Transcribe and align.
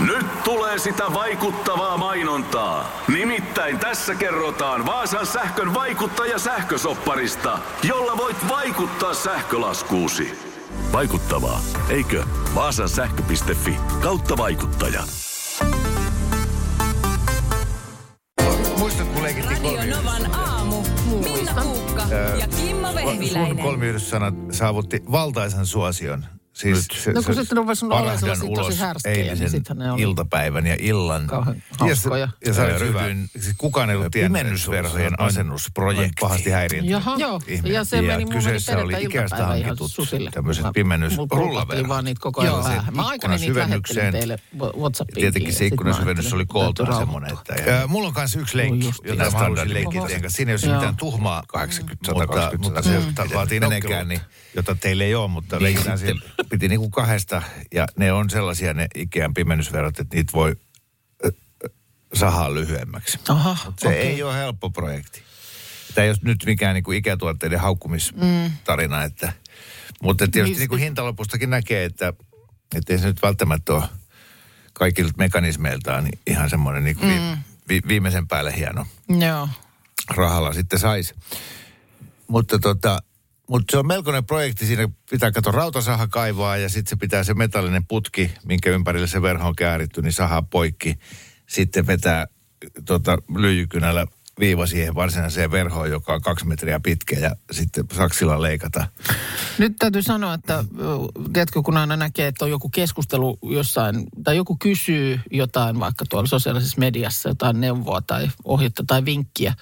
Nyt 0.00 0.42
tulee 0.44 0.78
sitä 0.78 1.04
vaikuttavaa 1.14 1.96
mainontaa. 1.96 3.02
Nimittäin 3.08 3.78
tässä 3.78 4.14
kerrotaan 4.14 4.86
Vaasan 4.86 5.26
sähkön 5.26 5.74
vaikuttaja 5.74 6.38
sähkösopparista, 6.38 7.58
jolla 7.82 8.16
voit 8.16 8.36
vaikuttaa 8.48 9.14
sähkölaskuusi. 9.14 10.38
Vaikuttavaa, 10.92 11.60
eikö? 11.88 12.24
Vaasan 12.54 12.88
sähkö.fi 12.88 13.76
kautta 14.02 14.36
vaikuttaja. 14.36 15.02
Muistatko, 18.78 19.12
kun 19.14 19.22
leikittiin 19.22 19.78
Radio? 19.78 19.96
Novan 19.96 20.34
aamu. 20.34 20.82
Minna 21.22 21.62
Kuukka 21.62 22.02
ja 22.40 22.48
Kimmo 22.60 22.86
Sun 22.86 22.96
Vehviläinen. 22.96 23.58
kolmiyhdyssanat 23.64 24.34
saavutti 24.50 25.02
valtaisan 25.12 25.66
suosion. 25.66 26.24
Siis 26.56 26.88
se, 27.04 27.12
No 27.12 27.22
kun 27.22 27.34
se 27.34 27.40
sitten 27.40 27.56
rupesi 27.56 27.84
olla 27.86 28.12
tosi 28.56 28.78
härskejä, 28.78 29.14
niin 29.16 29.26
eilisen 29.26 29.50
sittenhän 29.50 29.86
ne 29.86 29.92
oli 29.92 30.02
iltapäivän 30.02 30.66
ja 30.66 30.76
illan. 30.78 31.26
kauhean 31.26 31.56
ja, 31.56 31.62
hauskoja. 31.78 32.28
ja 32.46 32.54
sä 32.54 32.62
Ja 32.62 32.78
ryhdyin, 32.78 33.30
siis 33.38 33.54
kukaan 33.58 33.90
ei 33.90 33.96
ollut 33.96 34.12
tiennyt 34.12 34.32
pimennysverhojen 34.40 35.12
on- 35.20 35.26
asennusprojekti. 35.26 36.04
on 36.22 36.28
pahasti 36.28 36.50
häiriintynyt. 36.50 36.90
Jaha, 36.90 37.16
Joo, 37.18 37.40
Ihminen. 37.46 37.74
ja 37.74 37.84
se 37.84 38.02
meni, 38.02 38.24
meni 38.24 38.30
kyseessä 38.30 38.78
oli 38.78 38.92
ihan 38.92 39.28
hankitut 39.48 39.90
tämmöiset 40.34 40.66
pimennysrullaverhot. 40.74 41.88
vaan 41.88 42.04
niitä 42.04 42.20
koko 42.20 42.40
ajan 42.40 42.52
Joo, 42.52 42.62
se 42.62 42.68
päähän. 42.68 42.96
Mä 42.96 43.06
aikani 43.06 43.36
niitä 43.36 43.58
lähettelin 43.58 44.12
teille 44.12 44.38
Whatsappiin. 44.78 45.22
Tietenkin 45.22 45.54
se 45.54 45.66
ikkunasyvennys 45.66 46.32
oli 46.32 46.46
kooltaan 46.46 46.96
semmoinen, 46.98 47.32
että... 47.32 47.84
Mulla 47.88 48.08
on 48.08 48.14
kanssa 48.14 48.40
yksi 48.40 48.56
leikki, 48.56 48.86
just 48.86 49.04
jota 49.04 49.30
mä 49.30 49.38
haluaisin 49.38 49.74
leikkiä 49.74 50.00
teidän 50.02 50.22
kanssa. 50.22 50.36
Siinä 50.36 50.52
ei 50.52 50.58
ole 50.62 50.66
Joo. 50.70 50.74
mitään 50.74 50.96
tuhmaa 50.96 51.42
80, 51.48 52.12
mutta, 52.12 52.20
120, 52.20 52.68
mutta 52.68 52.82
se 52.82 52.88
170. 52.88 53.22
mm. 53.22 53.34
vaatii 53.34 54.04
niin, 54.08 54.20
jota 54.54 54.74
teille 54.80 55.04
ei 55.04 55.14
ole, 55.14 55.28
mutta 55.28 55.62
leikitään 55.62 55.98
siellä. 55.98 56.20
Piti 56.48 56.68
niinku 56.68 56.90
kahdesta, 56.90 57.42
ja 57.74 57.86
ne 57.96 58.12
on 58.12 58.30
sellaisia 58.30 58.74
ne 58.74 58.86
Ikean 58.94 59.34
pimennysverot, 59.34 60.00
että 60.00 60.16
niitä 60.16 60.32
voi 60.32 60.56
sahaa 62.14 62.54
lyhyemmäksi. 62.54 63.18
Aha, 63.28 63.56
Mut 63.64 63.78
se 63.78 63.88
okei. 63.88 64.00
ei 64.00 64.22
ole 64.22 64.34
helppo 64.34 64.70
projekti. 64.70 65.22
Tämä 65.94 66.04
ei 66.04 66.10
ole 66.10 66.18
nyt 66.22 66.44
mikään 66.46 66.74
niinku 66.74 66.92
ikätuotteiden 66.92 67.60
haukkumistarina, 67.60 69.02
että, 69.04 69.32
mutta 70.02 70.28
tietysti 70.28 70.52
Niin, 70.52 70.58
niinku 70.58 70.76
hintalopustakin 70.76 71.50
näkee, 71.50 71.84
että, 71.84 72.12
että 72.74 72.92
ei 72.92 72.98
se 72.98 73.06
nyt 73.06 73.22
välttämättä 73.22 73.72
ole 73.72 73.84
kaikilta 74.72 75.14
mekanismeiltaan 75.16 76.04
niin 76.04 76.18
ihan 76.26 76.50
semmoinen 76.50 76.84
niinku 76.84 77.06
vi, 77.06 77.20
vi, 77.68 77.80
viimeisen 77.88 78.28
päälle 78.28 78.56
hieno 78.56 78.86
Joo. 79.08 79.48
rahalla 80.10 80.52
sitten 80.52 80.78
saisi. 80.78 81.14
Mutta 82.28 82.58
tota, 82.58 83.02
mutta 83.50 83.70
se 83.70 83.78
on 83.78 83.86
melkoinen 83.86 84.24
projekti. 84.24 84.66
Siinä 84.66 84.88
pitää 85.10 85.32
katsoa 85.32 85.52
rautasaha 85.52 86.08
kaivaa 86.08 86.56
ja 86.56 86.68
sitten 86.68 86.90
se 86.90 86.96
pitää 86.96 87.24
se 87.24 87.34
metallinen 87.34 87.86
putki, 87.86 88.30
minkä 88.44 88.70
ympärille 88.70 89.06
se 89.06 89.22
verho 89.22 89.48
on 89.48 89.56
kääritty, 89.56 90.02
niin 90.02 90.12
sahaa 90.12 90.42
poikki. 90.42 90.98
Sitten 91.46 91.86
vetää 91.86 92.26
tota, 92.84 93.18
lyijykynällä 93.36 94.06
viiva 94.40 94.66
siihen 94.66 94.94
varsinaiseen 94.94 95.50
verhoon, 95.50 95.90
joka 95.90 96.14
on 96.14 96.20
kaksi 96.20 96.46
metriä 96.46 96.80
pitkä 96.80 97.18
ja 97.18 97.36
sitten 97.52 97.84
saksilla 97.92 98.42
leikata. 98.42 98.86
Nyt 99.58 99.76
täytyy 99.78 100.02
sanoa, 100.02 100.34
että 100.34 100.64
tiedätkö, 101.32 101.62
kun 101.62 101.76
aina 101.76 101.96
näkee, 101.96 102.26
että 102.26 102.44
on 102.44 102.50
joku 102.50 102.68
keskustelu 102.68 103.38
jossain, 103.42 104.06
tai 104.24 104.36
joku 104.36 104.56
kysyy 104.56 105.20
jotain 105.30 105.80
vaikka 105.80 106.04
tuolla 106.10 106.26
sosiaalisessa 106.26 106.78
mediassa, 106.78 107.28
jotain 107.28 107.60
neuvoa 107.60 108.00
tai 108.00 108.28
ohjetta 108.44 108.84
tai 108.86 109.04
vinkkiä, 109.04 109.54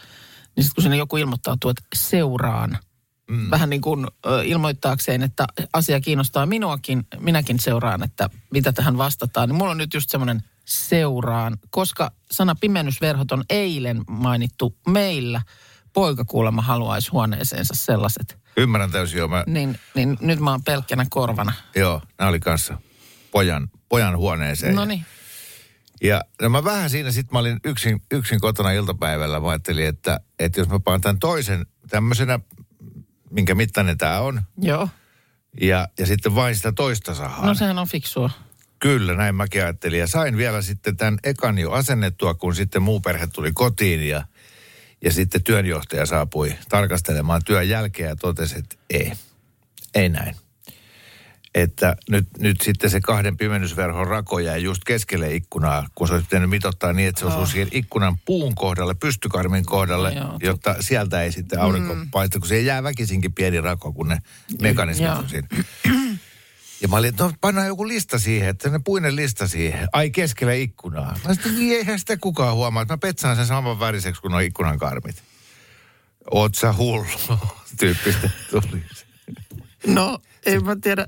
niin 0.56 0.64
sitten 0.64 0.74
kun 0.74 0.82
sinne 0.82 0.96
joku 0.96 1.16
ilmoittautuu, 1.16 1.70
että 1.70 1.82
seuraan, 1.94 2.78
mm. 3.30 3.50
vähän 3.50 3.70
niin 3.70 3.80
kuin 3.80 4.06
ilmoittaakseen, 4.44 5.22
että 5.22 5.46
asia 5.72 6.00
kiinnostaa 6.00 6.46
minuakin, 6.46 7.06
minäkin 7.18 7.58
seuraan, 7.58 8.02
että 8.02 8.30
mitä 8.50 8.72
tähän 8.72 8.98
vastataan, 8.98 9.48
niin 9.48 9.56
mulla 9.56 9.70
on 9.70 9.78
nyt 9.78 9.94
just 9.94 10.10
semmoinen 10.10 10.42
seuraan, 10.64 11.58
koska 11.70 12.10
sana 12.30 12.54
pimennysverhot 12.54 13.32
on 13.32 13.44
eilen 13.50 14.02
mainittu 14.08 14.76
meillä. 14.88 15.42
Poika 15.92 16.24
kuulemma 16.24 16.62
haluaisi 16.62 17.10
huoneeseensa 17.10 17.74
sellaiset. 17.76 18.38
Ymmärrän 18.56 18.90
täysin 18.90 19.18
jo. 19.18 19.28
Mä, 19.28 19.44
Niin, 19.46 19.78
niin 19.94 20.18
nyt 20.20 20.40
mä 20.40 20.50
oon 20.50 20.64
pelkkänä 20.64 21.06
korvana. 21.10 21.52
joo, 21.76 22.02
nämä 22.18 22.28
oli 22.28 22.40
kanssa 22.40 22.78
pojan, 23.30 23.68
pojan 23.88 24.16
huoneeseen. 24.16 24.74
No 24.74 24.84
niin. 24.84 25.06
Ja 26.02 26.24
no 26.42 26.48
mä 26.48 26.64
vähän 26.64 26.90
siinä 26.90 27.10
sitten 27.10 27.32
mä 27.32 27.38
olin 27.38 27.60
yksin, 27.64 28.02
yksin 28.12 28.40
kotona 28.40 28.70
iltapäivällä. 28.70 29.40
Mä 29.40 29.48
ajattelin, 29.48 29.86
että, 29.86 30.20
että 30.38 30.60
jos 30.60 30.68
mä 30.68 30.80
paan 30.80 31.00
tämän 31.00 31.18
toisen 31.18 31.66
tämmöisenä, 31.88 32.40
minkä 33.34 33.54
mittainen 33.54 33.98
tämä 33.98 34.20
on, 34.20 34.42
Joo. 34.58 34.88
ja, 35.60 35.88
ja 35.98 36.06
sitten 36.06 36.34
vain 36.34 36.56
sitä 36.56 36.72
toista 36.72 37.14
sahaa. 37.14 37.46
No 37.46 37.54
sehän 37.54 37.78
on 37.78 37.88
fiksua. 37.88 38.30
Kyllä, 38.78 39.14
näin 39.14 39.34
mäkin 39.34 39.62
ajattelin. 39.62 39.98
Ja 39.98 40.06
sain 40.06 40.36
vielä 40.36 40.62
sitten 40.62 40.96
tämän 40.96 41.18
ekan 41.24 41.58
jo 41.58 41.70
asennettua, 41.72 42.34
kun 42.34 42.54
sitten 42.54 42.82
muu 42.82 43.00
perhe 43.00 43.26
tuli 43.26 43.52
kotiin 43.52 44.08
ja, 44.08 44.24
ja 45.04 45.12
sitten 45.12 45.42
työnjohtaja 45.42 46.06
saapui 46.06 46.54
tarkastelemaan 46.68 47.42
työn 47.44 47.68
jälkeen 47.68 48.08
ja 48.08 48.16
totesi, 48.16 48.58
että 48.58 48.76
ei, 48.90 49.12
ei 49.94 50.08
näin. 50.08 50.36
Että 51.54 51.96
nyt, 52.10 52.28
nyt 52.38 52.60
sitten 52.60 52.90
se 52.90 53.00
kahden 53.00 53.36
pimennysverhon 53.36 54.06
rako 54.06 54.38
jäi 54.38 54.62
just 54.62 54.84
keskelle 54.84 55.34
ikkunaa, 55.34 55.86
kun 55.94 56.08
se 56.08 56.14
olisi 56.14 56.26
pitänyt 56.26 56.50
mitottaa 56.50 56.92
niin, 56.92 57.08
että 57.08 57.18
se 57.20 57.26
osuu 57.26 57.46
siihen 57.46 57.68
ikkunan 57.72 58.18
puun 58.24 58.54
kohdalle, 58.54 58.94
pystykarmin 58.94 59.64
kohdalle, 59.66 60.08
Oh. 60.08 60.14
Joo, 60.16 60.26
totta. 60.26 60.46
jotta 60.46 60.76
sieltä 60.80 61.22
ei 61.22 61.32
sitten 61.32 61.60
aurinko 61.60 61.94
mm. 61.94 62.10
paista, 62.10 62.38
kun 62.38 62.48
se 62.48 62.60
jää 62.60 62.82
väkisinkin 62.82 63.32
pieni 63.32 63.60
rako, 63.60 63.92
kun 63.92 64.08
ne 64.08 64.18
mekanismit 64.60 65.06
Joo. 65.06 65.18
on 65.18 65.28
siinä. 65.28 65.48
Ja 66.80 66.88
mä 66.88 66.96
olin, 66.96 67.08
että 67.08 67.24
no 67.24 67.32
pannaan 67.40 67.66
joku 67.66 67.88
lista 67.88 68.18
siihen, 68.18 68.48
että 68.48 68.70
ne 68.70 68.80
puinen 68.84 69.16
lista 69.16 69.48
siihen. 69.48 69.88
Ai 69.92 70.10
keskelle 70.10 70.60
ikkunaa. 70.60 71.16
Mä 71.26 71.34
sitten, 71.34 71.54
niin 71.54 71.76
eihän 71.76 71.98
sitä 71.98 72.16
kukaan 72.16 72.54
huomaa, 72.54 72.82
että 72.82 72.94
mä 72.94 72.98
petsaan 72.98 73.36
sen 73.36 73.46
saman 73.46 73.80
väriseksi 73.80 74.20
kuin 74.22 74.30
nuo 74.30 74.40
ikkunan 74.40 74.78
karmit. 74.78 75.22
Oot 76.30 76.54
sä 76.54 76.72
hullu, 76.72 77.06
tyyppistä 77.78 78.30
tuli. 78.50 78.82
No, 79.86 80.18
en 80.46 80.64
mä 80.64 80.76
tiedä. 80.82 81.06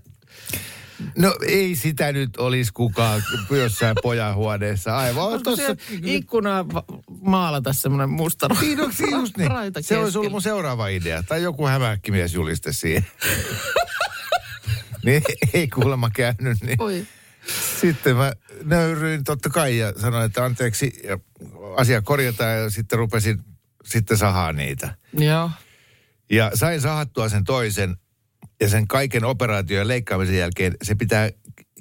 No 1.17 1.35
ei 1.47 1.77
sitä 1.77 2.13
nyt 2.13 2.37
olisi 2.37 2.73
kukaan 2.73 3.23
jossain 3.51 3.97
pojan 4.03 4.35
huoneessa. 4.35 4.97
Aivan 4.97 5.25
on 5.25 5.41
ikkunaa 6.05 6.69
va- 6.69 6.85
maalata 7.21 7.73
semmoinen 7.73 8.11
musta 8.11 8.49
ra- 8.49 8.61
Niin, 8.61 8.79
se 8.93 9.05
just 9.11 9.37
niin. 9.37 9.51
raita 9.51 9.83
Se 9.83 9.99
olisi 9.99 10.19
ollut 10.19 10.33
mun 10.33 10.43
seuraava 10.43 10.89
idea. 10.89 11.23
Tai 11.23 11.43
joku 11.43 11.67
hämähäkkimies 11.67 12.35
juliste 12.35 12.73
siihen. 12.73 13.07
niin 15.05 15.23
ei 15.53 15.69
kuulemma 15.69 16.11
käynyt. 16.11 16.61
Niin. 16.63 16.83
Oi. 16.83 17.07
Sitten 17.81 18.17
mä 18.17 18.33
nöyryin 18.65 19.25
totta 19.25 19.51
kai 19.51 19.79
ja 19.79 19.93
sanoin, 20.01 20.25
että 20.25 20.45
anteeksi, 20.45 21.01
ja 21.05 21.19
asia 21.77 22.03
korjataan 22.03 22.59
ja 22.59 22.71
sitten 22.71 22.99
rupesin 22.99 23.41
sitten 23.85 24.17
sahaa 24.19 24.53
niitä. 24.53 24.95
Joo. 25.13 25.51
Ja 26.31 26.51
sain 26.55 26.81
sahattua 26.81 27.29
sen 27.29 27.45
toisen 27.45 27.97
ja 28.61 28.69
sen 28.69 28.89
kaiken 28.89 29.25
operaation 29.25 29.79
ja 29.81 29.89
leikkaamisen 29.89 30.39
jälkeen 30.39 30.75
se 30.83 30.95
pitää 30.95 31.31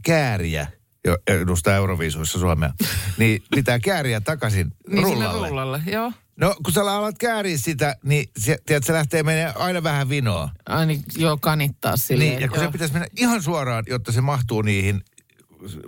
kääriä, 0.04 0.68
jo 1.06 1.18
edustaa 1.28 1.76
Euroviisuissa 1.76 2.40
Suomea, 2.40 2.74
niin 3.18 3.44
pitää 3.56 3.80
kääriä 3.80 4.22
takaisin 4.22 4.72
Niin 4.90 5.04
rullalle. 5.04 5.48
rullalle, 5.50 5.82
joo. 5.86 6.12
No 6.40 6.56
kun 6.64 6.74
sä 6.74 6.82
alat 6.82 7.18
kääriä 7.18 7.58
sitä, 7.58 7.96
niin 8.04 8.30
se, 8.38 8.58
tiedät, 8.66 8.84
se 8.84 8.94
lähtee 8.94 9.24
menemään 9.24 9.58
aina 9.58 9.84
vähän 9.84 10.10
vinoa. 10.10 10.50
Ai 10.66 10.86
niin, 10.86 11.04
joo, 11.18 11.38
kanittaa 11.42 11.98
silleen. 11.98 12.30
Niin, 12.30 12.42
ja 12.42 12.48
kun 12.48 12.58
joo. 12.58 12.66
se 12.66 12.72
pitäisi 12.72 12.94
mennä 12.94 13.08
ihan 13.18 13.42
suoraan, 13.44 13.84
jotta 13.88 14.12
se 14.12 14.22
mahtuu 14.22 14.62
niihin, 14.62 15.02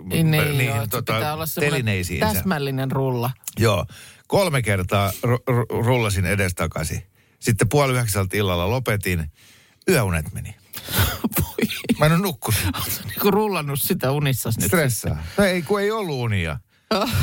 Niin, 0.04 0.30
niin, 0.30 0.44
niihin 0.44 0.66
joo, 0.66 0.84
se 0.90 0.96
pitää 0.96 1.34
olla 1.34 1.46
semmoinen 1.46 1.72
telineisiinsä. 1.72 2.34
täsmällinen 2.34 2.90
rulla. 2.92 3.30
Joo, 3.58 3.86
kolme 4.26 4.62
kertaa 4.62 5.10
ru- 5.26 5.52
ru- 5.54 5.84
rullasin 5.86 6.26
edestakaisin. 6.26 7.02
Sitten 7.40 7.68
puoli 7.68 7.92
yhdeksältä 7.92 8.36
illalla 8.36 8.70
lopetin. 8.70 9.30
Yöunet 9.88 10.32
meni. 10.32 10.56
Voi. 11.40 11.68
Mä 11.98 12.06
en 12.06 12.12
ole 12.12 12.20
nukkunut. 12.20 12.60
niin 13.04 13.20
kuin 13.20 13.32
rullannut 13.32 13.82
sitä 13.82 14.12
unissas 14.12 14.58
nyt. 14.58 14.66
Stressaa. 14.66 15.22
No 15.36 15.44
ei, 15.44 15.62
kun 15.62 15.80
ei 15.80 15.90
ollut 15.90 16.16
unia. 16.16 16.58
Ah. 16.90 17.14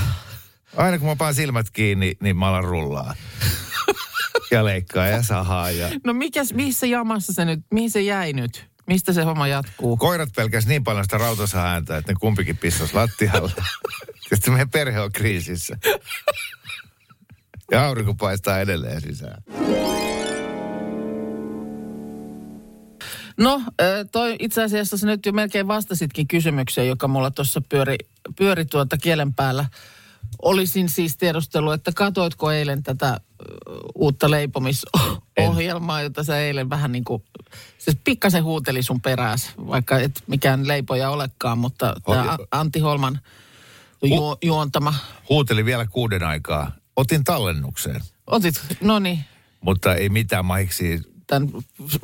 Aina 0.77 0.99
kun 0.99 1.07
mä 1.07 1.15
paan 1.15 1.35
silmät 1.35 1.69
kiinni, 1.69 2.17
niin 2.21 2.37
mä 2.37 2.47
alan 2.47 2.63
rullaa. 2.63 3.15
ja 4.51 4.65
leikkaa 4.65 5.07
ja 5.07 5.23
sahaa. 5.23 5.71
Ja... 5.71 5.89
No 6.03 6.13
mikäs, 6.13 6.53
missä 6.53 6.85
jamassa 6.85 7.33
se 7.33 7.45
nyt, 7.45 7.59
mihin 7.73 7.91
se 7.91 8.01
jäi 8.01 8.33
nyt? 8.33 8.69
Mistä 8.87 9.13
se 9.13 9.23
homma 9.23 9.47
jatkuu? 9.47 9.97
Koirat 9.97 10.29
pelkäs 10.35 10.67
niin 10.67 10.83
paljon 10.83 11.05
sitä 11.05 11.17
rautasaa 11.17 11.65
ääntä, 11.65 11.97
että 11.97 12.11
ne 12.11 12.17
kumpikin 12.19 12.57
pissas 12.57 12.93
lattialle. 12.93 13.51
Sitten 14.33 14.53
meidän 14.53 14.69
perhe 14.69 14.99
on 14.99 15.11
kriisissä. 15.11 15.77
Ja 17.71 17.85
aurinko 17.85 18.13
paistaa 18.13 18.59
edelleen 18.59 19.01
sisään. 19.01 19.43
No, 23.37 23.61
toi 24.11 24.35
itse 24.39 24.63
asiassa 24.63 24.97
sä 24.97 25.07
nyt 25.07 25.25
jo 25.25 25.31
melkein 25.31 25.67
vastasitkin 25.67 26.27
kysymykseen, 26.27 26.87
joka 26.87 27.07
mulla 27.07 27.31
tuossa 27.31 27.61
pyöri, 27.69 27.95
pyöri 28.35 28.65
tuota 28.65 28.97
kielen 28.97 29.33
päällä. 29.33 29.65
Olisin 30.41 30.89
siis 30.89 31.17
tiedustellut, 31.17 31.73
että 31.73 31.91
katoitko 31.95 32.51
eilen 32.51 32.83
tätä 32.83 33.19
uutta 33.95 34.31
leipomisohjelmaa, 34.31 36.01
jota 36.01 36.23
sä 36.23 36.39
eilen 36.39 36.69
vähän 36.69 36.91
niin 36.91 37.03
kuin, 37.03 37.23
siis 37.77 37.97
pikkasen 38.03 38.43
huuteli 38.43 38.83
sun 38.83 39.01
perääs, 39.01 39.51
vaikka 39.57 39.99
et 39.99 40.23
mikään 40.27 40.67
leipoja 40.67 41.09
olekaan, 41.09 41.57
mutta 41.57 41.95
tämä 42.05 42.37
Antti 42.51 42.79
Holman 42.79 43.19
ju, 44.03 44.37
juontama. 44.43 44.93
Huuteli 45.29 45.65
vielä 45.65 45.85
kuuden 45.85 46.23
aikaa. 46.23 46.71
Otin 46.95 47.23
tallennukseen, 47.23 48.01
Otit, 48.27 48.61
no 48.81 48.99
niin, 48.99 49.19
mutta 49.61 49.95
ei 49.95 50.09
mitään 50.09 50.45
mahiksi. 50.45 51.14
Tämän 51.27 51.49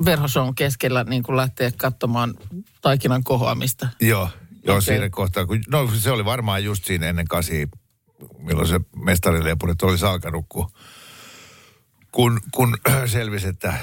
verhoson 0.06 0.56
keskellä 0.56 1.04
niin 1.04 1.24
kuin 1.24 1.38
lähteä 1.38 1.72
katsomaan 1.78 2.34
taikinan 2.82 3.24
kohoamista. 3.24 3.88
Joo, 4.02 4.30
joo 4.64 4.76
Okei. 4.78 4.82
siinä 4.82 5.10
kohtaa. 5.10 5.46
Kun, 5.46 5.62
no 5.70 5.92
se 6.00 6.12
oli 6.12 6.26
varmaan 6.26 6.64
just 6.64 6.86
siinä 6.86 7.08
ennen 7.08 7.28
kasi, 7.28 7.68
milloin 8.38 8.68
se 8.68 8.80
mestarileipurit 8.96 9.82
olisi 9.82 10.06
alkanut, 10.06 10.46
kun, 10.50 10.70
kun, 12.12 12.40
kun 12.52 12.78
selvisi, 13.06 13.48
että 13.48 13.74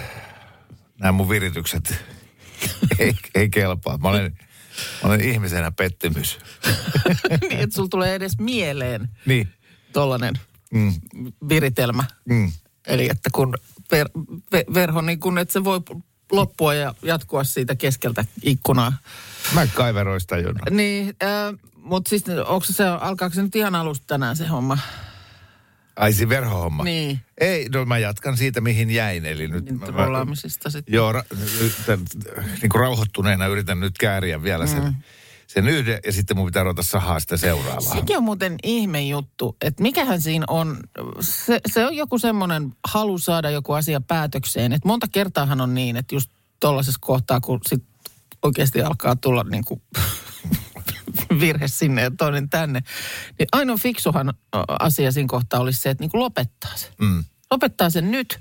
nämä 1.00 1.12
mun 1.12 1.28
viritykset 1.28 1.94
ei, 2.98 3.14
ei 3.34 3.48
kelpaa. 3.50 3.98
Mä 3.98 4.08
olen, 4.08 4.38
mä 5.02 5.08
olen 5.08 5.20
ihmisenä 5.20 5.70
pettymys. 5.72 6.38
niin, 7.40 7.60
että 7.60 7.74
sulla 7.76 7.88
tulee 7.88 8.14
edes 8.14 8.38
mieleen 8.38 9.08
Niin. 9.26 9.48
tollainen 9.92 10.34
Mm, 10.72 10.92
viritelmä. 11.48 12.04
mm. 12.28 12.52
Eli 12.86 13.08
että 13.10 13.30
kun 13.32 13.54
ver, 13.92 14.08
ver, 14.52 14.64
verho, 14.74 15.00
niin 15.00 15.20
kun, 15.20 15.38
että 15.38 15.52
se 15.52 15.64
voi 15.64 15.80
loppua 16.32 16.74
ja 16.74 16.94
jatkua 17.02 17.44
siitä 17.44 17.74
keskeltä 17.74 18.24
ikkunaa. 18.42 18.92
Mä 19.54 19.66
kaiveroista 19.66 20.38
jona. 20.38 20.60
Niin, 20.70 21.16
äh, 21.22 21.54
mutta 21.76 22.08
siis 22.08 22.24
onko 22.28 22.64
se, 22.64 22.84
alkaako 22.86 23.34
se 23.34 23.42
nyt 23.42 23.56
ihan 23.56 23.74
alusta 23.74 24.06
tänään 24.06 24.36
se 24.36 24.46
homma? 24.46 24.78
Ai 25.96 26.12
se 26.12 26.28
verhohomma? 26.28 26.84
Niin. 26.84 27.20
Ei, 27.38 27.68
no 27.68 27.84
mä 27.84 27.98
jatkan 27.98 28.36
siitä 28.36 28.60
mihin 28.60 28.90
jäin. 28.90 29.26
Eli 29.26 29.48
nyt 29.48 29.64
Niin, 29.64 29.78
mä, 29.78 29.86
sitten. 30.34 30.72
Joo, 30.86 31.12
ra, 31.12 31.22
nyt, 31.60 31.72
niin 32.62 32.70
kuin 32.70 32.80
rauhoittuneena 32.80 33.46
yritän 33.46 33.80
nyt 33.80 33.98
kääriä 33.98 34.42
vielä 34.42 34.66
sen, 34.66 34.82
mm. 34.82 34.94
Sen 35.48 35.68
yhden 35.68 35.98
ja 36.06 36.12
sitten 36.12 36.36
mun 36.36 36.46
pitää 36.46 36.62
ruveta 36.62 36.82
sahaa 36.82 37.20
sitä 37.20 37.36
seuraavaa. 37.36 37.94
Sekin 37.94 38.16
on 38.16 38.24
muuten 38.24 38.56
ihme 38.62 39.02
juttu, 39.02 39.56
että 39.60 39.82
mikähän 39.82 40.22
siinä 40.22 40.44
on, 40.48 40.80
se, 41.20 41.60
se 41.72 41.86
on 41.86 41.96
joku 41.96 42.18
semmoinen 42.18 42.72
halu 42.88 43.18
saada 43.18 43.50
joku 43.50 43.72
asia 43.72 44.00
päätökseen. 44.00 44.72
Että 44.72 44.88
monta 44.88 45.06
kertaahan 45.12 45.60
on 45.60 45.74
niin, 45.74 45.96
että 45.96 46.14
just 46.14 46.30
tollaisessa 46.60 46.98
kohtaa, 47.00 47.40
kun 47.40 47.60
sit 47.68 47.84
oikeasti 48.42 48.82
alkaa 48.82 49.16
tulla 49.16 49.44
niin 49.44 49.64
kuin 49.64 49.82
virhe 51.40 51.68
sinne 51.68 52.02
ja 52.02 52.10
toinen 52.10 52.48
tänne, 52.48 52.82
niin 53.38 53.48
ainoa 53.52 53.76
fiksuhan 53.76 54.34
asia 54.80 55.12
siinä 55.12 55.28
kohtaa 55.28 55.60
olisi 55.60 55.80
se, 55.80 55.90
että 55.90 56.02
niin 56.02 56.10
kuin 56.10 56.20
lopettaa 56.20 56.76
se. 56.76 56.88
Mm. 57.00 57.24
Lopettaa 57.50 57.90
sen 57.90 58.10
nyt, 58.10 58.40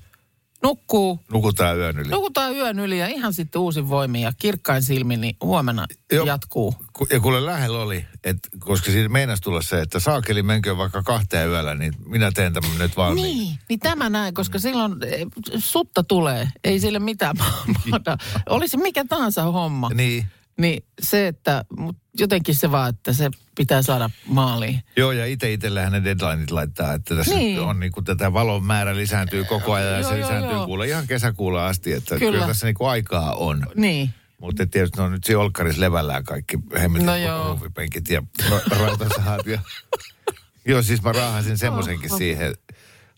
nukkuu, 0.63 1.19
Nukutaan 1.33 1.77
yön 1.77 1.99
yli. 1.99 2.09
nukutaan 2.09 2.55
yön 2.55 2.79
yli 2.79 2.99
ja 2.99 3.07
ihan 3.07 3.33
sitten 3.33 3.61
uusin 3.61 3.89
voimin 3.89 4.21
ja 4.21 4.31
kirkkain 4.37 4.83
silmin, 4.83 5.21
niin 5.21 5.37
huomenna 5.43 5.85
Joo. 6.11 6.25
jatkuu. 6.25 6.75
Ku- 6.93 7.07
Ja 7.09 7.19
kuule 7.19 7.45
lähellä 7.45 7.79
oli, 7.79 8.05
että 8.23 8.49
koska 8.59 8.91
siinä 8.91 9.09
meinasi 9.09 9.41
tulla 9.41 9.61
se, 9.61 9.81
että 9.81 9.99
saakeli 9.99 10.43
menkö 10.43 10.77
vaikka 10.77 11.03
kahteen 11.03 11.49
yöllä, 11.49 11.75
niin 11.75 11.93
minä 12.05 12.31
teen 12.31 12.53
tämän 12.53 12.77
nyt 12.77 12.97
valmiin. 12.97 13.37
Niin, 13.37 13.59
niin 13.69 13.79
tämä 13.79 14.09
näin, 14.09 14.33
koska 14.33 14.59
silloin 14.59 14.93
eh, 15.03 15.25
sutta 15.57 16.03
tulee, 16.03 16.47
ei 16.63 16.79
sille 16.79 16.99
mitään 16.99 17.35
mahda. 17.91 18.17
Olisi 18.49 18.77
mikä 18.77 19.05
tahansa 19.09 19.43
homma. 19.43 19.89
Niin. 19.93 20.25
Niin 20.57 20.83
se, 21.01 21.27
että 21.27 21.65
mut 21.77 21.95
jotenkin 22.19 22.55
se 22.55 22.71
vaan, 22.71 22.89
että 22.89 23.13
se 23.13 23.29
pitää 23.55 23.81
saada 23.81 24.09
maaliin. 24.27 24.81
Joo, 24.97 25.11
ja 25.11 25.25
itse 25.25 25.53
itsellähän 25.53 25.91
ne 25.91 26.03
deadlineit 26.03 26.51
laittaa, 26.51 26.93
että 26.93 27.15
tässä 27.15 27.35
Niin. 27.35 27.59
on 27.59 27.79
niin 27.79 27.91
kuin 27.91 28.03
tätä 28.03 28.33
valon 28.33 28.63
määrä 28.63 28.95
lisääntyy 28.95 29.43
koko 29.43 29.73
ajan 29.73 29.93
ja 29.93 29.99
Joo, 29.99 30.09
se 30.09 30.17
joo, 30.17 30.27
lisääntyy 30.27 30.53
joo. 30.53 30.65
kuule 30.65 30.87
ihan 30.87 31.07
kesäkuulla 31.07 31.67
asti, 31.67 31.93
että 31.93 32.19
Kyllä. 32.19 32.31
kyllä, 32.31 32.47
tässä 32.47 32.65
niin 32.65 32.75
kuin 32.75 32.89
aikaa 32.89 33.33
on. 33.33 33.67
Niin. 33.75 34.09
Mutta 34.41 34.67
tietysti 34.67 34.97
ne 34.97 35.03
on 35.03 35.11
nyt 35.11 35.23
siinä 35.23 35.39
olkkarissa 35.39 35.81
levällään 35.81 36.23
kaikki 36.23 36.57
hemmetin 36.79 37.05
No 37.05 37.15
joo. 37.15 37.47
ruuvipenkit 37.47 38.09
ja 38.09 38.23
ra- 38.41 38.77
rautasahat. 38.79 39.47
Ja... 39.47 39.59
joo, 40.65 40.81
siis 40.81 41.03
mä 41.03 41.11
raahasin 41.11 41.57
semmoisenkin 41.57 42.17
siihen, 42.17 42.55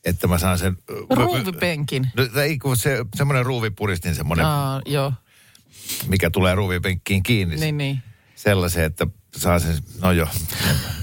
että 0.06 0.28
mä 0.28 0.38
saan 0.38 0.58
sen... 0.58 0.78
Ruuvipenkin. 1.10 2.12
No, 2.16 2.26
tai 2.28 2.58
se, 2.76 3.06
semmoinen 3.16 3.46
ruuvipuristin, 3.46 4.16
semmoinen, 4.16 4.46
Aa, 4.46 4.82
joo, 4.86 5.14
mikä 6.08 6.30
tulee 6.30 6.56
ruuvipenkkiin 6.56 7.24
kiinni. 7.24 7.56
niin 7.56 7.78
niin. 7.78 8.00
Sellaisen, 8.36 8.84
että 8.84 9.08
saa 9.38 9.60
sen, 9.60 9.78
no 10.02 10.12
joo. 10.12 10.28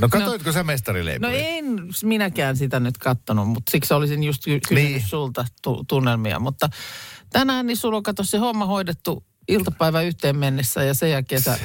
No 0.00 0.08
katoitko 0.08 0.52
sä 0.52 0.58
No 0.58 0.64
mestarileipurit? 0.64 1.36
en 1.40 1.64
minäkään 2.04 2.56
sitä 2.56 2.80
nyt 2.80 2.98
kattonut, 2.98 3.48
mutta 3.48 3.70
siksi 3.70 3.94
olisin 3.94 4.22
just 4.24 4.44
ky- 4.44 4.60
kysynyt 4.68 4.90
Niin. 4.92 5.02
sulta 5.02 5.44
tu- 5.62 5.84
tunnelmia. 5.88 6.40
Mutta 6.40 6.68
tänään 7.30 7.66
niin 7.66 7.76
sulla 7.76 7.96
on 7.96 8.02
kato 8.02 8.24
se 8.24 8.38
homma 8.38 8.66
hoidettu 8.66 9.24
iltapäivä 9.48 10.02
yhteen 10.02 10.36
mennessä 10.36 10.82
ja 10.82 10.94
sen 10.94 11.10
jälkeen 11.10 11.42
sä 11.42 11.58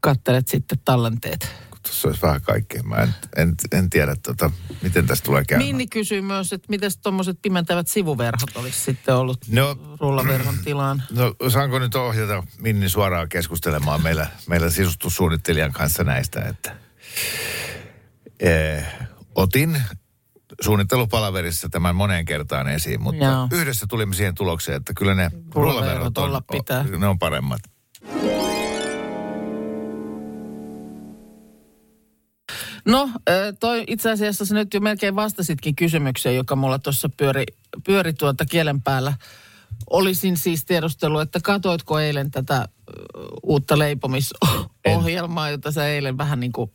kattelet 0.00 0.48
sitten 0.48 0.78
tallenteet. 0.84 1.48
Tuossa 1.82 2.08
olisi 2.08 2.22
vähän 2.22 2.40
kaikkea. 2.40 2.82
Mä 2.82 2.96
en, 2.96 3.14
en, 3.36 3.54
en 3.72 3.90
tiedä, 3.90 4.16
tota, 4.22 4.50
miten 4.82 5.06
tästä 5.06 5.24
tulee 5.24 5.44
käymään. 5.44 5.66
Minni 5.66 5.86
kysyy 5.86 6.20
myös, 6.20 6.52
että 6.52 6.66
miten 6.70 6.90
tuommoiset 7.02 7.38
pimentävät 7.42 7.88
sivuverhot 7.88 8.50
olisi 8.56 8.78
sitten 8.80 9.14
ollut 9.16 9.38
No, 9.48 9.78
rullaverhon 10.00 10.54
tilaan. 10.64 11.02
no 11.10 11.34
saanko 11.48 11.78
nyt 11.78 11.94
ohjata 11.94 12.42
Minni 12.58 12.88
suoraan 12.88 13.28
keskustelemaan 13.28 14.02
meillä, 14.02 14.26
meillä 14.48 14.70
sisustussuunnittelijan 14.70 15.72
kanssa 15.72 16.04
näistä, 16.04 16.40
että 16.40 16.76
eh, 18.40 18.84
otin 19.34 19.82
suunnittelupalaverissa 20.60 21.68
tämän 21.68 21.96
moneen 21.96 22.24
kertaan 22.24 22.68
esiin, 22.68 23.02
mutta 23.02 23.24
Joo. 23.24 23.48
yhdessä 23.52 23.86
tulimme 23.88 24.14
siihen 24.14 24.34
tulokseen, 24.34 24.76
että 24.76 24.92
kyllä 24.96 25.14
ne 25.14 25.30
Rullaverhot 25.54 26.18
on, 26.18 26.42
pitää. 26.52 26.84
ne 26.98 27.06
on 27.06 27.18
paremmat. 27.18 27.60
No, 32.84 33.10
toi 33.60 33.84
itse 33.86 34.10
asiassa 34.10 34.44
sä 34.44 34.54
nyt 34.54 34.74
jo 34.74 34.80
melkein 34.80 35.16
vastasitkin 35.16 35.76
kysymykseen, 35.76 36.36
joka 36.36 36.56
mulla 36.56 36.78
tuossa 36.78 37.08
pyöri, 37.08 37.44
pyöri 37.84 38.12
tuota 38.12 38.44
kielen 38.44 38.82
päällä. 38.82 39.14
Olisin 39.90 40.36
siis 40.36 40.64
tiedustellut, 40.64 41.22
että 41.22 41.40
katoitko 41.42 41.98
eilen 41.98 42.30
tätä 42.30 42.68
uutta 43.42 43.78
leipomisohjelmaa, 43.78 45.50
jota 45.50 45.72
sä 45.72 45.88
eilen 45.88 46.18
vähän 46.18 46.40
niin 46.40 46.52
kuin, 46.52 46.70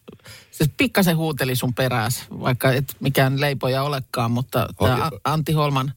siis 0.51 0.71
pikkasen 0.77 1.17
huuteli 1.17 1.55
sun 1.55 1.73
perääs, 1.73 2.25
vaikka 2.29 2.71
et 2.71 2.95
mikään 2.99 3.41
leipoja 3.41 3.83
olekaan, 3.83 4.31
mutta 4.31 4.67
tämä. 4.79 5.11
Antti 5.23 5.53
Holman 5.53 5.93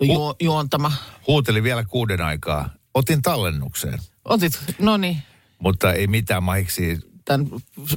ju, 0.00 0.34
juontama. 0.40 0.92
Huuteli 1.26 1.62
vielä 1.62 1.84
kuuden 1.84 2.20
aikaa. 2.20 2.70
Otin 2.94 3.22
tallennukseen, 3.22 3.98
Otit, 4.24 4.60
no 4.78 4.96
niin, 4.96 5.22
mutta 5.58 5.92
ei 5.92 6.06
mitään 6.06 6.42
mahiksi. 6.42 7.09
Tämän 7.24 7.46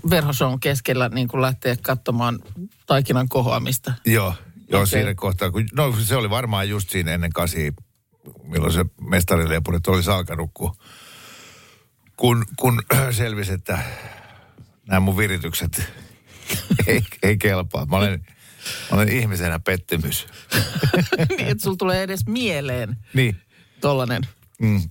verhoson 0.09 0.59
keskellä 0.59 1.09
niin 1.09 1.27
kuin 1.27 1.41
lähteä 1.41 1.75
katsomaan 1.81 2.39
taikinan 2.85 3.30
kohoamista. 3.30 3.94
Joo, 4.06 4.33
joo 4.69 4.81
Okei. 4.81 4.87
siinä 4.92 5.15
kohtaa. 5.15 5.51
Kun, 5.51 5.65
no 5.73 5.95
se 6.03 6.15
oli 6.15 6.30
varmaan 6.30 6.69
just 6.69 6.89
siinä 6.89 7.11
ennen 7.11 7.33
kasi, 7.33 7.73
milloin 8.44 8.73
se 8.73 8.85
mestarileipurit 9.01 9.87
olisi 9.87 10.09
alkanut, 10.09 10.51
kun, 10.53 10.75
kun, 12.18 12.45
kun 12.59 12.81
selvisi, 13.11 13.53
että 13.53 13.80
nämä 14.87 14.99
mun 14.99 15.18
viritykset 15.18 15.83
ei, 16.87 17.01
ei 17.23 17.37
kelpaa. 17.37 17.85
Mä 17.85 17.97
olen, 17.97 18.25
mä 18.92 18.97
olen 18.97 19.09
ihmisenä 19.09 19.59
pettymys. 19.59 20.27
niin, 21.30 21.47
että 21.47 21.63
sulla 21.63 21.77
tulee 21.77 22.03
edes 22.03 22.25
mieleen 22.27 22.97
Niin. 23.13 23.42
tollainen 23.81 24.21
Mm, 24.61 24.81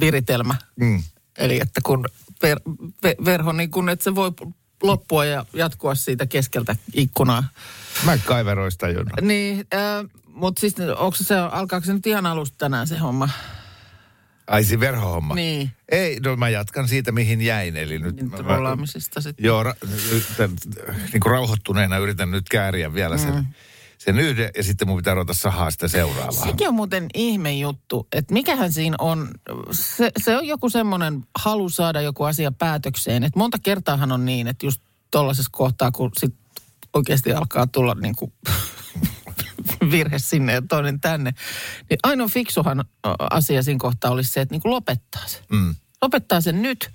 viritelmä. 0.00 0.54
mm. 0.80 1.02
Eli 1.38 1.60
että 1.60 1.80
kun 1.84 2.04
ver, 2.42 2.60
ver, 3.02 3.16
verho, 3.24 3.52
niin 3.52 3.70
kun, 3.70 3.88
että 3.88 4.02
se 4.02 4.14
voi 4.14 4.32
loppua 4.82 5.24
ja 5.24 5.46
jatkua 5.52 5.94
siitä 5.94 6.26
keskeltä 6.26 6.76
ikkunaa. 6.94 7.44
Mä 8.04 8.18
kaiveroista 8.18 8.88
jona. 8.88 9.10
Niin, 9.20 9.66
äh, 9.74 10.10
mutta 10.26 10.60
siis 10.60 10.74
onko 10.96 11.16
se, 11.16 11.36
alkaako 11.36 11.86
se 11.86 11.92
nyt 11.92 12.06
ihan 12.06 12.26
alusta 12.26 12.58
tänään 12.58 12.86
se 12.86 12.98
homma? 12.98 13.28
Ai 14.46 14.64
se 14.64 14.80
verhohomma? 14.80 15.34
Niin. 15.34 15.70
Ei, 15.88 16.20
no 16.20 16.36
mä 16.36 16.48
jatkan 16.48 16.88
siitä 16.88 17.12
mihin 17.12 17.40
jäin. 17.40 17.76
Eli 17.76 17.98
nyt 17.98 18.16
Niin, 18.16 18.30
mä, 18.30 18.36
rollaamisesta 18.36 19.20
sitten. 19.20 19.44
Joo, 19.44 19.62
ra, 19.62 19.74
nyt 20.10 20.24
niin 21.12 21.20
kuin 21.20 21.30
rauhoittuneena 21.30 21.98
yritän 21.98 22.30
nyt 22.30 22.48
kääriä 22.48 22.94
vielä 22.94 23.18
sen, 23.18 23.34
mm. 23.34 23.46
Sen 24.06 24.18
yhden 24.18 24.50
ja 24.56 24.62
sitten 24.62 24.88
mun 24.88 24.96
pitää 24.96 25.14
ruveta 25.14 25.34
sahaa 25.34 25.70
sitä 25.70 25.88
seuraavaa. 25.88 26.44
Sekin 26.44 26.68
on 26.68 26.74
muuten 26.74 27.06
ihme 27.14 27.52
juttu, 27.54 28.08
että 28.12 28.34
mikähän 28.34 28.72
siinä 28.72 28.96
on, 29.00 29.28
se, 29.70 30.10
se 30.24 30.36
on 30.36 30.46
joku 30.46 30.68
semmoinen 30.70 31.24
halu 31.38 31.68
saada 31.68 32.00
joku 32.00 32.24
asia 32.24 32.52
päätökseen. 32.52 33.24
Että 33.24 33.38
monta 33.38 33.58
kertaahan 33.62 34.12
on 34.12 34.24
niin, 34.24 34.48
että 34.48 34.66
just 34.66 34.82
tollaisessa 35.10 35.50
kohtaa, 35.52 35.92
kun 35.92 36.10
sit 36.20 36.34
oikeasti 36.92 37.32
alkaa 37.32 37.66
tulla 37.66 37.94
niin 37.94 38.16
kuin 38.16 38.32
virhe 39.90 40.18
sinne 40.18 40.52
ja 40.52 40.62
toinen 40.68 41.00
tänne, 41.00 41.34
niin 41.90 41.98
ainoa 42.02 42.28
fiksuhan 42.28 42.84
asia 43.30 43.62
siinä 43.62 43.78
kohtaa 43.78 44.10
olisi 44.10 44.30
se, 44.30 44.40
että 44.40 44.54
niin 44.54 44.62
kuin 44.62 44.72
lopettaa 44.72 45.22
se. 45.26 45.40
Mm. 45.50 45.74
Lopettaa 46.02 46.40
sen 46.40 46.62
nyt, 46.62 46.90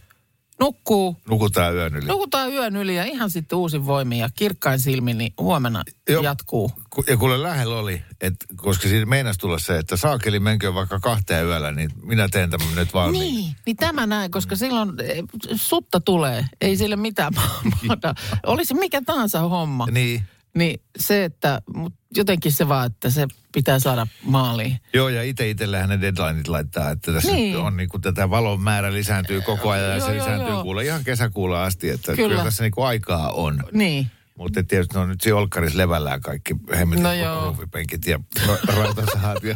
nukkuu, 0.61 1.17
Nukutaan 1.29 1.75
yön 1.75 1.95
yli. 1.95 2.05
nukutaan 2.05 2.51
yön 2.53 2.75
yli 2.75 2.95
ja 2.95 3.03
ihan 3.05 3.29
sitten 3.29 3.57
uusin 3.57 3.85
voimin 3.85 4.17
ja 4.19 4.29
kirkkain 4.35 4.79
silmin, 4.79 5.17
niin 5.17 5.33
huomenna 5.39 5.83
Joo. 6.09 6.23
jatkuu. 6.23 6.71
Ku- 6.89 7.03
Ja 7.07 7.17
kuule 7.17 7.43
lähellä 7.43 7.75
oli, 7.79 8.01
että 8.21 8.45
koska 8.55 8.87
siinä 8.87 9.05
meinasi 9.05 9.39
tulla 9.39 9.59
se, 9.59 9.77
että 9.77 9.97
saakeli 9.97 10.39
menkö 10.39 10.73
vaikka 10.73 10.99
kahteen 10.99 11.45
yöllä, 11.45 11.71
niin 11.71 11.89
minä 12.03 12.27
teen 12.29 12.49
tämän 12.49 12.67
nyt 12.75 12.93
valmiin. 12.93 13.35
Niin, 13.35 13.55
niin 13.65 13.77
tämä 13.77 14.07
näin, 14.07 14.31
koska 14.31 14.55
silloin 14.55 14.89
eh, 15.03 15.23
sutta 15.55 15.99
tulee, 15.99 16.45
ei 16.61 16.77
sille 16.77 16.95
mitään 16.95 17.33
mahda. 17.87 18.13
Olisi 18.45 18.73
mikä 18.73 19.01
tahansa 19.05 19.39
homma. 19.39 19.85
Niin. 19.91 20.23
Niin 20.53 20.81
se, 20.99 21.23
että 21.23 21.61
mut 21.75 21.93
jotenkin 22.15 22.51
se 22.51 22.67
vaan, 22.67 22.85
että 22.87 23.09
se 23.09 23.27
pitää 23.53 23.79
saada 23.79 24.07
maaliin. 24.23 24.79
Joo, 24.93 25.09
ja 25.09 25.23
itse 25.23 25.49
itselleen 25.49 25.89
ne 25.89 26.01
deadlineit 26.01 26.47
laittaa, 26.47 26.89
että 26.89 27.11
tässä 27.13 27.31
Niin. 27.31 27.57
on 27.57 27.77
niin 27.77 27.89
kuin 27.89 28.01
tätä 28.01 28.29
valon 28.29 28.61
määrä 28.61 28.93
lisääntyy 28.93 29.41
koko 29.41 29.69
ajan 29.69 29.89
ja 29.89 29.97
Joo, 29.97 30.05
se 30.07 30.15
joo, 30.15 30.21
lisääntyy 30.23 30.49
joo. 30.49 30.63
kuule 30.63 30.83
ihan 30.85 31.03
kesäkuulla 31.03 31.63
asti, 31.63 31.89
että 31.89 32.15
Kyllä. 32.15 32.29
kyllä, 32.29 32.43
tässä 32.43 32.63
niin 32.63 32.71
kuin 32.71 32.87
aikaa 32.87 33.31
on. 33.31 33.63
Niin. 33.71 34.11
Mutta 34.37 34.63
tietysti 34.63 34.93
ne 34.93 34.99
on 34.99 35.09
nyt 35.09 35.21
siinä 35.21 35.37
olkkarissa 35.37 35.77
levällään 35.77 36.21
kaikki 36.21 36.55
hemmetin 36.77 37.03
No 37.03 37.09
ruuvipenkit 37.45 38.05
ja 38.05 38.19
ra- 38.39 38.73
rautasahat. 38.77 39.43
Ja... 39.43 39.55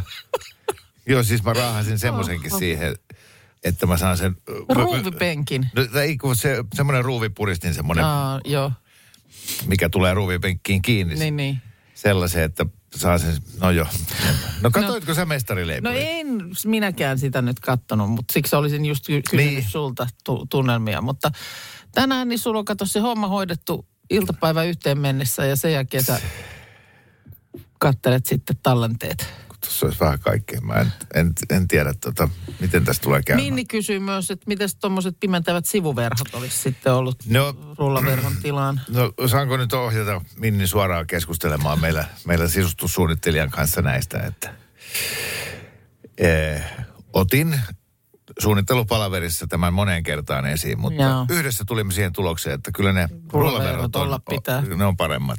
joo, 1.08 1.24
siis 1.24 1.44
mä 1.44 1.54
raahasin 1.54 2.00
semmoisenkin 2.00 2.52
siihen, 2.60 2.96
että 3.64 3.86
mä 3.86 3.98
saan 3.98 4.18
sen... 4.18 4.36
Ruuvipenkin. 4.70 5.70
No, 5.75 6.00
ei, 6.02 6.18
kun 6.18 6.36
se, 6.36 6.64
semmoinen 6.74 7.06
ruuvipuristin, 7.06 7.74
semmoinen, 7.74 8.06
Aa, 8.06 8.40
joo, 8.46 8.72
mikä 9.68 9.90
tulee 9.90 10.14
ruuvipenkkiin 10.14 10.82
kiinni. 10.82 11.16
niin 11.16 11.38
niin. 11.38 11.62
Sellaisen, 11.94 12.44
että 12.44 12.66
saa 12.96 13.18
sen, 13.18 13.36
no 13.62 13.72
joo. 13.72 13.86
No 14.62 14.72
katoitko 14.72 15.14
sä 15.14 15.22
No 15.22 15.25
mestarileipurin? 15.25 15.98
en 16.02 16.28
minäkään 16.66 17.20
sitä 17.20 17.42
nyt 17.42 17.60
kattonut, 17.60 18.10
mutta 18.12 18.34
siksi 18.34 18.56
olisin 18.56 18.86
just 18.86 19.06
ky- 19.06 19.22
kysynyt 19.30 19.54
Niin. 19.54 19.66
sulta 19.70 20.08
tu- 20.24 20.46
tunnelmia. 20.50 21.02
Mutta 21.02 21.32
tänään 21.92 22.28
niin 22.28 22.40
sulla 22.40 22.60
on 22.60 22.66
kato 22.66 22.86
se 22.86 23.00
homma 23.00 23.28
hoidettu 23.28 23.86
iltapäivä 24.10 24.64
yhteen 24.64 25.00
mennessä 25.00 25.46
ja 25.46 25.56
sen 25.56 25.74
jälkeen 25.74 26.04
sä 26.04 26.22
kattelet 27.80 28.25
sitten 28.25 28.56
tallenteet. 28.64 29.30
Tuossa 29.66 29.86
olisi 29.86 30.00
vähän 30.00 30.20
kaikkea. 30.20 30.62
Mä 30.62 30.74
en, 30.74 30.92
en, 31.14 31.34
en 31.50 31.68
tiedä, 31.68 31.94
tota, 32.02 32.30
miten 32.60 32.86
tästä 32.86 33.04
tulee 33.04 33.24
käymään. 33.24 33.46
Minni 33.46 33.66
kysyy 33.66 34.00
myös, 34.00 34.32
että 34.32 34.44
miten 34.48 34.70
tuommoiset 34.82 35.16
pimentävät 35.20 35.66
sivuverhot 35.66 36.34
olisi 36.34 36.58
sitten 36.58 36.94
ollut 36.94 37.16
No, 37.30 37.56
rullaverhon 37.78 38.34
tilaan. 38.44 38.82
no 38.88 39.28
saanko 39.28 39.58
nyt 39.58 39.74
ohjata 39.74 40.22
Minni 40.38 40.68
suoraan 40.68 41.08
keskustelemaan 41.08 41.82
meillä, 41.82 42.06
meillä 42.26 42.48
sisustussuunnittelijan 42.48 43.50
kanssa 43.50 43.82
näistä, 43.82 44.20
että 44.20 44.54
eh, 46.18 46.64
otin 47.14 47.60
suunnittelupalaverissa 48.40 49.48
tämän 49.48 49.74
moneen 49.74 50.04
kertaan 50.04 50.46
esiin, 50.46 50.80
mutta 50.80 51.04
Joo. 51.04 51.26
yhdessä 51.30 51.64
tulimme 51.68 51.94
siihen 51.94 52.14
tulokseen, 52.14 52.56
että 52.56 52.72
kyllä 52.76 52.94
ne 52.94 53.10
Rullaverhot 53.34 53.96
on, 53.96 54.20
pitää. 54.30 54.62
ne 54.62 54.86
on 54.86 54.98
paremmat. 54.98 55.38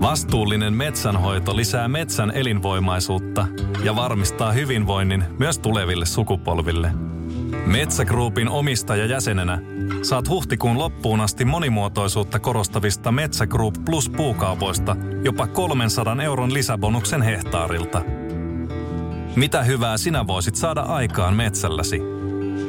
Vastuullinen 0.00 0.74
metsänhoito 0.74 1.56
lisää 1.56 1.88
metsän 1.88 2.30
elinvoimaisuutta 2.30 3.46
ja 3.84 3.96
varmistaa 3.96 4.52
hyvinvoinnin 4.52 5.24
myös 5.38 5.58
tuleville 5.58 6.06
sukupolville. 6.06 6.92
Metsägruupin 7.66 8.48
omistajajäsenenä 8.48 9.58
saat 10.02 10.28
huhtikuun 10.28 10.78
loppuun 10.78 11.20
asti 11.20 11.44
monimuotoisuutta 11.44 12.38
korostavista 12.38 13.12
Metsä 13.12 13.46
Group 13.46 13.74
Plus 13.84 14.10
puukaupoista 14.10 14.96
jopa 15.24 15.46
300 15.46 16.22
euron 16.22 16.54
lisäbonuksen 16.54 17.22
hehtaarilta. 17.22 18.02
Mitä 19.36 19.62
hyvää 19.62 19.96
sinä 19.96 20.26
voisit 20.26 20.56
saada 20.56 20.80
aikaan 20.80 21.36
metsälläsi? 21.36 22.00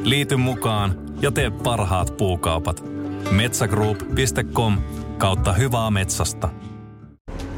Liity 0.04 0.36
mukaan 0.36 0.98
ja 1.20 1.30
tee 1.30 1.50
parhaat 1.50 2.16
puukaupat. 2.16 2.84
Metsägroup.com 3.30 4.78
kautta 5.18 5.52
hyvää 5.52 5.90
metsästä. 5.90 6.48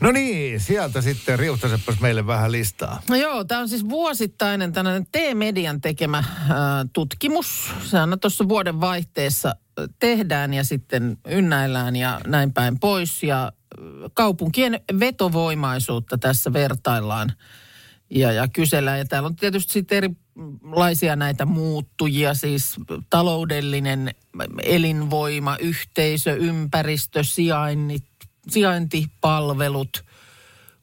No 0.00 0.12
niin, 0.12 0.60
sieltä 0.60 1.00
sitten 1.00 1.38
riuhtasepas 1.38 2.00
meille 2.00 2.26
vähän 2.26 2.52
listaa. 2.52 3.02
No 3.08 3.16
joo, 3.16 3.44
tämä 3.44 3.60
on 3.60 3.68
siis 3.68 3.88
vuosittainen 3.88 4.72
tällainen 4.72 5.06
T-median 5.12 5.80
tekemä 5.80 6.24
ää, 6.48 6.86
tutkimus. 6.92 7.70
Se 7.84 7.98
aina 7.98 8.16
tuossa 8.16 8.48
vuoden 8.48 8.80
vaihteessa 8.80 9.54
ö, 9.78 9.88
tehdään 9.98 10.54
ja 10.54 10.64
sitten 10.64 11.18
ynnäillään 11.28 11.96
ja 11.96 12.20
näin 12.26 12.52
päin 12.52 12.78
pois. 12.78 13.22
Ja 13.22 13.52
ö, 13.78 13.82
kaupunkien 14.14 14.80
vetovoimaisuutta 15.00 16.18
tässä 16.18 16.52
vertaillaan 16.52 17.32
ja, 18.10 18.32
ja 18.32 18.48
kysellään. 18.48 18.98
Ja 18.98 19.04
täällä 19.04 19.26
on 19.26 19.36
tietysti 19.36 19.72
sitten 19.72 19.98
erilaisia 19.98 21.16
näitä 21.16 21.44
muuttujia, 21.44 22.34
siis 22.34 22.76
taloudellinen 23.10 24.14
elinvoima, 24.62 25.56
yhteisö, 25.60 26.34
ympäristö, 26.34 27.24
sijainnit, 27.24 28.04
sijaintipalvelut, 28.50 30.04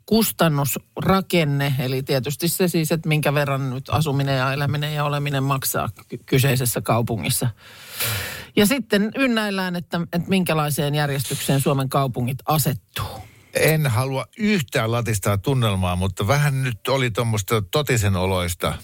kustannusrakenne, 0.06 1.76
eli 1.80 2.04
tietysti 2.04 2.48
se 2.48 2.68
siis, 2.68 2.92
että 2.92 3.10
minkä 3.10 3.34
verran 3.34 3.70
nyt 3.70 3.90
asuminen 3.90 4.38
ja 4.38 4.54
eläminen 4.54 4.94
ja 4.94 5.04
oleminen 5.04 5.44
maksaa 5.44 5.90
ky- 6.08 6.20
kyseisessä 6.26 6.82
kaupungissa. 6.82 7.50
Ja 8.56 8.66
sitten 8.66 9.12
ynnäillään, 9.16 9.76
että, 9.76 10.02
että 10.14 10.30
minkälaiseen 10.30 10.96
järjestykseen 10.96 11.62
Suomen 11.62 11.90
kaupungit 11.90 12.38
asettuu. 12.46 13.06
En 13.54 13.88
halua 13.88 14.26
yhtään 14.38 14.92
latistaa 14.92 15.38
tunnelmaa, 15.38 15.96
mutta 15.96 16.28
vähän 16.28 16.64
nyt 16.64 16.88
oli 16.88 17.12
tuommoista 17.12 17.62
totisen 17.62 18.16
oloista 18.16 18.78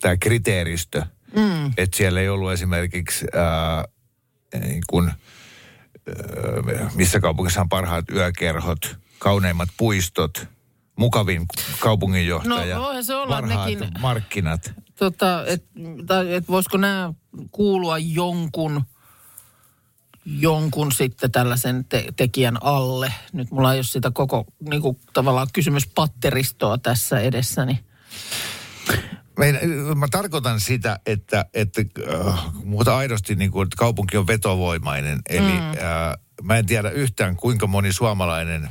tämä 0.00 0.16
kriteeristö. 0.16 1.02
Mm. 1.36 1.66
Että 1.76 1.96
siellä 1.96 2.20
ei 2.20 2.28
ollut 2.28 2.52
esimerkiksi, 2.52 3.26
ää, 3.34 3.84
niin 4.60 4.82
kun, 4.90 5.08
ää, 5.08 5.14
missä 6.94 7.20
kaupungissa 7.20 7.60
on 7.60 7.68
parhaat 7.68 8.04
yökerhot, 8.10 8.96
kauneimmat 9.18 9.68
puistot, 9.76 10.46
mukavin 10.96 11.46
kaupunginjohtaja, 11.78 12.76
No, 12.76 12.82
voihan 12.84 13.04
se 13.04 13.14
olla, 13.14 13.34
parhaat 13.36 13.68
nekin- 13.70 14.00
markkinat. 14.00 14.72
Tota, 14.98 15.46
et, 15.46 15.64
tai 16.06 16.34
et 16.34 16.48
voisiko 16.48 16.76
nämä 16.76 17.12
kuulua 17.50 17.98
jonkun, 17.98 18.84
jonkun 20.24 20.92
sitten 20.92 21.32
tällaisen 21.32 21.84
te- 21.88 22.06
tekijän 22.16 22.58
alle. 22.62 23.14
Nyt 23.32 23.50
mulla 23.50 23.72
ei 23.72 23.78
ole 23.78 23.84
sitä 23.84 24.10
koko 24.14 24.44
niin 24.70 24.82
kuin, 24.82 25.00
tavallaan 25.12 25.46
kysymyspatteristoa 25.52 26.78
tässä 26.78 27.20
edessäni. 27.20 27.84
Mä, 29.38 29.44
mä 29.94 30.06
tarkoitan 30.10 30.60
sitä, 30.60 31.00
että, 31.06 31.46
että 31.54 31.82
äh, 32.14 32.44
mutta 32.64 32.96
aidosti 32.96 33.34
niin 33.34 33.50
kuin, 33.50 33.66
että 33.66 33.76
kaupunki 33.78 34.16
on 34.16 34.26
vetovoimainen. 34.26 35.18
Eli 35.28 35.52
mm. 35.52 35.68
äh, 35.68 35.76
mä 36.42 36.56
en 36.56 36.66
tiedä 36.66 36.90
yhtään, 36.90 37.36
kuinka 37.36 37.66
moni 37.66 37.92
suomalainen 37.92 38.68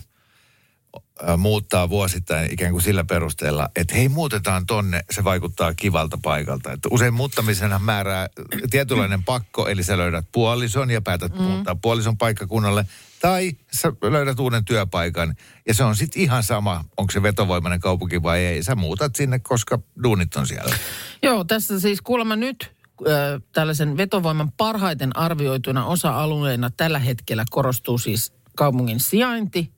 muuttaa 1.38 1.90
vuosittain 1.90 2.54
ikään 2.54 2.72
kuin 2.72 2.82
sillä 2.82 3.04
perusteella, 3.04 3.70
että 3.76 3.96
hei 3.96 4.10
muutetaan 4.10 4.66
tonne, 4.66 5.02
se 5.12 5.24
vaikuttaa 5.24 5.74
kivalta 5.74 6.18
paikalta. 6.24 6.72
Että 6.72 6.90
usein 6.92 7.14
muuttamisenhan 7.14 7.82
määrää 7.82 8.28
tietynlainen 8.70 9.24
pakko, 9.24 9.68
eli 9.68 9.84
sä 9.84 9.98
löydät 9.98 10.26
puolison 10.32 10.92
ja 10.92 11.02
päätät 11.02 11.34
mm. 11.34 11.42
muuttaa 11.42 11.76
puolison 11.76 12.18
paikkakunnalle. 12.18 12.86
Tai 13.22 13.52
sä 13.72 13.94
löydät 14.02 14.40
uuden 14.40 14.66
työpaikan 14.66 15.36
ja 15.68 15.74
se 15.74 15.84
on 15.84 15.96
sitten 15.96 16.22
ihan 16.22 16.44
sama, 16.44 16.86
onko 16.98 17.12
se 17.12 17.24
vetovoimainen 17.24 17.80
kaupunki 17.80 18.24
vai 18.24 18.40
ei. 18.40 18.64
Sä 18.64 18.76
muutat 18.76 19.16
sinne, 19.16 19.40
koska 19.40 19.80
duunit 20.04 20.36
on 20.36 20.48
siellä. 20.48 20.76
Joo, 21.24 21.44
tässä 21.44 21.80
siis 21.80 22.02
kuulemma 22.02 22.36
nyt 22.36 22.72
ö, 23.08 23.40
tällaisen 23.52 23.98
vetovoiman 23.98 24.52
parhaiten 24.52 25.18
arvioituna 25.18 25.86
osa-alueena 25.86 26.70
tällä 26.70 27.00
hetkellä 27.00 27.46
korostuu 27.50 27.98
siis 27.98 28.34
kaupungin 28.56 29.00
sijainti 29.00 29.72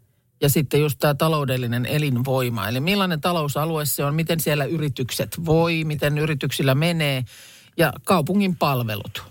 ja 0.45 0.49
sitten 0.49 0.79
just 0.81 0.99
tämä 0.99 1.13
taloudellinen 1.13 1.85
elinvoima. 1.85 2.67
Eli 2.67 2.79
millainen 2.79 3.21
talousalue 3.21 3.85
se 3.85 4.05
on, 4.05 4.15
miten 4.15 4.39
siellä 4.39 4.65
yritykset 4.65 5.45
voi, 5.45 5.83
miten 5.83 6.17
yrityksillä 6.17 6.75
menee 6.75 7.25
ja 7.77 7.93
kaupungin 8.03 8.55
palvelut. 8.55 9.23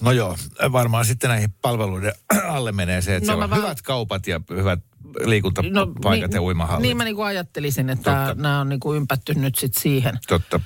No 0.00 0.12
joo, 0.12 0.36
varmaan 0.72 1.04
sitten 1.04 1.30
näihin 1.30 1.54
palveluiden 1.62 2.12
alle 2.56 2.72
menee 2.72 3.02
se, 3.02 3.16
että 3.16 3.26
No 3.26 3.32
no, 3.32 3.36
siellä 3.36 3.44
on 3.44 3.50
vähän- 3.50 3.64
hyvät 3.64 3.82
kaupat 3.82 4.26
ja 4.26 4.40
hyvät 4.50 4.80
liikuntapaikat 5.24 6.32
ja 6.32 6.42
uimahallit. 6.42 6.82
Niin 6.82 6.96
mä 6.96 7.04
niin 7.04 7.16
kuin 7.16 7.26
ajattelisin, 7.26 7.90
että 7.90 8.26
Totta. 8.26 8.42
nämä 8.42 8.60
on 8.60 8.68
niin 8.68 8.80
kuin 8.80 8.96
ympätty 8.96 9.34
nyt 9.34 9.54
sitten 9.58 9.82
siihen. 9.82 10.18
Totta. 10.28 10.60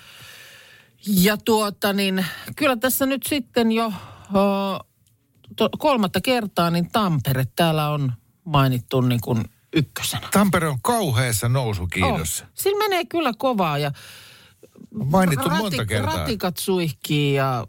Ja 1.07 1.37
tuota 1.37 1.93
niin, 1.93 2.27
kyllä 2.57 2.77
tässä 2.77 3.07
nyt 3.07 3.23
sitten 3.29 3.73
jo 3.73 3.87
o, 3.87 3.93
to, 5.57 5.69
kolmatta 5.79 6.21
kertaa 6.21 6.71
niin 6.71 6.91
Tampere 6.93 7.45
täällä 7.57 7.89
on 7.89 8.13
mainittu 8.45 9.01
niin 9.01 9.21
kuin 9.21 9.45
ykkösenä. 9.75 10.29
Tampere 10.33 10.69
on 10.69 10.79
kauheassa 10.83 11.49
nousukiidossa. 11.49 12.45
Oh, 12.45 12.51
sillä 12.55 12.79
menee 12.79 13.05
kyllä 13.05 13.33
kovaa 13.39 13.79
ja 13.79 13.93
mainittu 15.05 15.51
monta 15.51 15.87
kertaa. 15.87 16.17
ratikat 16.17 16.57
suihkii 16.57 17.35
ja 17.35 17.65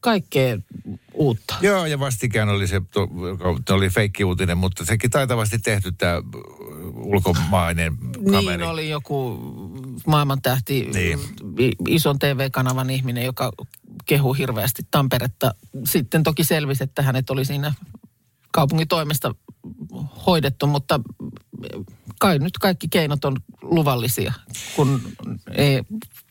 kaikkea 0.00 0.58
uutta. 1.14 1.54
Joo, 1.60 1.86
ja 1.86 1.98
vastikään 2.00 2.48
oli 2.48 2.66
se, 2.66 2.80
to, 2.90 3.08
to 3.64 3.74
oli 3.74 3.88
feikki-uutinen, 3.88 4.58
mutta 4.58 4.84
sekin 4.84 5.10
taitavasti 5.10 5.58
tehty 5.58 5.92
tämä 5.92 6.22
ulkomainen 6.94 7.96
kaveri. 8.30 8.56
Niin 8.56 8.62
oli 8.62 8.88
joku 8.90 9.38
maailmantähti, 10.06 10.88
Niin. 10.94 11.18
ison 11.88 12.18
TV-kanavan 12.18 12.90
ihminen, 12.90 13.24
joka 13.24 13.52
kehu 14.06 14.32
hirveästi 14.32 14.82
Tamperetta. 14.90 15.54
Sitten 15.84 16.22
toki 16.22 16.44
selvisi, 16.44 16.84
että 16.84 17.02
hänet 17.02 17.30
oli 17.30 17.44
siinä 17.44 17.74
kaupungin 18.52 18.88
toimesta 18.88 19.34
hoidettu, 20.26 20.66
mutta 20.66 21.00
kai 22.18 22.38
nyt 22.38 22.58
kaikki 22.58 22.88
keinot 22.88 23.24
on 23.24 23.36
luvallisia, 23.62 24.32
kun 24.76 25.02
ei 25.52 25.82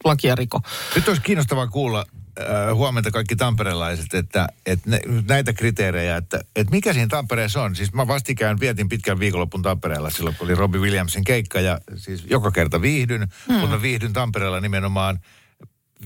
lakia 0.03 0.35
riko. 0.35 0.61
Nyt 0.95 1.07
olisi 1.07 1.21
kiinnostavaa 1.21 1.67
kuulla 1.67 2.05
äh, 2.39 2.75
huomenta 2.75 3.11
kaikki 3.11 3.35
tamperelaiset, 3.35 4.13
että, 4.13 4.47
että 4.65 4.89
ne, 4.89 4.99
näitä 5.27 5.53
kriteerejä, 5.53 6.17
että, 6.17 6.39
että 6.55 6.71
mikä 6.71 6.93
siinä 6.93 7.07
Tampereessa 7.07 7.63
on. 7.63 7.75
Siis 7.75 7.93
mä 7.93 8.07
vastikään 8.07 8.59
vietin 8.59 8.89
pitkän 8.89 9.19
viikonlopun 9.19 9.61
Tampereella 9.61 10.09
silloin, 10.09 10.35
kun 10.35 10.47
oli 10.47 10.55
Robbie 10.55 10.81
Williamsin 10.81 11.23
keikka 11.23 11.61
ja 11.61 11.79
siis 11.95 12.23
joka 12.29 12.51
kerta 12.51 12.81
viihdyn, 12.81 13.27
hmm. 13.47 13.55
mutta 13.55 13.81
viihdyn 13.81 14.13
Tampereella 14.13 14.59
nimenomaan 14.59 15.19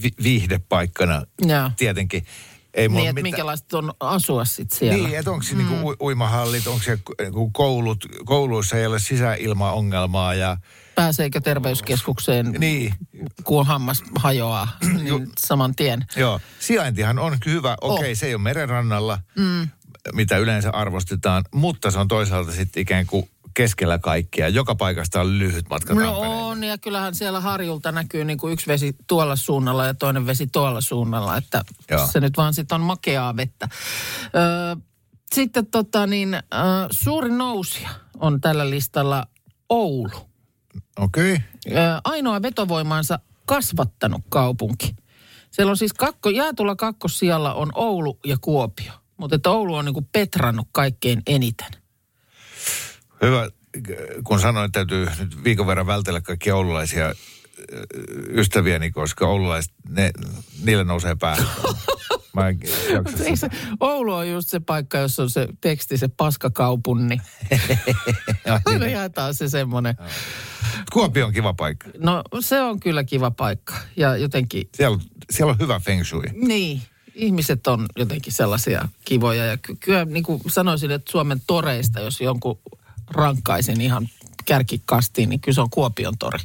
vi- 0.03 0.23
viihdepaikkana 0.23 1.23
Joo. 1.41 1.71
tietenkin. 1.77 2.25
Ei 2.73 2.87
Niin, 2.87 2.99
että 2.99 3.13
mitään- 3.13 3.23
minkälaista 3.23 3.77
on 3.77 3.93
asua 3.99 4.45
sitten 4.45 4.79
siellä. 4.79 5.07
Niin, 5.07 5.19
että 5.19 5.31
onko 5.31 5.43
se 5.43 5.55
mm. 5.55 5.57
niinku 5.57 5.95
uimahallit, 6.01 6.67
onko 6.67 6.83
se 6.83 6.99
niinku 7.21 7.49
koulut, 7.49 8.05
kouluissa 8.25 8.77
ei 8.77 8.85
ole 8.85 8.99
sisäilmaongelmaa 8.99 10.33
ja 10.33 10.57
Pääseekö 10.95 11.41
terveyskeskukseen, 11.41 12.55
niin, 12.59 12.93
kun 13.43 13.65
hammas 13.65 14.03
hajoaa 14.15 14.77
niin 15.03 15.27
saman 15.39 15.75
tien? 15.75 16.05
joo. 16.15 16.39
Sijaintihan 16.59 17.19
on 17.19 17.37
hyvä, 17.45 17.75
okei, 17.81 17.95
okay, 17.97 18.11
Oh. 18.11 18.17
se 18.17 18.25
ei 18.25 18.33
ole 18.35 18.41
merenrannalla, 18.41 19.19
mm. 19.37 19.67
mitä 20.13 20.37
yleensä 20.37 20.69
arvostetaan, 20.69 21.43
mutta 21.53 21.91
se 21.91 21.99
on 21.99 22.07
toisaalta 22.07 22.51
sitten 22.51 22.81
ikään 22.81 23.05
kuin 23.05 23.29
keskellä 23.53 23.99
kaikkia. 23.99 24.49
Joka 24.49 24.75
paikasta 24.75 25.21
on 25.21 25.39
lyhyt 25.39 25.69
matka 25.69 25.93
No 25.93 26.19
on, 26.19 26.63
ja 26.63 26.77
kyllähän 26.77 27.15
siellä 27.15 27.39
harjulta 27.39 27.91
näkyy 27.91 28.25
niin 28.25 28.37
kuin 28.37 28.53
yksi 28.53 28.67
vesi 28.67 28.95
tuolla 29.07 29.35
suunnalla 29.35 29.85
ja 29.85 29.93
toinen 29.93 30.25
vesi 30.25 30.47
tuolla 30.47 30.81
suunnalla, 30.81 31.37
että 31.37 31.65
Joo. 31.91 32.07
se 32.07 32.19
nyt 32.19 32.37
vaan 32.37 32.53
sitten 32.53 32.75
on 32.75 32.81
makeaa 32.81 33.35
vettä. 33.35 33.69
Ö, 34.25 34.81
sitten 35.35 35.65
tota 35.65 36.07
niin, 36.07 36.33
ö, 36.33 36.39
suuri 36.91 37.31
nousija 37.31 37.89
on 38.19 38.41
tällä 38.41 38.69
listalla 38.69 39.27
Oulu. 39.69 40.29
Okei. 40.99 41.33
Okay. 41.33 41.43
Ainoa 42.03 42.41
vetovoimaansa 42.41 43.19
kasvattanut 43.45 44.21
kaupunki. 44.29 44.95
Siellä 45.51 45.71
on 45.71 45.77
siis 45.77 45.93
kakko, 45.93 46.29
jaetulla 46.29 46.75
kakkosijalla 46.75 47.53
on 47.53 47.71
Oulu 47.75 48.19
ja 48.25 48.37
Kuopio. 48.41 48.93
Mutta 49.17 49.35
että 49.35 49.49
Oulu 49.49 49.75
on 49.75 49.85
niin 49.85 49.93
kuin 49.93 50.09
petrannut 50.11 50.67
kaikkein 50.71 51.21
eniten. 51.27 51.82
Hyvä, 53.23 53.49
kun 54.23 54.39
sanoin, 54.39 54.65
että 54.65 54.79
täytyy 54.79 55.07
nyt 55.19 55.43
viikon 55.43 55.67
verran 55.67 55.87
vältellä 55.87 56.21
kaikkia 56.21 56.55
oululaisia 56.55 57.05
ö, 57.07 57.13
ystäviäni, 58.29 58.91
koska 58.91 59.27
oululaiset, 59.27 59.73
ne, 59.89 60.11
niille 60.63 60.83
nousee 60.83 61.15
päähän. 61.15 61.47
Mä 62.35 62.47
en 62.47 62.57
se. 63.37 63.47
Oulu 63.79 64.13
on 64.13 64.29
just 64.29 64.49
se 64.49 64.59
paikka, 64.59 64.97
jossa 64.97 65.23
on 65.23 65.29
se 65.29 65.47
teksti, 65.61 65.97
se 65.97 66.07
paskakaupunni. 66.07 67.17
Ai 68.49 68.59
Aina 68.65 68.85
niin. 68.85 68.91
jaetaan 68.91 69.33
se 69.33 69.49
semmoinen. 69.49 69.95
Kuopio 70.93 71.25
on 71.25 71.33
kiva 71.33 71.53
paikka. 71.53 71.87
No 71.97 72.23
se 72.39 72.61
on 72.61 72.79
kyllä 72.79 73.03
kiva 73.03 73.31
paikka. 73.31 73.73
Ja 73.97 74.17
jotenkin, 74.17 74.69
Siellä, 74.75 74.97
siellä 75.31 75.51
on 75.51 75.59
hyvä 75.59 75.79
feng 75.79 76.03
shui. 76.03 76.23
niin, 76.47 76.81
ihmiset 77.15 77.67
on 77.67 77.85
jotenkin 77.97 78.33
sellaisia 78.33 78.87
kivoja. 79.05 79.45
Ja 79.45 79.57
ky- 79.57 79.75
kyllä 79.79 80.05
niin 80.05 80.23
kuin 80.23 80.41
sanoisin, 80.47 80.91
että 80.91 81.11
Suomen 81.11 81.41
toreista, 81.47 81.99
jos 81.99 82.21
jonkun 82.21 82.59
rankkaisin 83.11 83.81
ihan 83.81 84.09
kärkikastiin, 84.45 85.29
niin 85.29 85.39
kyllä 85.39 85.55
se 85.55 85.61
on 85.61 85.69
Kuopion 85.69 86.17
tori. 86.17 86.39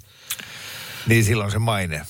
Niin 1.06 1.24
silloin 1.24 1.50
se 1.50 1.58
maine. 1.58 2.02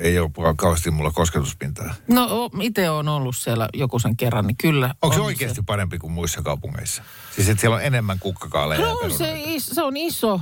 Ei 0.00 0.18
ole 0.18 0.30
kauheasti 0.56 0.90
mulla 0.90 1.10
kosketuspintaa. 1.10 1.94
No 2.08 2.50
itse 2.60 2.90
on 2.90 3.08
ollut 3.08 3.36
siellä 3.36 3.68
joku 3.74 3.98
sen 3.98 4.16
kerran, 4.16 4.46
niin 4.46 4.56
kyllä. 4.56 4.94
Onko 5.02 5.14
se 5.14 5.20
on 5.20 5.26
oikeasti 5.26 5.62
parempi 5.62 5.98
kuin 5.98 6.12
muissa 6.12 6.42
kaupungeissa? 6.42 7.02
Siis 7.34 7.48
että 7.48 7.60
siellä 7.60 7.76
on 7.76 7.82
enemmän 7.82 8.18
kukkakaaleja 8.18 8.80
ja 8.80 8.86
No 8.86 9.10
se, 9.10 9.36
se 9.58 9.82
on 9.82 9.96
iso 9.96 10.40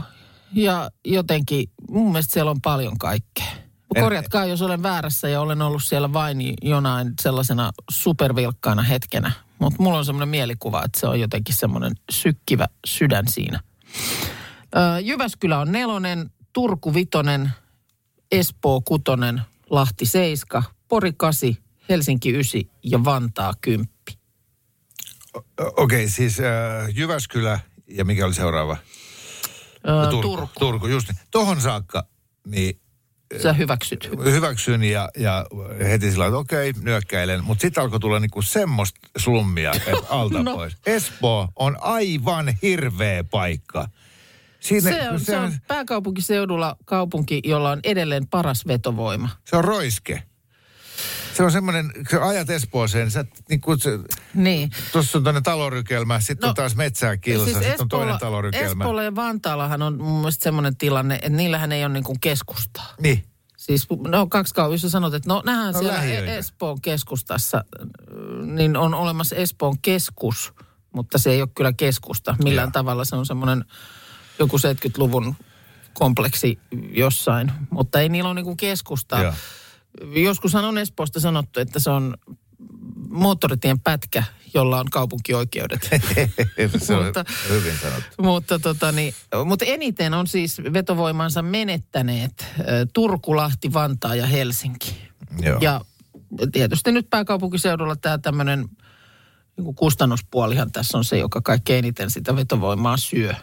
ja 0.53 0.91
jotenkin 1.05 1.71
mun 1.88 2.12
mielestä 2.12 2.33
siellä 2.33 2.51
on 2.51 2.61
paljon 2.61 2.99
kaikkea. 2.99 3.67
Korjatkaa, 3.94 4.44
jos 4.44 4.62
olen 4.62 4.83
väärässä 4.83 5.29
ja 5.29 5.40
olen 5.40 5.62
ollut 5.62 5.83
siellä 5.83 6.12
vain 6.12 6.55
jonain 6.62 7.12
sellaisena 7.20 7.70
supervilkkaana 7.90 8.83
hetkenä. 8.83 9.33
Mutta 9.59 9.83
mulla 9.83 9.98
on 9.98 10.05
semmoinen 10.05 10.29
mielikuva, 10.29 10.83
että 10.85 11.01
se 11.01 11.07
on 11.07 11.20
jotenkin 11.20 11.55
semmoinen 11.55 11.92
sykkivä 12.11 12.66
sydän 12.87 13.29
siinä. 13.29 13.61
Ö, 14.77 15.01
Jyväskylä 15.01 15.59
on 15.59 15.72
nelonen, 15.72 16.31
Turku 16.53 16.94
vitonen, 16.94 17.53
Espoo 18.33 18.81
kutonen, 18.81 19.42
Lahti 19.70 20.07
seiska, 20.07 20.62
Pori 20.88 21.12
kasi, 21.16 21.59
Helsinki 21.88 22.38
ysi 22.38 22.70
ja 22.83 23.05
Vantaa 23.05 23.53
kymppi. 23.61 24.18
Okei, 25.35 25.74
okay, 25.77 26.09
siis 26.09 26.40
äh, 26.40 26.88
Jyväskylä 26.94 27.61
ja 27.88 28.05
mikä 28.05 28.27
oli 28.27 28.35
seuraava? 28.35 28.77
Ö, 29.88 30.11
Turku. 30.11 30.22
Turku. 30.22 30.53
Turku, 30.59 30.87
just 30.87 31.09
niin. 31.09 31.18
Tohon 31.31 31.61
saakka, 31.61 32.07
niin 32.46 32.81
Sä 33.43 33.53
hyväksyt. 33.53 34.11
hyväksyn 34.25 34.83
ja, 34.85 35.09
ja 35.17 35.47
heti 35.88 36.11
sillä 36.11 36.27
että 36.27 36.37
okei, 36.38 36.73
nyökkäilen. 36.83 37.45
Mutta 37.45 37.62
sitten 37.62 37.83
alkoi 37.83 38.01
tulla 38.01 38.21
niinku 38.21 38.43
semmoista 38.43 39.01
slummia, 39.17 39.73
että 39.73 39.91
alta 40.11 40.43
No. 40.43 40.55
pois. 40.57 40.77
Espoo 40.87 41.49
on 41.57 41.77
aivan 41.81 42.55
hirveä 42.62 43.25
paikka. 43.25 43.88
Siinä, 44.61 44.91
Se 44.91 45.11
on, 45.11 45.21
se 45.21 45.38
on 45.38 45.53
pääkaupunkiseudulla 45.69 46.77
kaupunki, 46.85 47.41
jolla 47.45 47.71
on 47.71 47.81
edelleen 47.85 48.27
paras 48.27 48.67
vetovoima. 48.67 49.29
se 49.45 49.57
on 49.57 49.64
roiske. 49.64 50.23
Se 51.38 51.42
on 51.44 51.53
semmoinen, 51.53 51.92
kun 52.11 52.22
ajat 52.22 52.51
Espooseen, 52.51 53.11
sä, 53.11 53.24
niin 53.48 53.61
kuin 53.61 53.79
se, 53.81 53.98
Niin. 54.35 54.70
tuossa 54.92 55.18
on 55.18 55.24
toinen 55.24 55.42
talorykelmä, 55.42 56.20
sitten 56.20 56.46
No, 56.46 56.48
on 56.48 56.55
taas 56.55 56.77
metsää 56.77 57.16
kilsa, 57.16 57.44
siis 57.44 57.57
sitten 57.57 57.81
on 57.81 57.88
toinen 57.88 58.18
talorykelmä. 58.18 58.85
Espoolla 58.85 59.03
ja 59.03 59.14
Vantaallahan 59.14 59.83
on 59.83 60.03
mun 60.03 60.18
mielestä 60.20 60.42
semmoinen 60.42 60.77
tilanne, 60.77 61.14
että 61.14 61.29
niillähän 61.29 61.72
ei 61.72 61.85
ole 61.85 61.92
niin 61.92 62.05
kuin 62.05 62.20
keskustaa. 62.20 62.94
Niin, 63.01 63.24
Siis 63.57 63.87
no 64.09 64.27
kaksi 64.27 64.55
kaupungissa 64.55 64.90
sanot, 64.90 65.14
että 65.14 65.29
no 65.29 65.42
nähdään 65.46 65.72
No, 65.72 65.79
siellä 65.81 65.98
lähiöitä. 65.98 66.35
Espoon 66.35 66.81
keskustassa, 66.81 67.64
niin 68.44 68.77
on 68.77 68.94
olemassa 68.94 69.37
Espoon 69.37 69.79
keskus, 69.79 70.53
mutta 70.92 71.18
se 71.18 71.31
ei 71.31 71.42
ole 71.42 71.48
kyllä 71.55 71.72
keskusta. 71.72 72.37
Millään 72.44 72.66
Joo. 72.66 72.72
tavalla 72.72 73.05
se 73.05 73.16
on 73.16 73.27
semmoinen 73.27 73.64
joku 74.38 74.57
70-luvun 74.57 75.37
kompleksi 75.94 76.59
jossain, 76.92 77.53
mutta 77.70 78.01
ei 78.01 78.09
niillä 78.09 78.29
ole 78.29 78.35
niin 78.35 78.44
kuin 78.44 78.57
keskustaa. 78.57 79.22
Joo. 79.22 79.33
Joskushan 80.14 80.64
on 80.64 80.78
Espoosta 80.78 81.20
sanottu, 81.20 81.61
että 81.61 81.78
se 81.78 81.90
on 81.90 82.14
moottoritien 83.08 83.80
pätkä, 83.80 84.24
jolla 84.54 84.80
on 84.80 84.87
kaupunkioikeudet. 84.90 85.90
Se 86.78 86.94
on 86.94 87.04
Mutta- 87.04 87.24
hyvin 87.48 87.78
sanottu. 87.82 88.22
mutta, 88.22 88.58
tota, 88.58 88.92
niin, 88.92 89.14
mutta 89.44 89.64
eniten 89.64 90.14
on 90.14 90.26
siis 90.26 90.62
vetovoimansa 90.72 91.42
menettäneet 91.42 92.46
Turku, 92.92 93.37
Lahti, 93.37 93.72
Vantaa 93.72 94.14
ja 94.14 94.26
Helsinki. 94.26 94.96
Joo. 95.40 95.58
Ja 95.61 95.80
tietysti 96.52 96.92
nyt 96.92 97.11
pääkaupunkiseudulla 97.11 97.96
tämä 97.96 98.18
tämmöinen 98.18 98.68
niin 99.56 99.74
kustannuspuolihan 99.74 100.72
tässä 100.72 100.98
on 100.98 101.04
se, 101.04 101.18
joka 101.18 101.40
kaikkein 101.40 101.78
eniten 101.78 102.11
sitä 102.11 102.37
vetovoimaa 102.37 102.96
syö. 102.96 103.34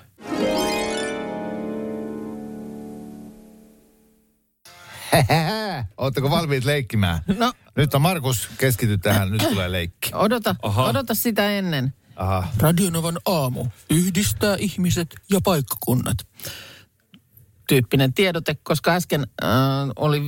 Oletteko 5.97 6.29
valmiit 6.29 6.65
leikkimään? 6.65 7.19
No, 7.39 7.53
Nyt 7.75 7.93
on 7.93 8.01
Markus, 8.01 8.49
keskity 8.57 8.97
tähän, 8.97 9.31
nyt 9.31 9.41
tulee 9.49 9.71
leikki. 9.71 10.09
odota, 10.13 10.55
odota 10.63 11.13
sitä 11.15 11.49
ennen. 11.51 11.93
Aha. 12.15 12.47
Radionovan 12.59 13.19
aamu 13.25 13.65
yhdistää 13.89 14.55
ihmiset 14.59 15.15
ja 15.31 15.41
paikkakunnat. 15.41 16.17
Tyyppinen 17.67 18.13
tiedote, 18.13 18.55
koska 18.63 18.91
äsken 18.91 19.27
äh, 19.43 19.49
oli, 19.95 20.21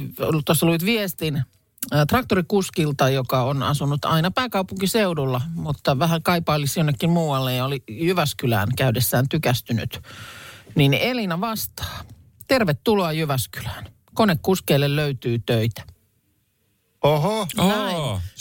tuossa 0.46 0.66
luit 0.66 0.86
viestin 0.86 1.36
äh, 1.38 2.06
traktorikuskilta, 2.08 3.10
joka 3.10 3.44
on 3.44 3.64
asunut 3.64 4.06
aina 4.06 4.32
pääkaupunkiseudulla, 4.32 5.42
mutta 5.54 6.00
vähän 6.00 6.24
kaipailisi 6.24 6.80
jonnekin 6.80 7.10
muualle 7.10 7.56
ja 7.56 7.66
oli 7.66 7.84
Jyväskylään 7.90 8.68
käydessään 8.78 9.30
tykästynyt. 9.30 10.02
Niin 10.76 10.94
Elina 10.94 11.42
vastaa. 11.42 12.00
Tervetuloa 12.48 13.12
Jyväskylään. 13.12 13.86
Konekuskeille 14.18 14.96
löytyy 14.96 15.40
töitä. 15.46 15.84
Oho, 17.04 17.48
Näin. 17.58 17.98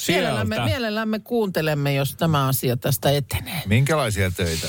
Mielellämme, 0.09 0.55
sieltä. 0.55 0.71
mielellämme 0.71 1.19
kuuntelemme, 1.19 1.95
jos 1.95 2.17
tämä 2.17 2.47
asia 2.47 2.77
tästä 2.77 3.11
etenee. 3.11 3.63
minkälaisia 3.67 4.31
töitä? 4.31 4.67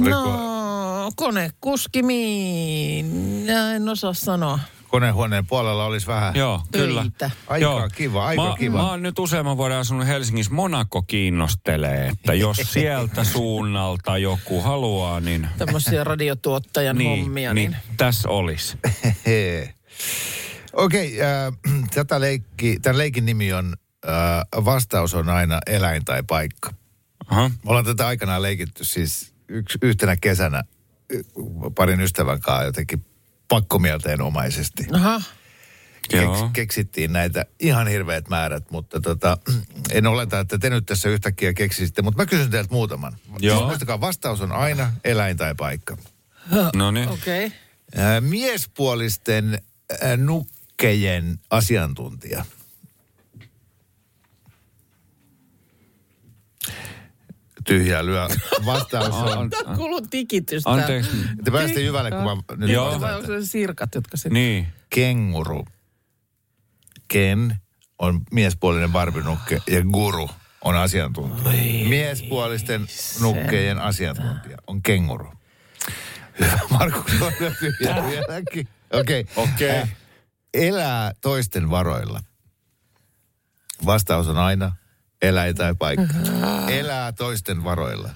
Oliko 0.00 0.16
No, 0.20 1.12
konekuskimiin. 1.16 3.06
En 3.74 3.88
osaa 3.88 4.14
sanoa. 4.14 4.58
konehuoneen 4.88 5.46
puolella 5.46 5.84
olisi 5.84 6.06
vähän... 6.06 6.34
Joo, 6.36 6.62
kyllä. 6.72 7.00
Töitä. 7.02 7.30
Aika 7.46 7.62
Joo. 7.62 7.88
kiva, 7.96 8.26
aika 8.26 8.42
mä, 8.48 8.54
kiva. 8.58 8.78
Mä 8.78 8.90
oon 8.90 9.02
nyt 9.02 9.18
useamman 9.18 9.56
vuoden 9.56 9.76
asunut 9.76 10.06
Helsingissä. 10.06 10.54
Monaco 10.54 11.02
kiinnostelee, 11.02 12.08
että 12.08 12.34
jos 12.34 12.56
sieltä 12.72 13.24
suunnalta 13.24 14.18
joku 14.18 14.62
haluaa, 14.62 15.20
niin, 15.20 15.48
Tämmöisiä 15.58 16.04
radiotuottajan 16.04 16.98
niin, 16.98 17.20
hommia. 17.20 17.54
niin, 17.54 17.70
Niin. 17.70 17.80
tässä 17.96 18.28
olisi. 18.28 18.76
Okei, 20.72 21.22
äh, 21.22 21.28
tätä 21.94 22.20
leikki, 22.20 22.78
tämän 22.82 22.98
leikin 22.98 23.26
nimi 23.26 23.52
on, 23.52 23.76
äh, 24.08 24.64
vastaus 24.64 25.14
on 25.14 25.28
aina 25.28 25.58
eläin 25.66 26.04
tai 26.04 26.22
paikka. 26.22 26.74
Aha. 27.30 27.48
Me 27.48 27.54
ollaan 27.64 27.84
tätä 27.84 28.06
aikanaan 28.06 28.42
leikitty 28.42 28.84
siis 28.84 29.32
yksi, 29.48 29.78
yhtenä 29.82 30.16
kesänä 30.16 30.64
parin 31.74 32.00
ystävän 32.00 32.40
kanssa 32.40 32.64
jotenkin 32.64 33.04
pakkomielteenomaisesti. 33.48 34.86
Aha. 34.92 35.22
Keks, 36.08 36.38
keksittiin 36.52 37.12
näitä 37.12 37.44
ihan 37.60 37.86
hirveät 37.86 38.28
määrät, 38.28 38.70
mutta 38.70 39.00
tota, 39.00 39.38
en 39.92 40.06
oleta, 40.06 40.40
että 40.40 40.58
te 40.58 40.70
nyt 40.70 40.86
tässä 40.86 41.08
yhtäkkiä 41.08 41.54
keksisitte, 41.54 42.02
mutta 42.02 42.22
mä 42.22 42.26
kysyn 42.26 42.50
teiltä 42.50 42.74
muutaman. 42.74 43.16
Joo. 43.38 43.66
Muistakaa, 43.66 44.00
vastaus 44.00 44.40
on 44.40 44.52
aina 44.52 44.92
eläin 45.04 45.36
tai 45.36 45.54
paikka. 45.54 45.96
No 46.74 46.90
niin. 46.90 47.08
okei. 47.08 47.46
Okay. 47.46 47.58
Ää, 47.96 48.20
miespuolisten 48.20 49.62
nukkejen 50.16 51.38
asiantuntija. 51.50 52.44
Tyhjää 57.64 58.06
lyö. 58.06 58.28
Vastaus 58.66 59.14
on... 59.14 59.50
Tämä 59.50 59.76
kuuluu 59.76 60.00
tikitystä. 60.00 60.70
Anteeksi. 60.70 61.10
Te 61.44 61.50
pääsitte 61.50 61.80
jyvälle, 61.80 62.10
kun 62.10 62.24
mä 62.24 62.56
nyt 62.56 62.70
Joo. 62.70 63.00
Vai 63.00 63.14
onko 63.14 63.26
se 63.26 63.46
sirkat, 63.46 63.94
jotka 63.94 64.16
sitten... 64.16 64.32
Niin. 64.32 64.66
Kenguru. 64.90 65.64
Ken 67.08 67.56
on 67.98 68.20
miespuolinen 68.32 68.92
barbinukke 68.92 69.62
ja 69.66 69.82
guru 69.82 70.30
on 70.64 70.76
asiantuntija. 70.76 71.88
Miespuolisten 71.88 72.86
nukkejen 73.20 73.78
asiantuntija 73.78 74.58
on 74.66 74.82
kenguru. 74.82 75.32
Hyvä, 76.40 76.60
Markus 76.70 77.22
on 77.22 77.32
tyhjää 77.60 78.06
vieläkin. 78.06 78.68
Okei. 78.92 79.26
Okei. 79.36 79.70
Äh, 79.70 79.96
Elää 80.54 81.12
toisten 81.20 81.70
varoilla. 81.70 82.20
Vastaus 83.86 84.28
on 84.28 84.38
aina 84.38 84.76
eläin 85.22 85.54
tai 85.54 85.74
paikka. 85.74 86.14
Elää 86.68 87.12
toisten 87.12 87.64
varoilla. 87.64 88.10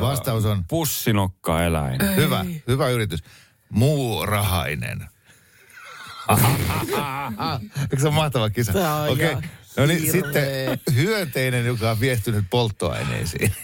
Vastaus 0.00 0.44
on 0.44 0.64
Pussinokka 0.68 1.64
eläin. 1.64 2.16
hyvä, 2.16 2.44
hyvä 2.68 2.88
yritys. 2.88 3.20
Muurahainen. 3.70 5.08
Eikö 7.80 8.00
se 8.00 8.06
ole 8.06 8.14
mahtava 8.14 8.50
kisa? 8.50 8.72
Okei. 9.08 9.30
ihan 9.30 9.44
No 9.76 9.86
niin, 9.86 10.12
sitten 10.12 10.44
hyönteinen, 10.94 11.66
joka 11.66 11.90
on 11.90 12.00
viehtynyt 12.00 12.44
polttoaineisiin. 12.50 13.54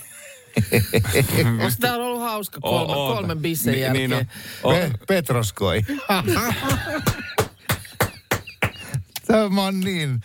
Onko 1.50 1.74
tämä 1.80 1.94
ollut 1.96 2.20
hauska 2.20 2.60
kolme, 2.60 2.94
oota. 2.94 3.14
kolmen 3.16 3.38
bissen 3.38 3.74
Ni- 3.74 3.80
jälkeen? 3.80 4.10
niin 4.10 4.28
on. 4.62 4.74
Pe- 4.74 4.90
Petroskoi. 5.08 5.82
Tämä 9.26 9.48
mä 9.48 9.62
oon 9.62 9.80
niin 9.80 10.20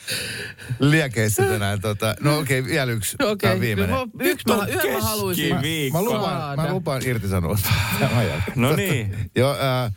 liekeissä 0.80 1.44
tänään. 1.44 1.82
Tota. 1.82 2.16
No 2.20 2.40
okei, 2.40 2.60
okay, 2.60 2.72
vielä 2.72 2.92
yksi. 2.92 3.18
Tämä 3.18 3.30
Okei, 3.30 3.52
on 3.54 3.60
viimeinen. 3.62 3.96
no, 3.96 4.08
yksi 4.20 4.48
mä, 4.48 4.66
yhden 4.68 4.92
mä 4.94 5.02
haluaisin. 5.02 5.56
Mä 5.94 6.02
lupaan, 6.02 6.56
mä 6.60 6.74
lupaan 6.74 7.02
irtisanoa. 7.06 7.58
No 8.56 8.76
niin. 8.76 9.16
Joo, 9.36 9.52
äh, 9.52 9.94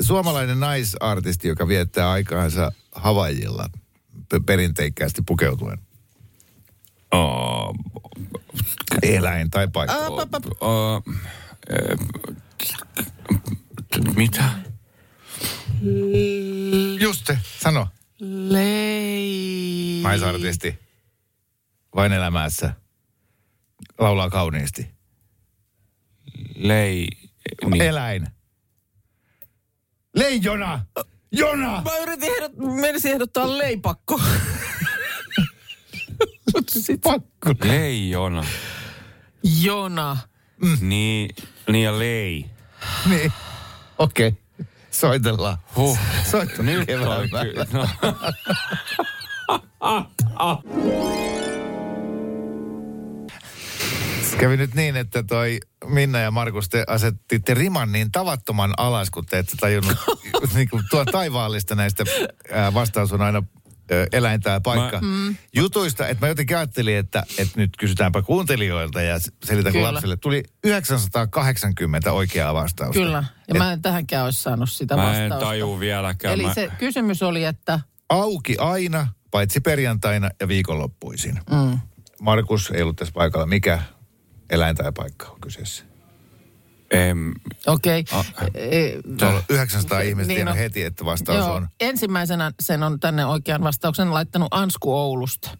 suomalainen 0.00 0.60
naisartisti, 0.60 1.48
joka 1.48 1.68
viettää 1.68 2.10
aikaansa 2.10 2.72
Havaijilla 2.92 3.68
pe- 4.28 4.40
perinteikkäästi 4.46 5.22
pukeutuen. 5.26 5.78
Oh, 7.12 7.74
Eläin 9.02 9.50
tai 9.50 9.68
paikka. 9.68 10.10
Pa, 10.10 10.26
pa, 10.26 10.40
pa. 10.40 10.66
oh, 10.66 11.02
eh, 11.70 11.98
mitä? 14.16 14.44
Just 17.00 17.26
se, 17.26 17.38
sano. 17.60 17.88
Lei... 18.20 20.00
Naisartisti. 20.02 20.78
Vain 21.94 22.12
elämässä. 22.12 22.74
Laulaa 23.98 24.30
kauniisti. 24.30 24.90
Lei... 26.54 27.08
Niin. 27.62 27.70
Niin. 27.70 27.82
Eläin. 27.82 28.26
Leijona! 30.14 30.84
Jona! 31.32 31.82
Mä 31.82 31.98
yritin 32.02 32.32
ehdot, 32.34 32.52
menisin 32.56 33.12
ehdottaa 33.12 33.58
leipakko. 33.58 34.20
Mut 36.54 36.68
sit 36.68 37.00
Pakko. 37.00 37.54
Leijona. 37.64 38.44
Jona. 39.62 40.16
Niin, 40.80 41.30
niin 41.72 41.84
ja 41.84 41.98
lei. 41.98 42.46
Niin. 43.08 43.32
Okei. 43.98 44.28
Okay. 44.28 44.40
Soitellaan. 44.90 45.58
Huh. 45.76 45.98
Soitellaan 46.30 46.78
Nyt 46.78 46.86
kyllä. 46.86 47.28
päällä. 47.30 47.66
No. 47.72 47.88
Kävi 54.38 54.56
nyt 54.56 54.74
niin, 54.74 54.96
että 54.96 55.22
toi 55.22 55.60
Minna 55.86 56.18
ja 56.18 56.30
Markus, 56.30 56.68
te 56.68 56.84
asettitte 56.86 57.54
riman 57.54 57.92
niin 57.92 58.12
tavattoman 58.12 58.74
alas, 58.76 59.10
kun 59.10 59.26
te 59.26 59.38
ette 59.38 59.52
tajunnut 59.60 59.96
niin 60.54 60.68
kuin 60.68 60.82
tuo 60.90 61.04
taivaallista 61.04 61.74
näistä 61.74 62.04
ää, 62.52 62.74
vastaus 62.74 63.12
on 63.12 63.22
aina 63.22 63.42
eläin 64.12 64.40
tai 64.40 64.60
paikka. 64.60 65.00
Mä- 65.00 65.08
mm. 65.30 65.36
Jutuista, 65.56 66.08
että 66.08 66.26
mä 66.26 66.28
jotenkin 66.28 66.56
ajattelin, 66.56 66.96
että, 66.96 67.22
että 67.38 67.60
nyt 67.60 67.70
kysytäänpä 67.78 68.22
kuuntelijoilta 68.22 69.02
ja 69.02 69.18
selitän 69.44 69.72
Kyllä. 69.72 69.92
lapsille. 69.94 70.16
Tuli 70.16 70.42
980 70.64 72.12
oikeaa 72.12 72.54
vastausta. 72.54 72.92
Kyllä. 73.00 73.24
Ja 73.48 73.54
mä 73.54 73.72
en 73.72 73.82
tähänkään 73.82 74.24
olisi 74.24 74.42
saanut 74.42 74.70
sitä 74.70 74.96
Mä 74.96 75.02
en 75.02 75.22
vastausta. 75.30 75.46
taju 75.46 75.80
vieläkään. 75.80 76.34
Eli 76.34 76.42
Mä- 76.42 76.54
se 76.54 76.70
kysymys 76.78 77.22
oli, 77.22 77.44
että... 77.44 77.80
Auki 78.08 78.56
aina, 78.58 79.08
paitsi 79.30 79.60
perjantaina 79.60 80.30
ja 80.40 80.48
viikonloppuisin. 80.48 81.40
Mm. 81.50 81.78
Markus 82.20 82.70
ei 82.70 82.82
ollut 82.82 82.96
tässä 82.96 83.12
paikalla. 83.14 83.46
Mikä 83.46 83.82
eläin 84.50 84.76
tai 84.76 84.92
paikka 84.92 85.26
on 85.26 85.40
kyseessä? 85.40 85.84
Em, 86.90 87.32
Okei. 87.66 88.04
Okay. 88.12 88.22
Se 89.18 89.26
on 89.26 89.42
900 89.48 90.00
ihmistä 90.00 90.28
Niin 90.28 90.36
niin 90.38 90.48
on. 90.48 90.56
heti, 90.56 90.82
että 90.82 91.04
vastaus 91.04 91.38
Joo, 91.38 91.54
on. 91.54 91.68
ensimmäisenä 91.80 92.52
sen 92.60 92.82
on 92.82 93.00
tänne 93.00 93.26
oikean 93.26 93.62
vastauksen 93.62 94.14
laittanut 94.14 94.48
Ansku 94.50 94.94
Oulusta. 94.98 95.50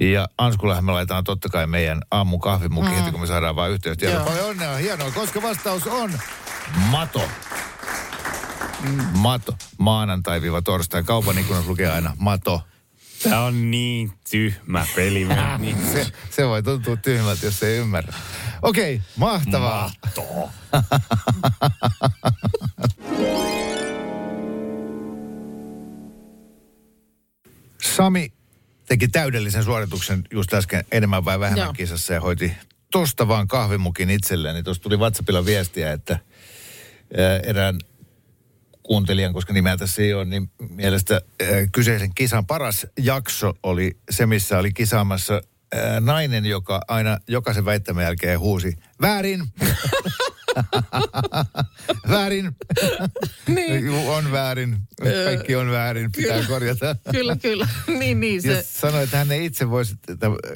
Ja 0.00 0.28
Anskullahan 0.38 0.84
me 0.84 0.92
laitetaan 0.92 1.24
totta 1.24 1.48
kai 1.48 1.66
meidän 1.66 2.02
aamukahvimuki 2.10 2.88
mm. 2.88 2.94
heti, 2.94 3.10
kun 3.10 3.20
me 3.20 3.26
saadaan 3.26 3.56
vain 3.56 3.72
yhteystiedot. 3.72 4.16
Joo. 4.16 4.24
Paljon 4.26 4.46
onnea, 4.46 4.76
hienoa, 4.76 5.10
koska 5.10 5.42
vastaus 5.42 5.86
on 5.86 6.12
mato. 6.90 7.22
Mato. 9.12 9.54
Maanantai-torstai. 9.78 11.02
Kaupan 11.02 11.38
ikkunassa 11.38 11.70
lukee 11.70 11.90
aina 11.90 12.16
mato. 12.18 12.62
Tämä 13.22 13.40
on 13.44 13.70
niin 13.70 14.12
tyhmä 14.30 14.86
peli. 14.96 15.24
Mä- 15.24 15.58
niin. 15.62 15.76
Se, 15.92 16.06
se 16.30 16.46
voi 16.46 16.62
tuntua 16.62 16.96
tyhmältä, 16.96 17.46
jos 17.46 17.62
ei 17.62 17.78
ymmärrä. 17.78 18.12
Okei, 18.62 19.00
mahtavaa. 19.16 19.90
Mahtoo. 20.04 20.50
Sami 27.96 28.32
teki 28.88 29.08
täydellisen 29.08 29.64
suorituksen 29.64 30.24
just 30.32 30.54
äsken 30.54 30.84
enemmän 30.92 31.24
vai 31.24 31.40
vähemmän 31.40 31.64
Joo. 31.64 31.72
kisassa 31.72 32.14
ja 32.14 32.20
hoiti 32.20 32.52
tosta 32.92 33.28
vaan 33.28 33.48
kahvimukin 33.48 34.10
itselleen. 34.10 34.54
Niin 34.54 34.64
tuossa 34.64 34.82
tuli 34.82 34.96
WhatsAppilla 34.96 35.44
viestiä, 35.44 35.92
että 35.92 36.18
ää, 37.16 37.38
erään 37.38 37.78
kuuntelijan, 38.82 39.32
koska 39.32 39.52
nimeä 39.52 39.76
tässä 39.76 40.02
ei 40.02 40.14
ole, 40.14 40.24
niin 40.24 40.50
mielestä 40.70 41.14
ää, 41.14 41.46
kyseisen 41.72 42.14
kisan 42.14 42.46
paras 42.46 42.86
jakso 42.98 43.54
oli 43.62 43.98
se, 44.10 44.26
missä 44.26 44.58
oli 44.58 44.72
kisaamassa 44.72 45.42
nainen, 46.00 46.46
joka 46.46 46.80
aina 46.88 47.18
jokaisen 47.28 47.64
väittämän 47.64 48.04
jälkeen 48.04 48.38
huusi, 48.40 48.76
väärin! 49.00 49.42
väärin! 52.10 52.56
Niin. 53.48 53.90
On 53.90 54.32
väärin. 54.32 54.76
Kaikki 55.24 55.56
on 55.56 55.70
väärin, 55.70 56.12
pitää 56.12 56.42
korjata. 56.48 56.96
Kyllä, 57.12 57.36
kyllä. 57.36 57.68
niin, 57.98 58.20
niin. 58.20 58.40
Ja 58.44 58.56
Se, 58.56 58.62
sanoi, 58.62 59.04
että 59.04 59.16
hän 59.16 59.32
ei 59.32 59.44
itse 59.44 59.70
voisi 59.70 59.94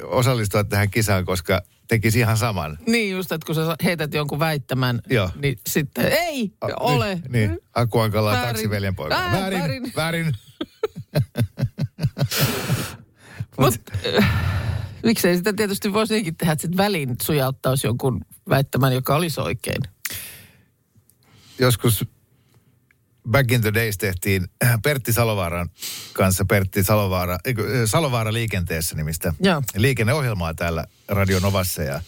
osallistua 0.03 0.63
tähän 0.63 0.89
kisaan, 0.89 1.25
koska 1.25 1.61
tekisi 1.87 2.19
ihan 2.19 2.37
saman. 2.37 2.77
niin 2.87 3.11
just, 3.11 3.31
että 3.31 3.45
kun 3.45 3.55
sä 3.55 3.75
heität 3.83 4.13
jonkun 4.13 4.39
väittämän, 4.39 5.01
Joo. 5.09 5.29
niin 5.35 5.59
sitten 5.69 6.05
ei 6.11 6.51
ole. 6.79 7.15
Niin, 7.15 7.31
niin. 7.31 7.59
Akuankala 7.73 8.31
Väärin. 8.31 8.47
taksiveljen 8.47 8.95
poika. 8.95 9.15
Ää, 9.15 9.31
Väärin, 9.31 9.59
väärin. 9.59 9.93
väärin. 9.95 10.33
Mut, 13.59 13.73
äh, 14.17 14.29
miksei 15.03 15.37
sitä 15.37 15.53
tietysti 15.53 15.93
voisi 15.93 16.13
niinkin 16.13 16.35
tehdä, 16.35 16.53
että 16.53 16.77
väliin 16.77 17.15
sujauttaisi 17.21 17.87
jonkun 17.87 18.21
väittämän, 18.49 18.93
joka 18.93 19.15
olisi 19.15 19.41
oikein. 19.41 19.81
Joskus 21.59 22.05
Back 23.29 23.51
in 23.51 23.61
the 23.61 23.73
Days 23.73 23.97
tehtiin 23.97 24.47
Pertti 24.83 25.13
Salovaaran 25.13 25.69
kanssa 26.13 26.45
Pertti 26.45 26.83
Salovaara, 26.83 27.37
eikö, 27.45 27.87
Salovaara 27.87 28.33
liikenteessä 28.33 28.95
nimistä 28.95 29.33
Joo. 29.39 29.63
liikenneohjelmaa 29.75 30.53
täällä 30.53 30.85
Radio 31.07 31.39
Novassa 31.39 31.83
ja, 31.83 32.01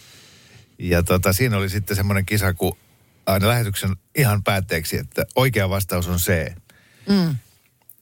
ja 0.79 1.03
tota, 1.03 1.34
siinä 1.34 1.58
oli 1.58 1.69
sitten 1.69 1.95
semmoinen 1.95 2.25
kisa, 2.25 2.53
kun 2.53 2.77
aina 3.25 3.47
lähetyksen 3.47 3.95
ihan 4.15 4.43
päätteeksi, 4.43 4.97
että 4.97 5.25
oikea 5.36 5.69
vastaus 5.69 6.08
on 6.08 6.17
C. 6.17 6.55
Mm. 7.10 7.36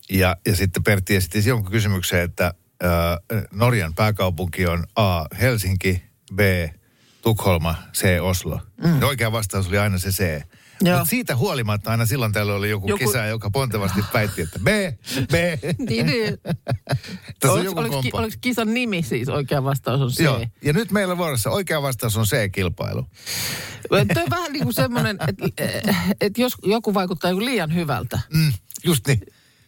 Ja, 0.09 0.35
ja 0.45 0.55
sitten 0.55 0.83
Pertti 0.83 1.15
esitti 1.15 1.49
jonkun 1.49 1.71
kysymyksen, 1.71 2.21
että 2.21 2.53
Norjan 3.51 3.93
pääkaupunki 3.93 4.67
on 4.67 4.83
A. 4.95 5.25
Helsinki, 5.41 6.03
B. 6.35 6.39
Tukholma, 7.21 7.75
C. 7.93 8.05
Oslo. 8.21 8.59
Mm. 8.83 9.03
Oikea 9.03 9.31
vastaus 9.31 9.67
oli 9.67 9.77
aina 9.77 9.97
se 9.97 10.09
C. 10.09 10.41
Mutta 10.83 11.05
siitä 11.05 11.35
huolimatta 11.35 11.91
aina 11.91 12.05
silloin 12.05 12.31
täällä 12.33 12.53
oli 12.53 12.69
joku, 12.69 12.87
Joku- 12.87 13.05
kisa, 13.05 13.25
joka 13.25 13.49
pontevasti 13.51 13.99
väitti, 14.13 14.41
että 14.41 14.59
B, 14.59 14.67
B. 15.31 15.33
Niin, 15.89 16.05
niin. 16.05 16.37
Tässä 17.39 17.53
Oliko, 17.53 17.79
oliko, 17.79 18.01
ki- 18.01 18.09
oliko 18.13 18.37
kisan 18.41 18.73
nimi 18.73 19.03
siis 19.03 19.29
oikea 19.29 19.63
vastaus 19.63 20.01
on 20.01 20.09
C? 20.11 20.19
Joo. 20.19 20.45
Ja 20.61 20.73
nyt 20.73 20.91
meillä 20.91 21.17
vuorossa 21.17 21.49
oikea 21.49 21.81
vastaus 21.81 22.17
on 22.17 22.25
C-kilpailu. 22.25 23.07
Tuo 23.89 23.99
on 23.99 24.07
vähän 24.29 24.51
niin 24.53 24.63
kuin 24.63 24.73
semmoinen, 24.73 25.17
että, 25.27 25.63
että 26.21 26.41
jos 26.41 26.53
joku 26.63 26.93
vaikuttaa 26.93 27.29
joku 27.31 27.45
liian 27.45 27.75
hyvältä, 27.75 28.19
Mm, 28.33 28.53
just 28.83 29.07
niin. 29.07 29.21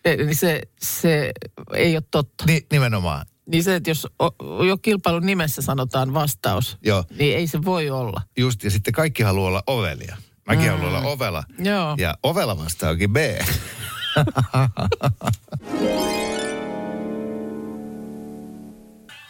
Niin 0.09 0.35
se, 0.35 0.61
se 0.81 1.31
ei 1.73 1.95
ole 1.95 2.03
totta. 2.11 2.43
Ni, 2.47 2.65
nimenomaan. 2.71 3.25
Niin 3.51 3.63
se, 3.63 3.75
että 3.75 3.89
jos 3.89 4.07
o- 4.23 4.63
jo 4.63 4.77
kilpailun 4.77 5.25
nimessä 5.25 5.61
sanotaan 5.61 6.13
vastaus, 6.13 6.77
Joo. 6.83 7.03
niin 7.19 7.37
ei 7.37 7.47
se 7.47 7.65
voi 7.65 7.89
olla. 7.89 8.21
Just, 8.37 8.63
ja 8.63 8.71
sitten 8.71 8.93
kaikki 8.93 9.23
haluaa 9.23 9.47
olla 9.47 9.63
ovelia. 9.67 10.17
Mäkin 10.47 10.65
mm. 10.65 10.71
haluan 10.71 10.95
olla 10.95 11.07
ovela. 11.07 11.43
Joo. 11.59 11.95
Ja 11.97 12.17
ovela 12.23 12.57
vastaakin 12.57 13.13
B. 13.13 13.17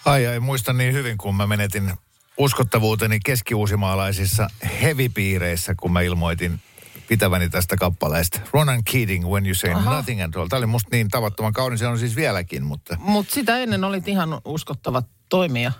ai 0.06 0.28
ai, 0.28 0.40
muistan 0.40 0.78
niin 0.78 0.94
hyvin, 0.94 1.18
kun 1.18 1.36
mä 1.36 1.48
menetin 1.48 1.92
uskottavuuteni 2.38 3.20
keskiuusimaalaisissa 3.26 4.48
hevipiireissä, 4.82 5.76
kun 5.80 5.94
mä 5.94 6.02
ilmoitin 6.02 6.60
pitäväni 7.08 7.50
tästä 7.50 7.76
kappaleesta. 7.78 8.40
Ronan 8.54 8.84
Keating, 8.84 9.26
When 9.28 9.46
You 9.46 9.56
Say 9.56 9.72
Aha. 9.72 9.96
Nothing 9.96 10.24
at 10.24 10.36
All. 10.36 10.48
Tämä 10.48 10.58
oli 10.58 10.66
musta 10.66 10.90
niin 10.92 11.08
tavattoman 11.10 11.54
kaunis, 11.54 11.80
se 11.80 11.88
on 11.88 12.00
siis 12.00 12.16
vieläkin, 12.16 12.64
mutta... 12.64 12.98
Mutta 13.00 13.34
sitä 13.34 13.58
ennen 13.58 13.84
olit 13.84 14.08
ihan 14.08 14.42
uskottava 14.46 15.04
toimija 15.30 15.72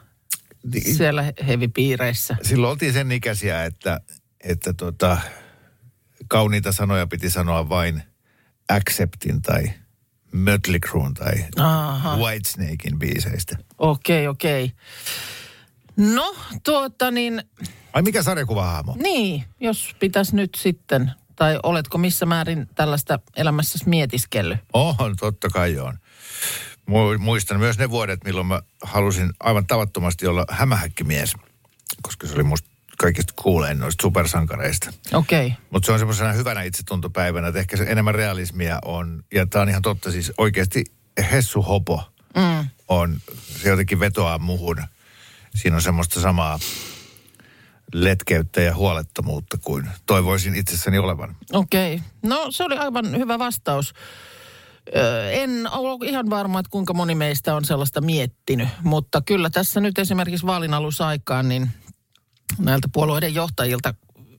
Niin. 0.74 0.96
siellä 0.96 1.22
he- 1.22 1.34
hevipiireissä. 1.48 2.38
silloin 2.42 2.72
oltiin 2.72 2.94
sen 2.94 3.12
ikäisiä, 3.12 3.66
että, 3.66 4.00
että 4.44 4.74
tota, 4.74 5.18
kauniita 6.28 6.72
sanoja 6.72 7.08
piti 7.08 7.30
sanoa 7.30 7.70
vain 7.70 8.04
Acceptin 8.70 9.42
tai 9.42 9.64
Mötley 10.32 10.80
tai 11.18 11.46
Aha. 11.58 12.18
Whitesnakein 12.18 13.00
biiseistä. 13.00 13.58
Okei, 13.78 14.28
okei. 14.28 14.72
No, 15.98 16.36
tuota 16.64 17.12
niin, 17.12 17.44
Ai 17.94 18.02
mikä 18.02 18.24
sarjakuvahahmo? 18.24 18.96
niin, 19.04 19.44
jos 19.60 19.96
pitäisi 20.00 20.36
nyt 20.36 20.56
sitten, 20.58 21.12
tai 21.36 21.60
oletko 21.64 21.98
missä 21.98 22.26
määrin 22.26 22.70
tällaista 22.76 23.20
elämässäsi 23.36 23.90
mietiskellyt? 23.90 24.60
On, 24.74 25.16
totta 25.20 25.50
kai 25.50 25.80
on. 25.80 25.98
Mu- 26.90 27.18
Muistan 27.18 27.60
myös 27.60 27.78
ne 27.78 27.90
vuodet, 27.90 28.24
milloin 28.24 28.48
mä 28.48 28.62
halusin 28.84 29.34
aivan 29.40 29.68
tavattomasti 29.68 30.28
olla 30.28 30.46
hämähäkkimies, 30.50 31.34
koska 32.02 32.28
se 32.28 32.34
oli 32.34 32.44
musta 32.44 32.70
kaikista 32.98 33.34
kuulein 33.42 33.80
noista 33.80 34.02
supersankareista. 34.02 34.94
Okei. 35.14 35.54
Mutta 35.70 35.86
se 35.86 35.92
on 35.92 36.00
semmoisena 36.00 36.32
hyvänä 36.34 36.62
itsetuntopäivänä, 36.64 37.48
että 37.48 37.60
ehkä 37.60 37.78
se 37.78 37.84
enemmän 37.84 38.16
realismia 38.16 38.80
on, 38.86 39.24
ja 39.34 39.46
tämä 39.48 39.62
on 39.62 39.70
ihan 39.70 39.82
totta, 39.82 40.12
siis 40.12 40.32
oikeasti 40.38 40.84
Hessu 41.32 41.62
Hopo 41.62 42.04
Mm. 42.36 42.70
on, 42.88 43.18
se 43.62 43.70
jotenkin 43.70 44.00
vetoaa 44.00 44.38
muhun. 44.40 44.78
Siinä 45.56 45.76
on 45.76 45.82
semmoista 45.82 46.22
samaa 46.22 46.60
letkeyttä 47.94 48.62
ja 48.62 48.76
huolettomuutta 48.76 49.58
kuin 49.58 49.90
toivoisin 50.06 50.56
itsessäni 50.56 50.98
olevan. 50.98 51.36
Okei. 51.54 52.02
No 52.24 52.46
se 52.50 52.64
oli 52.64 52.78
aivan 52.78 53.18
hyvä 53.18 53.40
vastaus. 53.40 53.94
Öö, 54.96 55.32
en 55.32 55.68
ole 55.72 56.08
ihan 56.08 56.30
varma, 56.30 56.60
että 56.60 56.70
kuinka 56.70 56.94
moni 56.94 57.16
meistä 57.16 57.56
on 57.56 57.66
sellaista 57.66 58.02
miettinyt, 58.02 58.68
mutta 58.84 59.22
kyllä 59.22 59.50
tässä 59.50 59.80
nyt 59.80 60.00
esimerkiksi 60.00 60.46
vaalin 60.46 60.74
alusaikaan, 60.74 61.50
niin 61.50 61.70
näiltä 62.60 62.88
puolueiden 62.94 63.34
johtajilta 63.34 63.94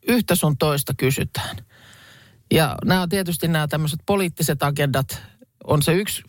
yhtä 0.08 0.34
sun 0.34 0.58
toista 0.58 0.94
kysytään. 0.96 1.56
Ja 2.50 2.76
nämä 2.84 3.02
on 3.02 3.08
tietysti 3.08 3.48
nämä 3.48 3.68
tämmöiset 3.68 4.00
poliittiset 4.06 4.62
agendat 4.62 5.22
on 5.66 5.82
se 5.82 5.92
yksi, 5.92 6.22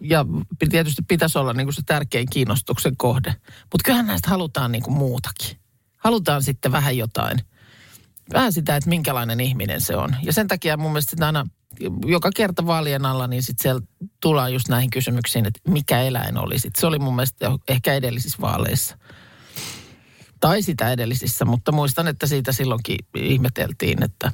ja 0.00 0.26
tietysti 0.70 1.02
pitäisi 1.08 1.38
olla 1.38 1.52
niin 1.52 1.66
kuin 1.66 1.74
se 1.74 1.82
tärkein 1.86 2.28
kiinnostuksen 2.30 2.96
kohde. 2.96 3.34
Mutta 3.60 3.84
kyllähän 3.84 4.06
näistä 4.06 4.30
halutaan 4.30 4.72
niin 4.72 4.82
kuin 4.82 4.96
muutakin. 4.96 5.56
Halutaan 5.96 6.42
sitten 6.42 6.72
vähän 6.72 6.96
jotain 6.96 7.38
vähän 8.32 8.52
sitä, 8.52 8.76
että 8.76 8.88
minkälainen 8.88 9.40
ihminen 9.40 9.80
se 9.80 9.96
on. 9.96 10.16
Ja 10.22 10.32
sen 10.32 10.48
takia 10.48 10.76
mun 10.76 10.92
mielestä 10.92 11.26
aina 11.26 11.46
joka 12.06 12.30
kerta 12.36 12.66
vaalien 12.66 13.06
alla, 13.06 13.26
niin 13.26 13.42
sitten 13.42 13.62
siellä 13.62 13.80
tullaan 14.20 14.52
just 14.52 14.68
näihin 14.68 14.90
kysymyksiin, 14.90 15.46
että 15.46 15.60
mikä 15.68 16.02
eläin 16.02 16.38
oli 16.38 16.58
sit. 16.58 16.76
Se 16.76 16.86
oli 16.86 16.98
mun 16.98 17.16
mielestä 17.16 17.50
ehkä 17.68 17.94
edellisissä 17.94 18.38
vaaleissa. 18.40 18.98
Tai 20.40 20.62
sitä 20.62 20.92
edellisissä, 20.92 21.44
mutta 21.44 21.72
muistan, 21.72 22.08
että 22.08 22.26
siitä 22.26 22.52
silloinkin 22.52 22.96
ihmeteltiin, 23.16 24.02
että 24.02 24.32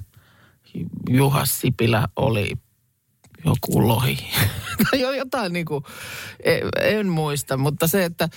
Juha 1.09 1.44
Sipilä 1.44 2.09
oli 2.16 2.53
joku 3.44 3.88
lohi. 3.88 4.18
tai 4.90 5.01
jo- 5.01 5.12
jotain 5.12 5.53
niin 5.53 5.66
kuin, 5.66 5.85
en 6.83 7.09
muista, 7.09 7.57
mutta 7.57 7.87
se, 7.87 8.05
että 8.05 8.29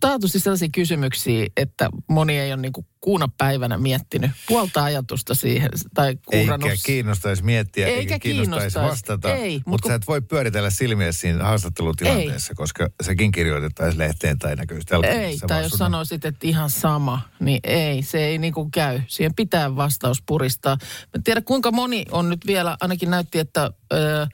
taatusti 0.00 0.40
sellaisia 0.40 0.68
kysymyksiä, 0.74 1.46
että 1.56 1.88
moni 2.08 2.38
ei 2.38 2.52
ole 2.52 2.60
niin 2.62 2.72
kuin 2.72 2.86
kuuna 3.00 3.28
päivänä 3.38 3.78
miettinyt 3.78 4.30
puolta 4.48 4.84
ajatusta 4.84 5.34
siihen, 5.34 5.70
tai 5.94 6.16
kuurannut. 6.26 6.70
Eikä 6.70 6.82
kiinnostaisi 6.86 7.44
miettiä, 7.44 7.86
eikä, 7.86 7.98
Eikä 8.00 8.18
kiinnostaisi 8.18 8.74
kiinnostaisi. 8.74 8.90
vastata. 8.92 9.34
Ei, 9.34 9.56
mut 9.56 9.66
mutta 9.66 9.82
kun- 9.82 9.90
sä 9.90 9.94
et 9.94 10.06
voi 10.08 10.20
pyöritellä 10.20 10.70
silmiä 10.70 11.12
siinä 11.12 11.44
haastattelutilanteessa, 11.44 12.54
koska 12.54 12.88
sekin 13.02 13.32
kirjoitettaisiin 13.32 13.98
lehteen 13.98 14.38
tai 14.38 14.56
näköisesti 14.56 14.94
Ei, 15.06 15.38
tai 15.46 15.62
jos 15.62 15.70
sun 15.70 15.78
sanoisit, 15.78 16.24
että 16.24 16.46
ihan 16.46 16.70
sama, 16.70 17.20
niin 17.40 17.60
ei, 17.64 18.02
se 18.02 18.18
ei 18.26 18.38
niin 18.38 18.52
kuin 18.52 18.70
käy. 18.70 19.00
Siihen 19.06 19.34
pitää 19.34 19.76
vastaus 19.76 20.22
puristaa. 20.26 20.76
Mä 20.80 21.08
en 21.16 21.22
tiedä, 21.22 21.40
kuinka 21.40 21.70
moni 21.70 22.04
on 22.10 22.28
nyt 22.28 22.46
vielä, 22.46 22.76
ainakin 22.80 23.10
näytti, 23.10 23.38
että 23.38 23.70
ö, 23.92 24.26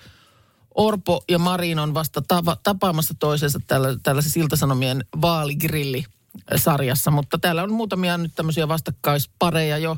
Orpo 0.74 1.24
ja 1.28 1.38
Marin 1.38 1.78
on 1.78 1.94
vasta 1.94 2.22
tava, 2.28 2.56
tapaamassa 2.62 3.14
toisensa 3.18 3.60
tällä, 3.66 3.88
tällaisessa 4.02 4.40
Iltasanomien 4.40 5.04
vaaligrilli-sarjassa, 5.22 7.10
mutta 7.10 7.38
täällä 7.38 7.62
on 7.62 7.72
muutamia 7.72 8.18
nyt 8.18 8.32
tämmöisiä 8.34 8.68
vastakkaispareja 8.68 9.78
jo, 9.78 9.96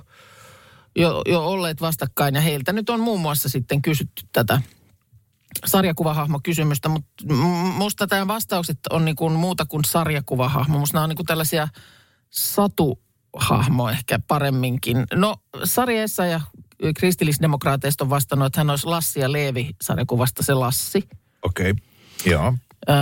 jo, 0.96 1.22
jo 1.26 1.46
olleet 1.46 1.80
vastakkain, 1.80 2.34
ja 2.34 2.40
heiltä 2.40 2.72
nyt 2.72 2.90
on 2.90 3.00
muun 3.00 3.20
muassa 3.20 3.48
sitten 3.48 3.82
kysytty 3.82 4.22
tätä 4.32 4.60
sarjakuvahahmo 5.66 6.40
kysymystä, 6.42 6.88
mutta 6.88 7.24
musta 7.76 8.06
tämä 8.06 8.28
vastaukset 8.28 8.78
on 8.90 9.04
niin 9.04 9.16
kuin 9.16 9.32
muuta 9.32 9.66
kuin 9.66 9.84
sarjakuvahahmo. 9.84 10.78
Musta 10.78 10.96
nämä 10.96 11.04
on 11.04 11.08
niin 11.08 11.16
kuin 11.16 11.26
tällaisia 11.26 11.68
satuhahmo 12.30 13.88
ehkä 13.88 14.18
paremminkin. 14.28 15.04
No 15.14 15.36
Sari 15.64 15.98
Essa 15.98 16.26
ja 16.26 16.40
kristillisdemokraateista 16.96 18.04
on 18.04 18.10
vastannut, 18.10 18.46
että 18.46 18.60
hän 18.60 18.70
olisi 18.70 18.86
Lassi 18.86 19.20
ja 19.20 19.32
Leevi 19.32 19.70
sarjakuvasta 19.82 20.42
se 20.42 20.54
Lassi. 20.54 21.08
Okei, 21.42 21.70
okay. 21.70 21.82
joo. 22.32 22.54
Öö, 22.88 22.96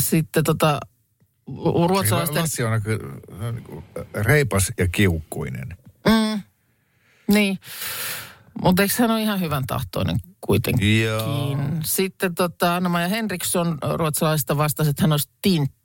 sitten 0.00 0.44
tota, 0.44 0.80
ruotsalaisten... 1.88 2.42
Lassi 2.42 2.64
on 2.64 2.72
aika 2.72 2.90
niin 3.52 3.84
reipas 4.14 4.72
ja 4.78 4.88
kiukkuinen. 4.88 5.76
Mm, 6.08 6.42
niin, 7.34 7.58
mutta 8.62 8.82
eikö 8.82 8.94
hän 8.98 9.10
ole 9.10 9.22
ihan 9.22 9.40
hyvän 9.40 9.66
tahtoinen 9.66 10.18
kuitenkin? 10.40 11.02
Joo. 11.02 11.58
Sitten 11.84 12.34
tota, 12.34 12.76
Anna-Maja 12.76 13.08
Henriksson 13.08 13.78
ruotsalaisista 13.94 14.56
vastasi, 14.56 14.90
että 14.90 15.02
hän 15.02 15.12
olisi 15.12 15.30
tintti. 15.42 15.81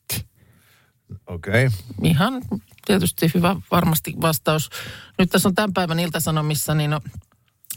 Okei. 1.28 1.66
Okay. 1.66 1.80
Ihan 2.04 2.42
tietysti 2.86 3.32
hyvä 3.34 3.56
varmasti 3.72 4.14
vastaus. 4.22 4.70
Nyt 5.18 5.30
tässä 5.30 5.50
on 5.50 5.56
tämän 5.56 5.74
päivän 5.74 6.00
iltasanomissa, 6.00 6.76
niin 6.76 6.90
no, 6.90 7.02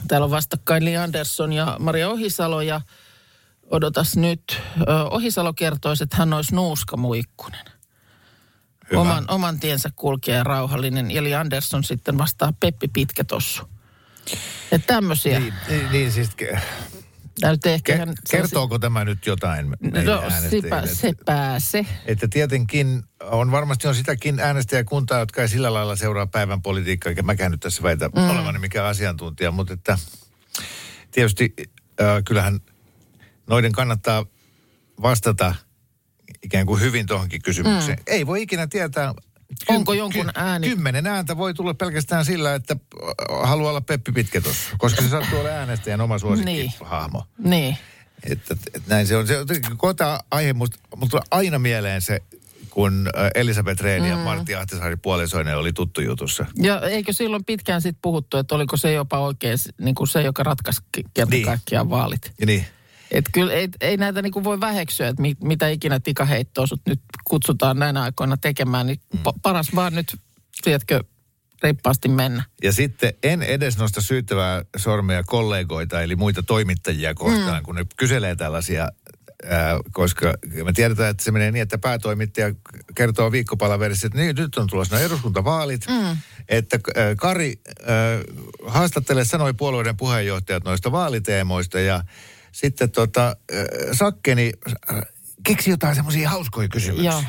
täällä 0.08 0.24
on 0.24 0.30
vastakkain 0.30 0.84
Li 0.84 0.96
Andersson 0.96 1.52
ja 1.52 1.76
Maria 1.78 2.08
Ohisalo 2.08 2.60
ja 2.60 2.80
odotas 3.70 4.16
nyt. 4.16 4.60
Ohisalo 5.10 5.52
kertoisi, 5.52 6.04
että 6.04 6.16
hän 6.16 6.32
olisi 6.32 6.54
nuuska 6.54 6.96
muikkunen. 6.96 7.64
Hyvä. 8.90 9.00
Oman, 9.00 9.24
oman 9.28 9.60
tiensä 9.60 9.90
kulkija 9.96 10.36
ja 10.36 10.44
rauhallinen. 10.44 11.10
Ja 11.10 11.22
Li 11.22 11.34
Andersson 11.34 11.84
sitten 11.84 12.18
vastaa 12.18 12.52
Peppi 12.60 12.88
Pitkätossu. 12.88 13.62
Että 14.72 14.86
tämmöisiä. 14.86 15.40
Niin, 15.40 15.54
niin, 15.68 15.92
niin 15.92 16.12
siis 16.12 16.30
Tää 17.40 17.50
nyt 17.50 17.66
ehkä 17.66 17.92
ke- 17.92 17.96
ihan 17.96 18.14
kertooko 18.30 18.78
tämä 18.78 19.04
nyt 19.04 19.26
jotain 19.26 19.70
No 19.70 20.30
sepä, 20.50 20.86
sepä 20.86 21.54
se. 21.58 21.86
Että 22.06 22.28
tietenkin 22.28 23.02
on 23.24 23.50
varmasti 23.50 23.88
on 23.88 23.94
sitäkin 23.94 24.40
äänestäjäkuntaa, 24.40 25.18
jotka 25.18 25.42
ei 25.42 25.48
sillä 25.48 25.72
lailla 25.72 25.96
seuraa 25.96 26.26
päivän 26.26 26.62
politiikkaa, 26.62 27.10
eikä 27.10 27.22
mäkään 27.22 27.50
nyt 27.50 27.60
tässä 27.60 27.82
väitä 27.82 28.08
mm. 28.08 28.30
olevani 28.30 28.58
mikään 28.58 28.86
asiantuntija, 28.86 29.50
mutta 29.50 29.72
että 29.72 29.98
tietysti 31.10 31.54
äh, 32.00 32.22
kyllähän 32.24 32.60
noiden 33.46 33.72
kannattaa 33.72 34.26
vastata 35.02 35.54
ikään 36.42 36.66
kuin 36.66 36.80
hyvin 36.80 37.06
tuohonkin 37.06 37.42
kysymykseen. 37.42 37.98
Mm. 37.98 38.04
Ei 38.06 38.26
voi 38.26 38.42
ikinä 38.42 38.66
tietää. 38.66 39.14
Onko 39.68 39.92
jonkun 39.92 40.30
ääni- 40.34 40.68
Kymmenen 40.68 41.06
ääntä 41.06 41.36
voi 41.36 41.54
tulla 41.54 41.74
pelkästään 41.74 42.24
sillä, 42.24 42.54
että 42.54 42.76
äh, 43.02 43.48
haluaa 43.48 43.70
olla 43.70 43.80
Peppi 43.80 44.12
Pitkätos, 44.12 44.56
koska 44.78 45.02
se 45.02 45.08
sattuu 45.08 45.38
olla 45.38 45.48
äänestäjän 45.50 46.00
oma 46.00 46.18
suosikkihahmo. 46.18 47.26
Niin. 47.38 47.76
Että, 48.30 48.54
että 48.74 48.80
näin 48.94 49.06
se 49.06 49.16
on. 49.16 49.26
Se 49.26 49.34
kota 49.76 50.24
aihe, 50.30 50.52
musta 50.52 50.78
tulee 51.10 51.24
aina 51.30 51.58
mieleen 51.58 52.02
se, 52.02 52.18
kun 52.70 53.08
äh, 53.18 53.30
Elisabeth 53.34 53.82
Rehn 53.82 54.04
ja 54.04 54.16
Martti 54.16 54.54
Ahtisaari 54.54 54.96
puolisoinen 54.96 55.56
oli 55.58 55.72
tuttu 55.72 56.00
jutussa. 56.00 56.46
Ja 56.56 56.80
eikö 56.80 57.12
silloin 57.12 57.44
pitkään 57.44 57.82
sitten 57.82 58.02
puhuttu, 58.02 58.36
että 58.36 58.54
oliko 58.54 58.76
se 58.76 58.92
jopa 58.92 59.18
oikein 59.18 59.58
niin 59.80 59.94
kuin 59.94 60.08
se, 60.08 60.22
joka 60.22 60.42
ratkaisi 60.42 60.80
ke- 60.98 61.10
kerta 61.14 61.30
Niin. 61.30 61.46
kaikkiaan 61.46 61.90
vaalit? 61.90 62.32
Ja 62.40 62.46
niin. 62.46 62.66
Et 63.10 63.24
kyllä 63.32 63.52
ei, 63.52 63.68
ei 63.80 63.96
näitä 63.96 64.22
niin 64.22 64.32
kuin 64.32 64.44
voi 64.44 64.60
väheksyä, 64.60 65.08
että 65.08 65.22
mit, 65.22 65.40
mitä 65.42 65.68
ikinä 65.68 66.00
tikaheittoa 66.00 66.66
sut 66.66 66.80
nyt 66.86 67.00
kutsutaan 67.24 67.78
näinä 67.78 68.02
aikoina 68.02 68.36
tekemään, 68.36 68.86
niin 68.86 69.00
mm. 69.12 69.20
paras 69.42 69.74
vaan 69.74 69.94
nyt, 69.94 70.16
tiedätkö, 70.64 71.04
reippaasti 71.62 72.08
mennä. 72.08 72.44
Ja 72.62 72.72
sitten 72.72 73.12
en 73.22 73.42
edes 73.42 73.78
nosta 73.78 74.00
syyttävää 74.00 74.64
sormea 74.76 75.22
kollegoita, 75.22 76.02
eli 76.02 76.16
muita 76.16 76.42
toimittajia 76.42 77.14
kohtaan, 77.14 77.62
mm. 77.62 77.64
kun 77.64 77.74
ne 77.74 77.86
kyselee 77.96 78.36
tällaisia, 78.36 78.88
ää, 79.48 79.78
koska 79.92 80.34
me 80.64 80.72
tiedetään, 80.72 81.10
että 81.10 81.24
se 81.24 81.30
menee 81.30 81.50
niin, 81.50 81.62
että 81.62 81.78
päätoimittaja 81.78 82.54
kertoo 82.94 83.32
viikkopalaverissa, 83.32 84.06
että 84.06 84.18
niin, 84.18 84.36
nyt 84.36 84.56
on 84.56 84.66
tulossa 84.66 84.94
nämä 84.94 85.06
eduskuntavaalit, 85.06 85.86
mm. 85.88 86.16
että 86.48 86.78
ää, 86.96 87.14
Kari 87.14 87.60
ää, 87.86 87.96
haastattelee, 88.66 89.24
sanoi 89.24 89.54
puolueiden 89.54 89.96
puheenjohtajat 89.96 90.64
noista 90.64 90.92
vaaliteemoista 90.92 91.80
ja 91.80 92.04
sitten 92.52 92.90
tota, 92.90 93.36
Sakkeni 93.92 94.52
ää, 94.88 95.02
keksi 95.42 95.70
jotain 95.70 95.94
semmoisia 95.94 96.30
hauskoja 96.30 96.68
kysymyksiä. 96.68 97.10
Joo. 97.10 97.22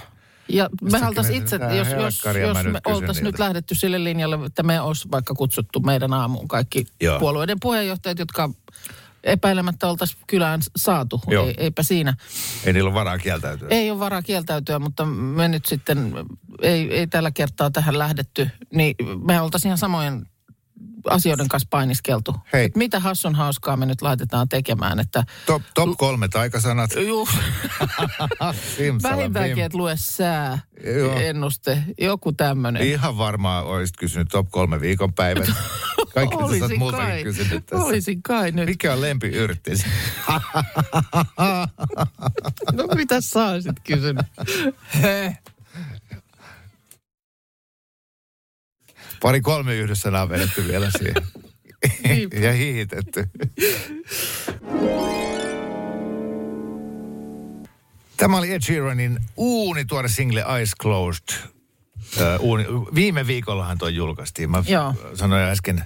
Ja 0.50 0.70
me 0.82 1.08
oltaisiin 1.08 1.42
itse, 1.42 1.60
jos, 1.78 1.88
jos, 1.88 2.36
jos 2.42 2.64
me 2.64 2.82
oltaisiin 2.86 3.24
nyt 3.24 3.40
lähdetty 3.40 3.76
sille 3.76 4.04
linjalle, 4.04 4.46
että 4.46 4.64
me 4.64 4.82
olisi 4.82 5.08
vaikka 5.12 5.34
kutsuttu 5.34 5.80
meidän 5.80 6.14
aamuun 6.14 6.48
kaikki. 6.48 6.86
Joo. 7.02 7.20
puolueiden 7.20 7.58
puheenjohtajat, 7.62 8.20
jotka 8.20 8.50
epäilemättä 9.24 9.88
oltaisiin 9.88 10.22
kylään 10.28 10.62
saatu. 10.76 11.22
Joo. 11.28 11.48
Ei, 11.48 11.54
eipä 11.58 11.84
siinä. 11.84 12.14
Ei 12.66 12.74
niillä 12.74 12.88
ole 12.88 12.94
varaa 12.94 13.18
kieltäytyä. 13.18 13.68
Ei 13.72 13.92
ole 13.92 14.00
varaa 14.00 14.22
kieltäytyä, 14.22 14.80
mutta 14.80 15.06
me 15.06 15.48
nyt 15.48 15.66
sitten 15.66 16.14
ei, 16.62 16.94
ei 16.94 17.08
tällä 17.08 17.32
kertaa 17.32 17.72
tähän 17.72 18.00
lähdetty. 18.00 18.50
Niin 18.74 18.96
me 19.26 19.42
oltaisiin 19.42 19.70
ihan 19.70 19.78
samojen 19.78 20.26
asioiden 21.10 21.48
kanssa 21.48 21.68
painiskeltu. 21.70 22.36
Hei. 22.54 22.66
Et 22.66 22.76
mitä 22.76 23.00
hassun 23.00 23.36
hauskaa 23.36 23.78
me 23.78 23.86
nyt 23.86 24.02
laitetaan 24.02 24.50
tekemään, 24.50 25.00
että 25.00 25.24
Top, 25.46 25.62
top 25.74 25.90
kolme 25.98 26.28
taikasanat. 26.28 26.90
juu, 27.08 27.28
vähintäänkin, 29.04 29.64
että 29.64 29.78
lue 29.78 29.94
sää, 29.98 30.60
Joo. 30.98 31.16
ennuste, 31.20 31.84
joku 32.00 32.32
tämmöinen. 32.34 32.82
Ihan 32.82 33.18
varmaan 33.18 33.66
olisit 33.66 33.98
kysynyt 33.98 34.28
top 34.32 34.50
kolme 34.50 34.82
viikonpäivät. 34.82 35.50
Kaikki 36.14 36.38
mitä 36.38 36.68
sä 36.68 36.76
multakin 36.78 37.24
kysynyt 37.24 37.66
tässä. 37.66 37.86
Olisin 37.86 38.24
kai 38.24 38.52
nyt. 38.52 38.66
Mikä 38.66 38.94
on 38.94 39.02
lempiyrttisi? 39.02 39.86
No 42.74 42.88
mitä 42.96 43.22
sä 43.22 43.46
olisit 43.48 43.80
kysynyt? 43.84 44.26
Pari 49.22 49.42
kolme 49.42 49.76
yhdessä 49.76 50.02
sanaa 50.02 50.30
vedetty 50.30 50.68
vielä 50.68 50.92
siihen. 50.92 51.28
Ja 52.44 52.54
hiihitetty. 52.54 53.30
Tämä 58.18 58.38
oli 58.38 58.54
Ed 58.54 58.62
Sheeranin 58.62 59.20
uuni 59.38 59.86
tuore 59.86 60.08
single 60.10 60.46
Eyes 60.58 60.72
Closed. 60.82 61.38
Ö, 62.20 62.38
uuni, 62.40 62.66
viime 62.96 63.28
viikollahan 63.28 63.78
toi 63.78 63.96
julkaistiin. 63.96 64.52
Mä 64.52 64.64
Joo. 64.68 64.94
sanoin 65.14 65.44
äsken 65.44 65.84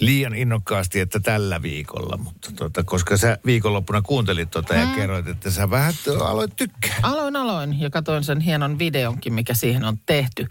liian 0.00 0.34
innokkaasti, 0.34 1.00
että 1.00 1.20
tällä 1.20 1.62
viikolla. 1.62 2.16
Mutta 2.16 2.50
tota, 2.56 2.84
koska 2.84 3.16
sä 3.16 3.38
viikonloppuna 3.46 4.02
kuuntelit 4.02 4.50
tota 4.50 4.74
ja 4.74 4.86
kerroit, 4.86 5.28
että 5.28 5.50
sä 5.50 5.70
vähän 5.70 5.94
aloit 6.20 6.56
tykkää. 6.56 6.96
Aloin, 7.02 7.36
aloin 7.36 7.80
ja 7.80 7.90
katsoin 7.90 8.24
sen 8.24 8.40
hienon 8.40 8.78
videonkin, 8.78 9.34
mikä 9.34 9.54
siihen 9.54 9.84
on 9.84 9.98
tehty. 10.06 10.48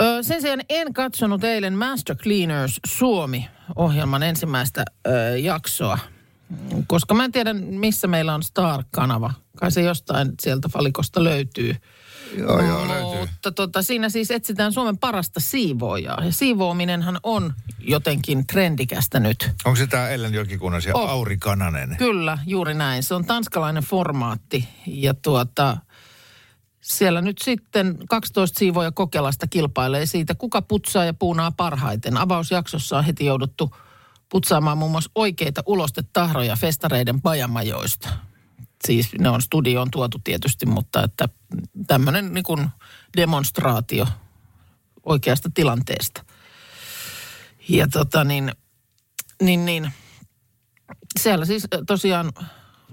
Ö, 0.00 0.22
sen 0.22 0.40
sijaan 0.40 0.60
en 0.68 0.92
katsonut 0.92 1.44
eilen 1.44 1.78
Master 1.78 2.16
Cleaners 2.16 2.80
Suomi-ohjelman 2.86 4.22
ensimmäistä 4.22 4.84
ö, 5.06 5.38
jaksoa, 5.38 5.98
koska 6.86 7.14
mä 7.14 7.24
en 7.24 7.32
tiedä, 7.32 7.52
missä 7.52 8.06
meillä 8.06 8.34
on 8.34 8.42
Star-kanava. 8.42 9.32
Kai 9.56 9.70
se 9.72 9.82
jostain 9.82 10.32
sieltä 10.40 10.68
valikosta 10.74 11.24
löytyy. 11.24 11.76
Joo, 12.38 12.62
joo, 12.62 12.88
löytyy. 12.88 13.20
Mutta 13.20 13.52
tota, 13.52 13.82
siinä 13.82 14.08
siis 14.08 14.30
etsitään 14.30 14.72
Suomen 14.72 14.98
parasta 14.98 15.40
siivoojaa. 15.40 16.24
Ja 16.24 16.32
siivoominenhan 16.32 17.20
on 17.22 17.54
jotenkin 17.78 18.46
trendikästä 18.46 19.20
nyt. 19.20 19.50
Onko 19.64 19.76
se 19.76 19.86
tää 19.86 20.08
Ellen 20.08 20.34
Jokikunnas 20.34 20.86
ja 20.86 20.94
On. 20.94 21.10
Auri 21.10 21.36
Kananen? 21.36 21.96
Kyllä, 21.96 22.38
juuri 22.46 22.74
näin. 22.74 23.02
Se 23.02 23.14
on 23.14 23.24
tanskalainen 23.24 23.82
formaatti 23.82 24.68
ja 24.86 25.14
tuota, 25.14 25.76
siellä 26.82 27.20
nyt 27.20 27.38
sitten 27.38 27.98
12 28.08 28.58
siivoja 28.58 28.92
Kokelasta 28.92 29.46
kilpailee 29.46 30.06
siitä, 30.06 30.34
kuka 30.34 30.62
putsaa 30.62 31.04
ja 31.04 31.14
puunaa 31.14 31.52
parhaiten. 31.52 32.16
Avausjaksossa 32.16 32.98
on 32.98 33.04
heti 33.04 33.24
jouduttu 33.24 33.76
putsaamaan 34.28 34.78
muun 34.78 34.90
muassa 34.90 35.10
oikeita 35.14 35.62
ulostetahroja 35.66 36.56
festareiden 36.56 37.22
bajamajoista. 37.22 38.08
Siis 38.86 39.12
ne 39.18 39.28
on 39.28 39.42
studioon 39.42 39.90
tuotu 39.90 40.18
tietysti, 40.24 40.66
mutta 40.66 41.04
että 41.04 41.28
tämmöinen 41.86 42.34
niin 42.34 42.70
demonstraatio 43.16 44.06
oikeasta 45.02 45.50
tilanteesta. 45.54 46.24
Ja 47.68 47.88
tota 47.88 48.24
niin, 48.24 48.52
niin, 49.42 49.64
niin 49.64 49.92
siellä 51.20 51.44
siis 51.44 51.66
äh, 51.74 51.80
tosiaan 51.86 52.32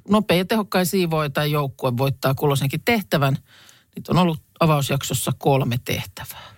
nopea 0.10 0.38
ja 0.38 0.45
tehokkain 0.45 0.86
siivoja 0.86 1.30
tai 1.30 1.52
joukkue 1.52 1.97
voittaa 1.97 2.36
kulloisenkin 2.36 2.82
tehtävän. 2.86 3.38
Niitä 3.95 4.12
on 4.12 4.17
ollut 4.17 4.41
avausjaksossa 4.60 5.32
kolme 5.38 5.80
tehtävää. 5.86 6.49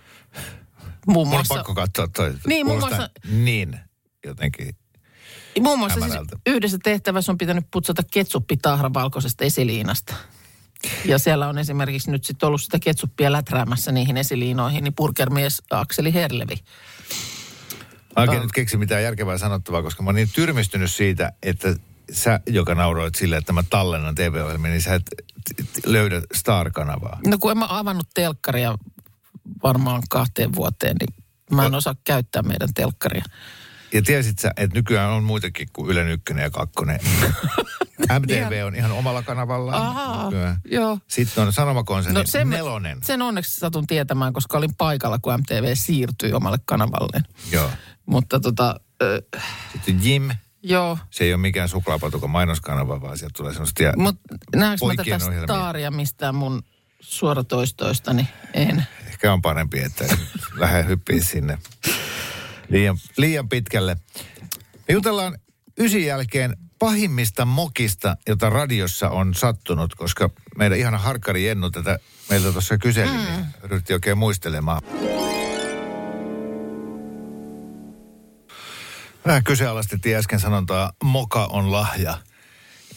Muun 1.06 1.06
Mulla 1.06 1.20
on 1.20 1.28
muassa, 1.28 1.54
pakko 1.54 1.74
katsoa 1.74 2.08
toi. 2.08 2.34
Niin, 2.46 2.66
muun 2.66 2.80
Kuulostaa 2.80 3.08
niin 3.30 3.80
jotenkin. 4.26 4.76
muun 5.60 5.78
muassa 5.78 6.00
siis 6.00 6.14
yhdessä 6.46 6.78
tehtävässä 6.82 7.32
on 7.32 7.38
pitänyt 7.38 7.66
putsata 7.70 8.02
ketsuppitahra 8.10 8.94
valkoisesta 8.94 9.44
esiliinasta. 9.44 10.14
Ja 11.04 11.18
siellä 11.18 11.48
on 11.48 11.58
esimerkiksi 11.58 12.10
nyt 12.10 12.24
sitten 12.24 12.46
ollut 12.46 12.62
sitä 12.62 12.78
ketsuppia 12.78 13.32
läträämässä 13.32 13.92
niihin 13.92 14.16
esiliinoihin, 14.16 14.84
niin 14.84 14.94
purkermies 14.94 15.62
Akseli 15.70 16.14
Herlevi. 16.14 16.54
Mä 18.16 18.22
oikein 18.22 18.42
nyt 18.42 18.52
keksi 18.52 18.76
mitään 18.76 19.02
järkevää 19.02 19.38
sanottavaa, 19.38 19.82
koska 19.82 20.02
mä 20.02 20.08
oon 20.08 20.14
niin 20.14 20.30
tyrmistynyt 20.34 20.90
siitä, 20.90 21.32
että 21.42 21.76
sä, 22.12 22.40
joka 22.46 22.74
nauroit 22.74 23.14
sille, 23.14 23.36
että 23.36 23.52
mä 23.52 23.62
tallennan 23.70 24.14
TV-ohjelmia, 24.14 24.70
niin 24.70 24.82
sä 24.82 24.94
et 24.94 25.02
löydä 25.86 26.22
Star-kanavaa. 26.34 27.18
No 27.26 27.36
kun 27.40 27.50
en 27.50 27.58
mä 27.58 27.66
avannut 27.68 28.06
telkkaria 28.14 28.78
varmaan 29.62 30.02
kahteen 30.10 30.54
vuoteen, 30.54 30.96
niin 31.00 31.24
mä 31.50 31.66
en 31.66 31.74
osaa 31.74 31.94
käyttää 32.04 32.42
meidän 32.42 32.74
telkkaria. 32.74 33.24
Ja 33.92 34.02
tiesit 34.02 34.38
sä, 34.38 34.50
että 34.56 34.78
nykyään 34.78 35.10
on 35.10 35.24
muitakin 35.24 35.68
kuin 35.72 35.90
Ylen 35.90 36.08
ykkönen 36.08 36.42
ja 36.42 36.50
kakkonen. 36.50 37.00
MTV 38.20 38.62
on 38.66 38.74
ihan 38.74 38.92
omalla 38.92 39.22
kanavallaan. 39.22 40.24
Nykyään. 40.24 40.60
joo. 40.64 40.98
Sitten 41.08 41.46
on 41.46 41.52
Sanomakonserni 41.52 42.18
no, 42.18 42.26
sen, 42.26 42.50
nelonen. 42.50 42.98
Sen 43.02 43.22
onneksi 43.22 43.60
satun 43.60 43.86
tietämään, 43.86 44.32
koska 44.32 44.58
olin 44.58 44.74
paikalla, 44.74 45.18
kun 45.18 45.34
MTV 45.38 45.70
siirtyi 45.74 46.32
omalle 46.32 46.58
kanavalleen. 46.64 47.24
Joo. 47.52 47.70
Mutta 48.06 48.40
tota, 48.40 48.80
äh, 49.02 49.42
Sitten 49.72 50.04
Jim. 50.04 50.30
Joo. 50.62 50.98
Se 51.10 51.24
ei 51.24 51.32
ole 51.32 51.40
mikään 51.40 51.68
suklaapatukan 51.68 52.30
mainoskanava, 52.30 53.00
vaan 53.00 53.18
sieltä 53.18 53.32
tulee 53.36 53.52
semmoista... 53.52 53.82
Mutta 53.96 54.34
näenkö 54.56 54.86
mä 54.86 54.94
tätä 54.96 55.26
ohjelmia. 55.26 55.42
staaria 55.42 55.90
mistään 55.90 56.34
mun 56.34 56.62
suoratoistoista, 57.00 58.12
niin 58.12 58.28
en. 58.54 58.86
Ehkä 59.06 59.32
on 59.32 59.42
parempi, 59.42 59.78
että 59.78 60.04
lähde 60.60 60.84
hyppiä 60.88 61.22
sinne 61.22 61.58
liian, 62.68 62.96
liian 63.16 63.48
pitkälle. 63.48 63.96
Me 64.88 64.94
jutellaan 64.94 65.38
ysin 65.78 66.06
jälkeen 66.06 66.56
pahimmista 66.78 67.44
mokista, 67.44 68.16
jota 68.28 68.50
radiossa 68.50 69.10
on 69.10 69.34
sattunut, 69.34 69.94
koska 69.94 70.30
meidän 70.56 70.78
ihana 70.78 70.98
harkkari 70.98 71.46
Jennu 71.46 71.70
tätä 71.70 71.98
meiltä 72.30 72.52
tuossa 72.52 72.78
kyseli, 72.78 73.10
mm. 73.10 73.16
niin 73.16 73.46
ryhti 73.62 73.94
oikein 73.94 74.18
muistelemaan. 74.18 74.82
Vähän 79.26 79.44
kyseenalaistettiin 79.44 80.16
äsken 80.16 80.40
sanontaa, 80.40 80.92
moka 81.04 81.46
on 81.46 81.72
lahja. 81.72 82.18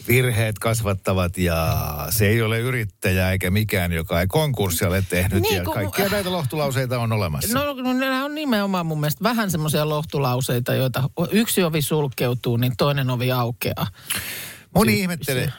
Virheet 0.07 0.59
kasvattavat 0.59 1.38
ja 1.38 1.78
se 2.09 2.28
ei 2.28 2.41
ole 2.41 2.59
yrittäjä 2.59 3.32
eikä 3.32 3.49
mikään, 3.51 3.91
joka 3.91 4.21
ei 4.21 4.28
konkurssia 4.28 4.88
ole 4.88 5.03
tehnyt. 5.09 5.41
Niin, 5.41 5.55
ja 5.55 5.63
kun- 5.63 5.73
kaikkia 5.73 6.09
näitä 6.09 6.32
lohtulauseita 6.32 6.99
on 6.99 7.11
olemassa. 7.11 7.59
No, 7.59 7.73
no 7.73 7.93
nämä 7.93 8.26
on 8.26 8.36
nimenomaan 8.36 8.86
mun 8.86 8.99
mielestä 8.99 9.23
vähän 9.23 9.51
semmoisia 9.51 9.89
lohtulauseita, 9.89 10.73
joita 10.73 11.09
yksi 11.32 11.63
ovi 11.63 11.82
sulkeutuu, 11.82 12.57
niin 12.57 12.78
toinen 12.78 13.09
ovi 13.09 13.32
aukeaa. 13.32 13.88
Moni 14.76 14.91
Si- 14.91 14.99
ihmettelee 14.99 15.51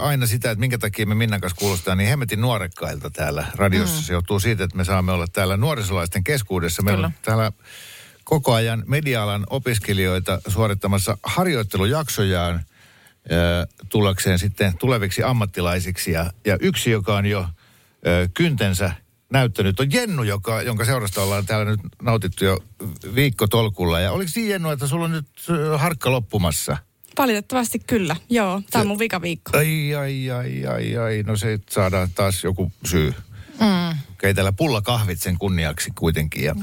aina 0.00 0.26
sitä, 0.26 0.50
että 0.50 0.60
minkä 0.60 0.78
takia 0.78 1.06
me 1.06 1.14
Minnan 1.14 1.40
kanssa 1.40 1.58
kuulostaa 1.58 1.94
niin 1.94 2.08
hemmetin 2.08 2.40
nuorekkailta 2.40 3.10
täällä 3.10 3.46
radiossa. 3.54 3.96
Mm. 3.96 4.02
Se 4.02 4.12
johtuu 4.12 4.40
siitä, 4.40 4.64
että 4.64 4.76
me 4.76 4.84
saamme 4.84 5.12
olla 5.12 5.26
täällä 5.32 5.56
nuorisolaisten 5.56 6.24
keskuudessa. 6.24 6.82
Meillä 6.82 7.06
on 7.06 7.12
täällä 7.22 7.52
koko 8.30 8.54
ajan 8.54 8.82
media-alan 8.86 9.46
opiskelijoita 9.50 10.40
suorittamassa 10.48 11.18
harjoittelujaksojaan 11.22 12.62
tullakseen 13.88 14.38
sitten 14.38 14.78
tuleviksi 14.78 15.22
ammattilaisiksi. 15.22 16.10
Ja, 16.10 16.30
ja 16.46 16.56
yksi, 16.60 16.90
joka 16.90 17.16
on 17.16 17.26
jo 17.26 17.46
ö, 18.06 18.28
kyntensä 18.34 18.92
näyttänyt, 19.30 19.80
on 19.80 19.92
Jennu, 19.92 20.22
joka, 20.22 20.62
jonka 20.62 20.84
seurasta 20.84 21.22
ollaan 21.22 21.46
täällä 21.46 21.64
nyt 21.64 21.80
nautittu 22.02 22.44
jo 22.44 22.58
viikko 23.14 23.46
tolkulla. 23.46 24.00
Ja 24.00 24.12
oliko 24.12 24.30
siinä 24.30 24.50
Jennu, 24.50 24.70
että 24.70 24.86
sulla 24.86 25.04
on 25.04 25.12
nyt 25.12 25.28
harkka 25.76 26.10
loppumassa? 26.10 26.76
Valitettavasti 27.18 27.78
kyllä, 27.78 28.16
joo. 28.28 28.62
Tämä 28.70 28.80
on 28.80 28.88
mun 28.88 28.98
vikaviikko. 28.98 29.58
Ai, 29.58 29.94
ai, 29.94 30.30
ai, 30.30 30.66
ai, 30.66 30.96
ai. 30.96 31.22
No 31.26 31.36
se 31.36 31.58
saadaan 31.70 32.08
taas 32.14 32.44
joku 32.44 32.72
syy. 32.84 33.14
Mm. 33.60 33.98
Keitellä 34.18 34.52
pullakahvit 34.52 35.22
sen 35.22 35.38
kunniaksi 35.38 35.90
kuitenkin. 35.94 36.44
Ja, 36.44 36.54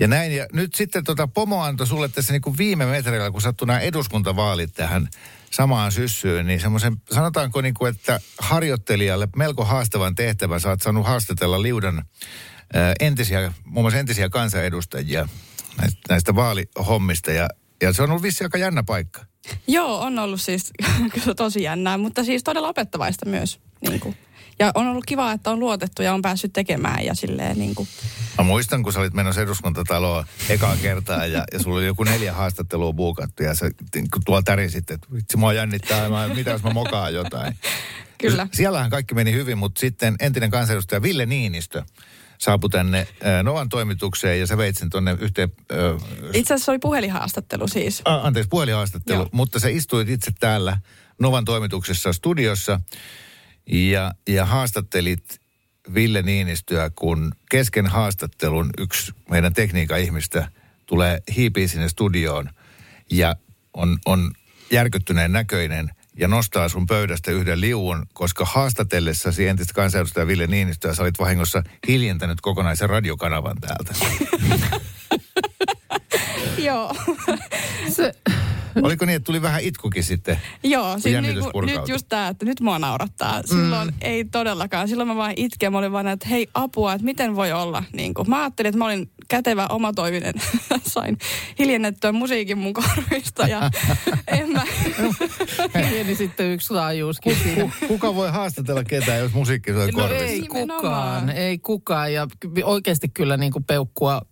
ja 0.00 0.08
näin. 0.08 0.36
Ja 0.36 0.46
nyt 0.52 0.74
sitten 0.74 1.04
tota 1.04 1.26
Pomo 1.26 1.62
antoi 1.62 1.86
sulle 1.86 2.08
tässä 2.08 2.32
niin 2.32 2.42
kuin 2.42 2.58
viime 2.58 2.86
metreillä, 2.86 3.30
kun 3.30 3.40
sattui 3.40 3.66
nämä 3.66 3.80
eduskuntavaalit 3.80 4.74
tähän 4.74 5.08
samaan 5.50 5.92
syssyyn, 5.92 6.46
niin 6.46 6.60
semmoisen, 6.60 6.96
sanotaanko 7.12 7.60
niin 7.60 7.74
kuin, 7.74 7.94
että 7.94 8.20
harjoittelijalle 8.38 9.28
melko 9.36 9.64
haastavan 9.64 10.14
tehtävän. 10.14 10.60
Sä 10.60 10.68
oot 10.68 10.82
saanut 10.82 11.06
haastatella 11.06 11.62
liudan 11.62 12.04
ää, 12.74 12.94
entisiä, 13.00 13.52
muun 13.64 13.84
muassa 13.84 13.98
entisiä 13.98 14.28
kansanedustajia 14.28 15.28
näistä, 15.80 16.00
näistä 16.08 16.34
vaalihommista. 16.34 17.32
Ja, 17.32 17.48
ja 17.82 17.92
se 17.92 18.02
on 18.02 18.10
ollut 18.10 18.22
vissi 18.22 18.44
aika 18.44 18.58
jännä 18.58 18.82
paikka. 18.82 19.24
Joo, 19.66 20.00
on 20.00 20.18
ollut 20.18 20.40
siis 20.40 20.72
kyllä 21.12 21.34
tosi 21.44 21.62
jännää, 21.62 21.98
mutta 21.98 22.24
siis 22.24 22.44
todella 22.44 22.68
opettavaista 22.68 23.26
myös. 23.26 23.60
Niin 23.88 24.00
kuin. 24.00 24.16
Ja 24.58 24.72
on 24.74 24.86
ollut 24.86 25.04
kiva, 25.06 25.32
että 25.32 25.50
on 25.50 25.58
luotettu 25.60 26.02
ja 26.02 26.14
on 26.14 26.22
päässyt 26.22 26.52
tekemään 26.52 27.04
ja 27.04 27.14
silleen 27.14 27.58
niin 27.58 27.74
kuin. 27.74 27.88
Mä 28.38 28.44
muistan, 28.44 28.82
kun 28.82 28.92
sä 28.92 29.00
olit 29.00 29.14
menossa 29.14 29.40
eduskuntataloon 29.40 30.24
ekaa 30.48 30.76
kertaa 30.76 31.26
ja, 31.26 31.44
ja 31.52 31.58
sulla 31.58 31.76
oli 31.76 31.86
joku 31.86 32.04
neljä 32.04 32.32
haastattelua 32.32 32.92
buukattu 32.92 33.42
ja 33.42 33.54
sä 33.54 33.70
niin 33.94 34.10
kun 34.10 34.22
tuolla 34.24 34.42
tärisit, 34.42 34.90
että 34.90 35.06
vitsi 35.14 35.36
mua 35.36 35.52
jännittää, 35.52 36.08
mä, 36.08 36.28
mitä 36.28 36.50
jos 36.50 36.62
mä 36.62 36.70
mokaan 36.70 37.14
jotain. 37.14 37.56
Kyllä. 38.18 38.46
Siellähän 38.52 38.90
kaikki 38.90 39.14
meni 39.14 39.32
hyvin, 39.32 39.58
mutta 39.58 39.80
sitten 39.80 40.16
entinen 40.20 40.50
kansanedustaja 40.50 41.02
Ville 41.02 41.26
Niinistö 41.26 41.82
saapui 42.38 42.70
tänne 42.70 43.06
Novan 43.42 43.68
toimitukseen 43.68 44.40
ja 44.40 44.46
sä 44.46 44.56
veit 44.56 44.78
sen 44.78 44.90
tonne 44.90 45.16
yhteen, 45.20 45.52
äh, 45.72 45.78
Itse 46.32 46.54
asiassa 46.54 46.64
se 46.64 46.70
oli 46.70 46.78
puhelinhaastattelu 46.78 47.68
siis. 47.68 48.02
a, 48.04 48.14
anteeksi, 48.14 48.48
puhelinhaastattelu, 48.48 49.18
Joo. 49.18 49.28
mutta 49.32 49.58
sä 49.60 49.68
istuit 49.68 50.08
itse 50.08 50.30
täällä 50.40 50.78
Novan 51.18 51.44
toimituksessa 51.44 52.12
studiossa 52.12 52.80
ja, 53.72 54.12
ja 54.28 54.44
haastattelit 54.44 55.40
Ville 55.94 56.22
Niinistöä, 56.22 56.90
kun 56.90 57.32
kesken 57.50 57.86
haastattelun 57.86 58.70
yksi 58.78 59.12
meidän 59.30 59.52
tekniikan 59.52 60.00
ihmistä 60.00 60.50
tulee 60.86 61.22
hiipii 61.36 61.68
sinne 61.68 61.88
studioon 61.88 62.50
ja 63.10 63.36
on, 63.74 63.98
on 64.06 64.30
järkyttyneen 64.70 65.32
näköinen 65.32 65.90
ja 66.16 66.28
nostaa 66.28 66.68
sun 66.68 66.86
pöydästä 66.86 67.30
yhden 67.30 67.60
liuun, 67.60 68.06
koska 68.12 68.44
haastatellessasi 68.44 69.46
entistä 69.46 69.74
kansanedustaja 69.74 70.26
Ville 70.26 70.46
Niinistöä 70.46 70.94
sä 70.94 71.02
olit 71.02 71.18
vahingossa 71.18 71.62
hiljentänyt 71.88 72.40
kokonaisen 72.40 72.90
radiokanavan 72.90 73.56
täältä. 73.60 73.94
Joo. 76.66 76.94
Se, 77.88 78.14
Oliko 78.86 79.04
niin, 79.04 79.16
että 79.16 79.26
tuli 79.26 79.42
vähän 79.42 79.62
itkukin 79.62 80.04
sitten? 80.04 80.38
Joo, 80.62 80.98
siis 80.98 81.20
niinku, 81.20 81.60
nyt 81.60 81.88
just 81.88 82.06
tämä, 82.08 82.28
että 82.28 82.44
nyt 82.44 82.60
mua 82.60 82.78
naurattaa. 82.78 83.42
Silloin 83.42 83.88
mm. 83.88 83.94
ei 84.00 84.24
todellakaan. 84.24 84.88
Silloin 84.88 85.08
mä 85.08 85.16
vaan 85.16 85.32
itken. 85.36 85.72
Mä 85.72 85.78
olin 85.78 85.92
vaan, 85.92 86.08
että 86.08 86.28
hei 86.28 86.48
apua, 86.54 86.92
että 86.92 87.04
miten 87.04 87.36
voi 87.36 87.52
olla. 87.52 87.84
Niin 87.92 88.14
kuin. 88.14 88.30
Mä 88.30 88.40
ajattelin, 88.40 88.68
että 88.68 88.78
mä 88.78 88.84
olin 88.84 89.10
kätevä 89.30 89.66
omatoiminen. 89.66 90.34
Sain 90.86 91.18
hiljennettyä 91.58 92.12
musiikin 92.12 92.58
mun 92.58 92.72
korvista 92.72 93.46
ja 93.46 93.70
en 94.38 94.50
mä... 94.50 94.62
pieni 95.72 96.14
sitten 96.14 96.52
yksi 96.52 96.72
laajuuskin 96.74 97.36
siinä. 97.42 97.62
Ku- 97.62 97.86
Kuka 97.88 98.14
voi 98.14 98.30
haastatella 98.30 98.84
ketään, 98.84 99.18
jos 99.18 99.32
musiikki 99.32 99.72
soi 99.72 99.92
No 99.92 99.98
korvissa? 99.98 100.24
ei 100.24 100.42
kukaan, 100.42 101.30
ei 101.30 101.58
kukaan. 101.58 102.12
Ja 102.12 102.26
oikeasti 102.64 103.08
kyllä 103.08 103.36
niin 103.36 103.52
kuin 103.52 103.64
peukkua 103.64 104.22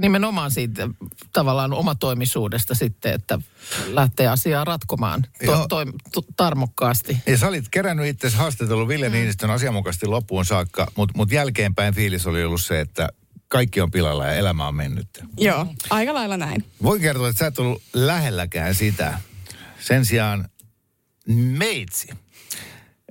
nimenomaan 0.00 0.50
siitä 0.50 0.88
tavallaan 1.32 1.72
omatoimisuudesta 1.72 2.74
sitten, 2.74 3.14
että 3.14 3.38
lähtee 3.86 4.28
asiaa 4.28 4.64
ratkomaan 4.64 5.26
to, 5.46 5.66
to, 5.68 5.84
to, 6.12 6.22
tarmokkaasti. 6.36 7.16
Ja 7.26 7.38
sä 7.38 7.48
olit 7.48 7.68
kerännyt 7.70 8.06
itse 8.06 8.30
haastatellut 8.30 8.88
Ville 8.88 9.08
mm. 9.08 9.12
Niinistön 9.12 9.50
asianmukaisesti 9.50 10.06
loppuun 10.06 10.44
saakka, 10.44 10.86
mutta 10.96 11.12
mut 11.16 11.32
jälkeenpäin 11.32 11.94
fiilis 11.94 12.26
oli 12.26 12.44
ollut 12.44 12.62
se, 12.62 12.80
että 12.80 13.08
kaikki 13.50 13.80
on 13.80 13.90
pilalla 13.90 14.26
ja 14.26 14.32
elämä 14.32 14.68
on 14.68 14.74
mennyt. 14.74 15.08
Joo, 15.38 15.66
aika 15.90 16.14
lailla 16.14 16.36
näin. 16.36 16.64
Voin 16.82 17.00
kertoa, 17.00 17.28
että 17.28 17.38
sä 17.38 17.46
et 17.46 17.58
ollut 17.58 17.82
lähelläkään 17.94 18.74
sitä. 18.74 19.18
Sen 19.80 20.04
sijaan 20.04 20.48
meitsi. 21.36 22.08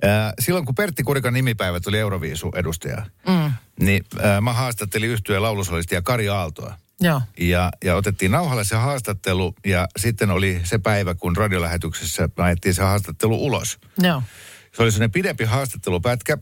Äh, 0.04 0.32
silloin 0.38 0.64
kun 0.64 0.74
Pertti 0.74 1.02
Kurikan 1.02 1.34
nimipäivät 1.34 1.86
oli 1.86 1.98
Euroviisu-edustaja, 1.98 3.06
mm. 3.28 3.52
niin 3.80 4.04
äh, 4.24 4.40
mä 4.40 4.52
haastattelin 4.52 5.10
yhtyeen 5.10 5.42
laulusolistia 5.42 6.02
Kari 6.02 6.28
Aaltoa. 6.28 6.74
Joo. 7.00 7.22
Ja, 7.38 7.70
ja 7.84 7.96
otettiin 7.96 8.30
nauhalle 8.30 8.64
se 8.64 8.76
haastattelu 8.76 9.54
ja 9.66 9.88
sitten 9.98 10.30
oli 10.30 10.60
se 10.64 10.78
päivä, 10.78 11.14
kun 11.14 11.36
radiolähetyksessä 11.36 12.28
ajettiin 12.36 12.74
se 12.74 12.82
haastattelu 12.82 13.44
ulos. 13.44 13.78
Joo. 13.98 14.22
Se 14.76 14.82
oli 14.82 14.92
sellainen 14.92 15.12
pidempi 15.12 15.44
haastattelupätkä. 15.44 16.38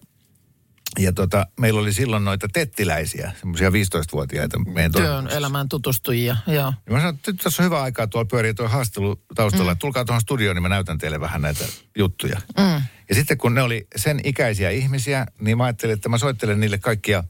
Ja 0.99 1.13
tota, 1.13 1.47
meillä 1.61 1.81
oli 1.81 1.93
silloin 1.93 2.25
noita 2.25 2.49
tettiläisiä, 2.53 3.33
semmoisia 3.41 3.71
15-vuotiaita 3.71 4.59
meidän 4.59 4.93
Työn 4.93 5.29
elämään 5.29 5.69
tutustujia. 5.69 6.37
Joo. 6.47 6.73
Ja 6.87 6.93
mä 6.93 6.99
sanoin, 6.99 7.15
että 7.15 7.31
nyt 7.31 7.41
tässä 7.41 7.63
on 7.63 7.65
hyvä 7.65 7.83
aikaa, 7.83 8.07
tuolla 8.07 8.29
pyörii 8.31 8.55
tuo 8.55 8.69
haastelu 8.69 9.23
taustalla. 9.35 9.75
Mm. 9.75 9.79
Tulkaa 9.79 10.05
tuohon 10.05 10.21
studioon, 10.21 10.57
niin 10.57 10.63
mä 10.63 10.69
näytän 10.69 10.99
teille 10.99 11.21
vähän 11.21 11.43
näitä 11.43 11.65
juttuja. 11.99 12.41
Mm. 12.59 12.83
Ja 13.09 13.15
sitten 13.15 13.39
kun 13.39 13.55
ne 13.55 13.63
oli 13.63 13.87
sen 13.97 14.21
ikäisiä 14.25 14.71
ihmisiä, 14.71 15.27
niin 15.41 15.59
mä 15.59 15.65
ajattelin, 15.65 15.95
että 15.95 16.09
mä 16.09 16.19
soittelen 16.19 16.61
niille 16.61 16.79
kaikkia 16.79 17.25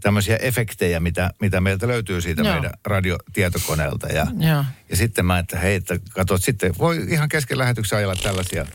tämmöisiä 0.00 0.36
efektejä, 0.36 1.00
mitä, 1.00 1.30
mitä 1.40 1.60
meiltä 1.60 1.88
löytyy 1.88 2.20
siitä 2.20 2.42
Joo. 2.42 2.52
meidän 2.52 2.70
radiotietokoneelta. 2.84 4.06
Ja, 4.06 4.26
Joo. 4.38 4.64
ja 4.88 4.96
sitten 4.96 5.26
mä, 5.26 5.38
että 5.38 5.58
hei, 5.58 5.74
että 5.74 5.98
katsot, 6.10 6.42
sitten 6.42 6.74
voi 6.78 7.06
ihan 7.08 7.28
kesken 7.28 7.58
lähetyksen 7.58 7.98
ajella 7.98 8.16
tällaisia. 8.22 8.66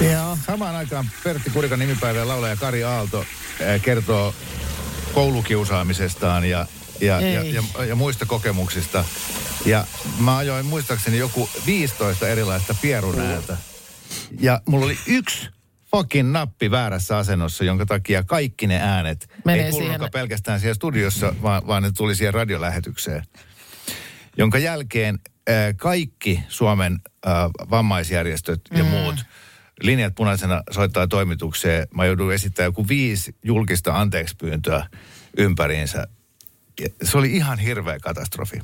Ja 0.00 0.36
samaan 0.58 0.76
aikaan 0.76 1.10
Pertti 1.24 1.50
Kurikan 1.50 1.78
nimipäivä 1.78 2.18
ja 2.18 2.28
laulaja 2.28 2.56
Kari 2.56 2.84
Aalto 2.84 3.20
äh, 3.20 3.80
kertoo 3.82 4.34
koulukiusaamisestaan 5.12 6.44
ja, 6.44 6.66
ja, 7.00 7.20
ja, 7.20 7.42
ja, 7.44 7.84
ja 7.84 7.94
muista 7.96 8.26
kokemuksista. 8.26 9.04
Ja 9.66 9.86
mä 10.20 10.36
ajoin 10.36 10.66
muistaakseni 10.66 11.18
joku 11.18 11.48
15 11.66 12.28
erilaista 12.28 12.74
pierunäältä. 12.82 13.56
Ja 14.40 14.60
mulla 14.66 14.86
oli 14.86 14.98
yksi 15.06 15.48
fucking 15.90 16.30
nappi 16.32 16.70
väärässä 16.70 17.16
asennossa, 17.18 17.64
jonka 17.64 17.86
takia 17.86 18.22
kaikki 18.22 18.66
ne 18.66 18.78
äänet 18.82 19.30
Menee 19.44 19.64
ei 19.64 19.70
kuulunutkaan 19.70 20.00
siihen. 20.00 20.12
pelkästään 20.12 20.60
siellä 20.60 20.74
studiossa, 20.74 21.34
vaan, 21.42 21.66
vaan 21.66 21.82
ne 21.82 21.92
tuli 21.96 22.14
siihen 22.14 22.34
radiolähetykseen. 22.34 23.22
Jonka 24.38 24.58
jälkeen 24.58 25.18
äh, 25.50 25.54
kaikki 25.76 26.42
Suomen 26.48 26.98
äh, 27.26 27.32
vammaisjärjestöt 27.70 28.60
ja 28.70 28.84
Mm. 28.84 28.90
muut 28.90 29.24
linjat 29.82 30.14
punaisena 30.14 30.62
soittaa 30.70 31.06
toimitukseen. 31.06 31.88
Mä 31.94 32.06
joudun 32.06 32.32
esittämään 32.34 32.68
joku 32.68 32.88
viisi 32.88 33.36
julkista 33.44 34.00
anteekspyyntöä 34.00 34.86
ympäriinsä. 35.38 36.06
Ja 36.80 36.88
Se 37.02 37.18
oli 37.18 37.32
ihan 37.36 37.58
hirveä 37.58 37.98
katastrofi. 37.98 38.60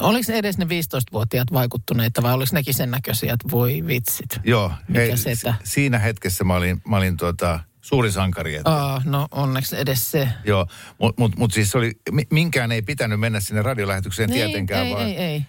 Oliko 0.00 0.32
edes 0.32 0.58
ne 0.58 0.64
15-vuotiaat 0.64 1.52
vaikuttuneita 1.52 2.22
vai 2.22 2.32
oliko 2.34 2.48
nekin 2.52 2.74
sen 2.74 2.90
näköisiä, 2.90 3.32
että 3.32 3.50
voi 3.50 3.82
vitsit? 3.86 4.40
Joo, 4.44 4.72
Mikä 4.88 5.16
setä? 5.16 5.54
si- 5.64 5.70
siinä 5.72 5.98
hetkessä 5.98 6.44
mä 6.44 6.54
olin, 6.54 6.80
mä 6.88 6.96
olin 6.96 7.16
tuota, 7.16 7.60
suuri 7.80 8.12
sankari. 8.12 8.54
Että, 8.56 8.70
Aa, 8.70 9.02
no 9.04 9.28
onneksi 9.30 9.76
edes 9.80 10.10
se. 10.10 10.28
Joo, 10.44 10.66
mutta 10.98 11.22
mut, 11.22 11.36
mut 11.36 11.52
siis 11.52 11.70
se 11.70 11.78
oli, 11.78 11.92
mi- 12.10 12.26
minkään 12.30 12.72
ei 12.72 12.82
pitänyt 12.82 13.20
mennä 13.20 13.40
sinne 13.40 13.62
radiolähetykseen 13.62 14.30
tietenkään, 14.32 14.86
ei, 14.86 14.92
vaan, 14.94 15.06
ei, 15.06 15.16
ei. 15.16 15.42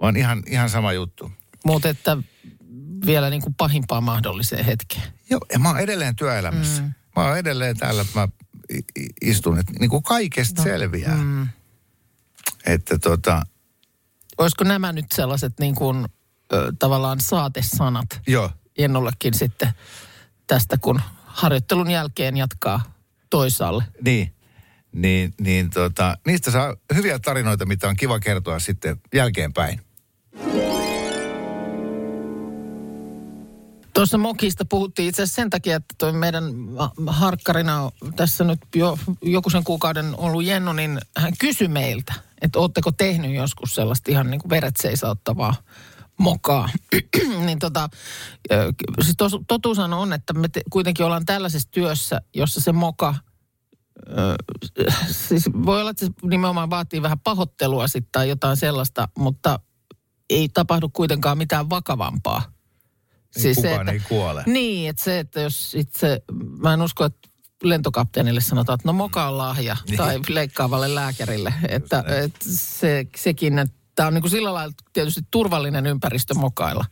vaan 0.00 0.16
ihan, 0.16 0.42
ihan 0.46 0.70
sama 0.70 0.92
juttu. 0.92 1.32
Mutta 1.64 1.88
että 1.88 2.16
vielä 3.06 3.30
niin 3.30 3.42
kuin 3.42 3.54
pahimpaan 3.54 4.04
mahdolliseen 4.04 4.64
hetkeen. 4.64 5.02
Joo, 5.30 5.40
ja 5.52 5.58
mä 5.58 5.68
oon 5.68 5.80
edelleen 5.80 6.16
työelämässä. 6.16 6.82
Mm. 6.82 6.92
Mä 7.16 7.24
oon 7.24 7.38
edelleen 7.38 7.76
täällä, 7.76 8.04
mä 8.14 8.28
istun, 9.22 9.58
että 9.58 9.72
niin 9.80 9.90
kuin 9.90 10.02
kaikesta 10.02 10.62
no. 10.62 10.64
selviää. 10.64 11.16
Mm. 11.16 11.48
Että 12.66 12.98
tota, 12.98 13.42
Olisiko 14.38 14.64
nämä 14.64 14.92
nyt 14.92 15.06
sellaiset 15.14 15.52
niin 15.60 15.74
kuin, 15.74 16.06
ö, 16.52 16.72
tavallaan 16.78 17.20
saatesanat 17.20 18.20
joo, 18.26 18.50
Jennollekin 18.78 19.34
sitten 19.34 19.68
tästä, 20.46 20.78
kun 20.78 21.00
harjoittelun 21.24 21.90
jälkeen 21.90 22.36
jatkaa 22.36 22.94
toisaalle? 23.30 23.84
niin. 24.04 24.34
Niin, 24.92 25.34
niin 25.40 25.70
tota, 25.70 26.18
niistä 26.26 26.50
saa 26.50 26.76
hyviä 26.94 27.18
tarinoita, 27.18 27.66
mitä 27.66 27.88
on 27.88 27.96
kiva 27.96 28.20
kertoa 28.20 28.58
sitten 28.58 29.00
jälkeenpäin. 29.14 29.80
Tuossa 34.00 34.18
Mokista 34.18 34.64
puhuttiin 34.64 35.08
itse 35.08 35.22
asiassa 35.22 35.36
sen 35.36 35.50
takia, 35.50 35.76
että 35.76 35.94
toi 35.98 36.12
meidän 36.12 36.44
ha- 36.78 36.92
harkkarina 37.06 37.82
on 37.82 37.90
tässä 38.16 38.44
nyt 38.44 38.60
jo 38.74 38.98
joku 39.22 39.50
sen 39.50 39.64
kuukauden 39.64 40.14
ollut 40.16 40.44
Jenno, 40.44 40.72
niin 40.72 41.00
hän 41.16 41.32
kysyi 41.38 41.68
meiltä, 41.68 42.14
että 42.42 42.58
ootteko 42.58 42.92
tehnyt 42.92 43.34
joskus 43.34 43.74
sellaista 43.74 44.10
ihan 44.10 44.30
niin 44.30 44.40
kuin 44.40 44.50
veret 44.50 44.76
seisauttavaa 44.76 45.54
mokaa. 46.18 46.68
niin 47.46 47.58
tota, 47.58 47.88
siis 49.02 49.14
tos, 49.16 49.36
on, 49.96 50.12
että 50.12 50.32
me 50.32 50.48
te, 50.48 50.60
kuitenkin 50.70 51.06
ollaan 51.06 51.26
tällaisessa 51.26 51.68
työssä, 51.70 52.20
jossa 52.34 52.60
se 52.60 52.72
moka, 52.72 53.14
ö, 54.08 54.34
siis 55.10 55.50
voi 55.66 55.80
olla, 55.80 55.90
että 55.90 56.06
se 56.06 56.12
nimenomaan 56.22 56.70
vaatii 56.70 57.02
vähän 57.02 57.20
pahoittelua 57.20 57.88
sitten 57.88 58.12
tai 58.12 58.28
jotain 58.28 58.56
sellaista, 58.56 59.08
mutta 59.18 59.60
ei 60.30 60.48
tapahdu 60.48 60.88
kuitenkaan 60.88 61.38
mitään 61.38 61.70
vakavampaa. 61.70 62.59
Siis 63.30 63.56
kukaan 63.56 63.88
ei 63.88 64.00
kuole. 64.08 64.42
Niin, 64.46 64.90
että 64.90 65.04
se, 65.04 65.18
että 65.18 65.40
jos 65.40 65.74
itse, 65.74 66.22
mä 66.58 66.74
en 66.74 66.82
usko, 66.82 67.04
että 67.04 67.28
lentokapteenille 67.62 68.40
sanotaan, 68.40 68.74
että 68.74 68.88
no 68.88 68.92
moka 68.92 69.28
on 69.28 69.38
lahja 69.38 69.76
Niin. 69.86 69.96
tai 69.96 70.20
leikkaavalle 70.28 70.94
lääkärille. 70.94 71.54
Että, 71.68 72.04
että 72.24 72.44
se, 72.48 73.06
sekin, 73.16 73.58
että 73.58 73.74
tämä 73.94 74.06
on 74.06 74.14
niin 74.14 74.22
kuin 74.22 74.30
sillä 74.30 74.54
lailla 74.54 74.74
tietysti 74.92 75.20
turvallinen 75.30 75.86
ympäristö 75.86 76.34
mokailla. 76.34 76.84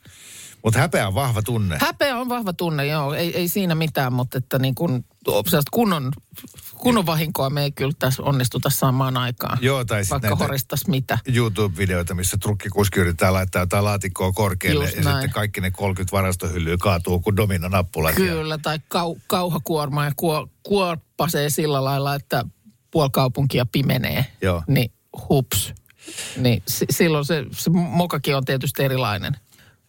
Mutta 0.65 0.79
häpeä 0.81 1.09
on 1.09 1.15
vahva 1.15 1.43
tunne. 1.43 1.79
Häpeä 1.81 2.17
on 2.19 2.29
vahva 2.29 2.53
tunne, 2.53 2.87
joo, 2.87 3.15
ei, 3.15 3.37
ei 3.37 3.49
siinä 3.49 3.75
mitään, 3.75 4.13
mutta 4.13 4.39
että 4.39 4.59
niin 4.59 4.75
sellaista 5.25 5.71
kunnon, 5.71 6.13
kunnon 6.79 7.07
vahinkoa 7.07 7.51
me 7.51 7.63
ei 7.63 7.73
kyllä 7.73 7.93
tässä 7.99 8.23
onnistuta 8.23 8.71
saamaan 8.71 9.17
aikaan. 9.17 9.59
Joo, 9.61 9.85
tai 9.85 10.03
Vaikka 10.11 10.29
näitä- 10.29 10.45
horistas 10.45 10.87
mitä. 10.87 11.19
YouTube-videoita, 11.37 12.15
missä 12.15 12.37
trukkikuski 12.39 13.01
yrittää 13.01 13.33
laittaa 13.33 13.63
jotain 13.63 13.85
laatikkoa 13.85 14.33
korkealle 14.33 14.85
Just 14.85 14.97
ja 14.97 15.03
näin. 15.03 15.17
sitten 15.17 15.31
kaikki 15.31 15.61
ne 15.61 15.71
30 15.71 16.13
varastohyllyä 16.17 16.77
kaatuu 16.81 17.21
kuin 17.21 17.37
dominonappulat. 17.37 18.11
ja- 18.13 18.17
Kyllä, 18.17 18.59
tai 18.59 18.79
kau, 18.89 19.17
kauhakuorma 19.27 20.05
ja 20.05 20.13
kuo, 20.17 20.49
kuorpasee 20.63 21.51
sillä 21.51 21.85
lailla, 21.85 22.15
että 22.15 22.45
puoli 22.91 23.11
kaupunkia 23.13 23.67
pimenee. 23.67 24.27
Joo. 24.43 24.63
Niin 24.67 24.93
hups. 25.29 25.75
Niin 26.37 26.63
si, 26.69 26.87
silloin 26.91 27.25
se, 27.25 27.45
se 27.53 27.71
mokakin 27.71 28.37
on 28.37 28.45
tietysti 28.45 28.83
erilainen. 28.83 29.37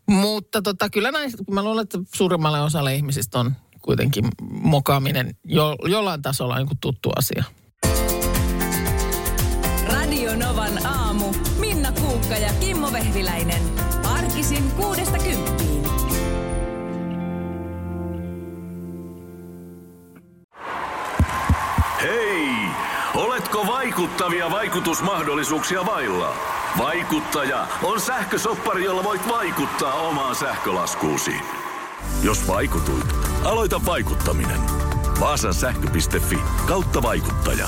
Mutta 0.10 0.62
tota, 0.62 0.90
kyllä 0.90 1.12
näistä, 1.12 1.44
mä 1.52 1.64
luulen, 1.64 1.84
että 1.84 2.00
suurimmalle 2.16 2.62
osalle 2.62 2.96
ihmisistä 2.96 3.40
on 3.40 3.56
kuitenkin 3.82 4.26
mokaaminen 4.52 5.36
jo, 5.46 5.76
jollain 5.86 6.22
tasolla 6.22 6.60
joku 6.60 6.74
tuttu 6.82 7.10
asia. 7.16 7.44
Radio 9.94 10.36
Novan 10.36 10.86
aamu. 10.86 11.26
Minna 11.60 11.92
Kuukka 11.92 12.38
ja 12.38 12.54
Kimmo 12.60 12.92
Vehviläinen. 12.92 13.62
Arkisin 14.04 14.72
kuudesta 14.72 15.18
kymppiin. 15.18 15.84
Hei! 22.02 22.50
Oletko 23.16 23.68
vaikuttavia 23.68 24.52
vaikutusmahdollisuuksia 24.52 25.86
vailla? 25.86 26.59
Vaikuttaja 26.78 27.68
on 27.84 28.02
sähkösoppari, 28.02 28.84
jolla 28.84 29.04
voit 29.04 29.28
vaikuttaa 29.30 29.94
omaan 29.94 30.36
sähkölaskuusi. 30.36 31.34
Jos 32.24 32.48
vaikutuit, 32.48 33.16
aloita 33.44 33.82
vaikuttaminen. 33.86 34.62
Vaasan 35.20 35.54
sähkö.fi 35.54 36.40
kautta 36.68 37.02
vaikuttaja. 37.02 37.68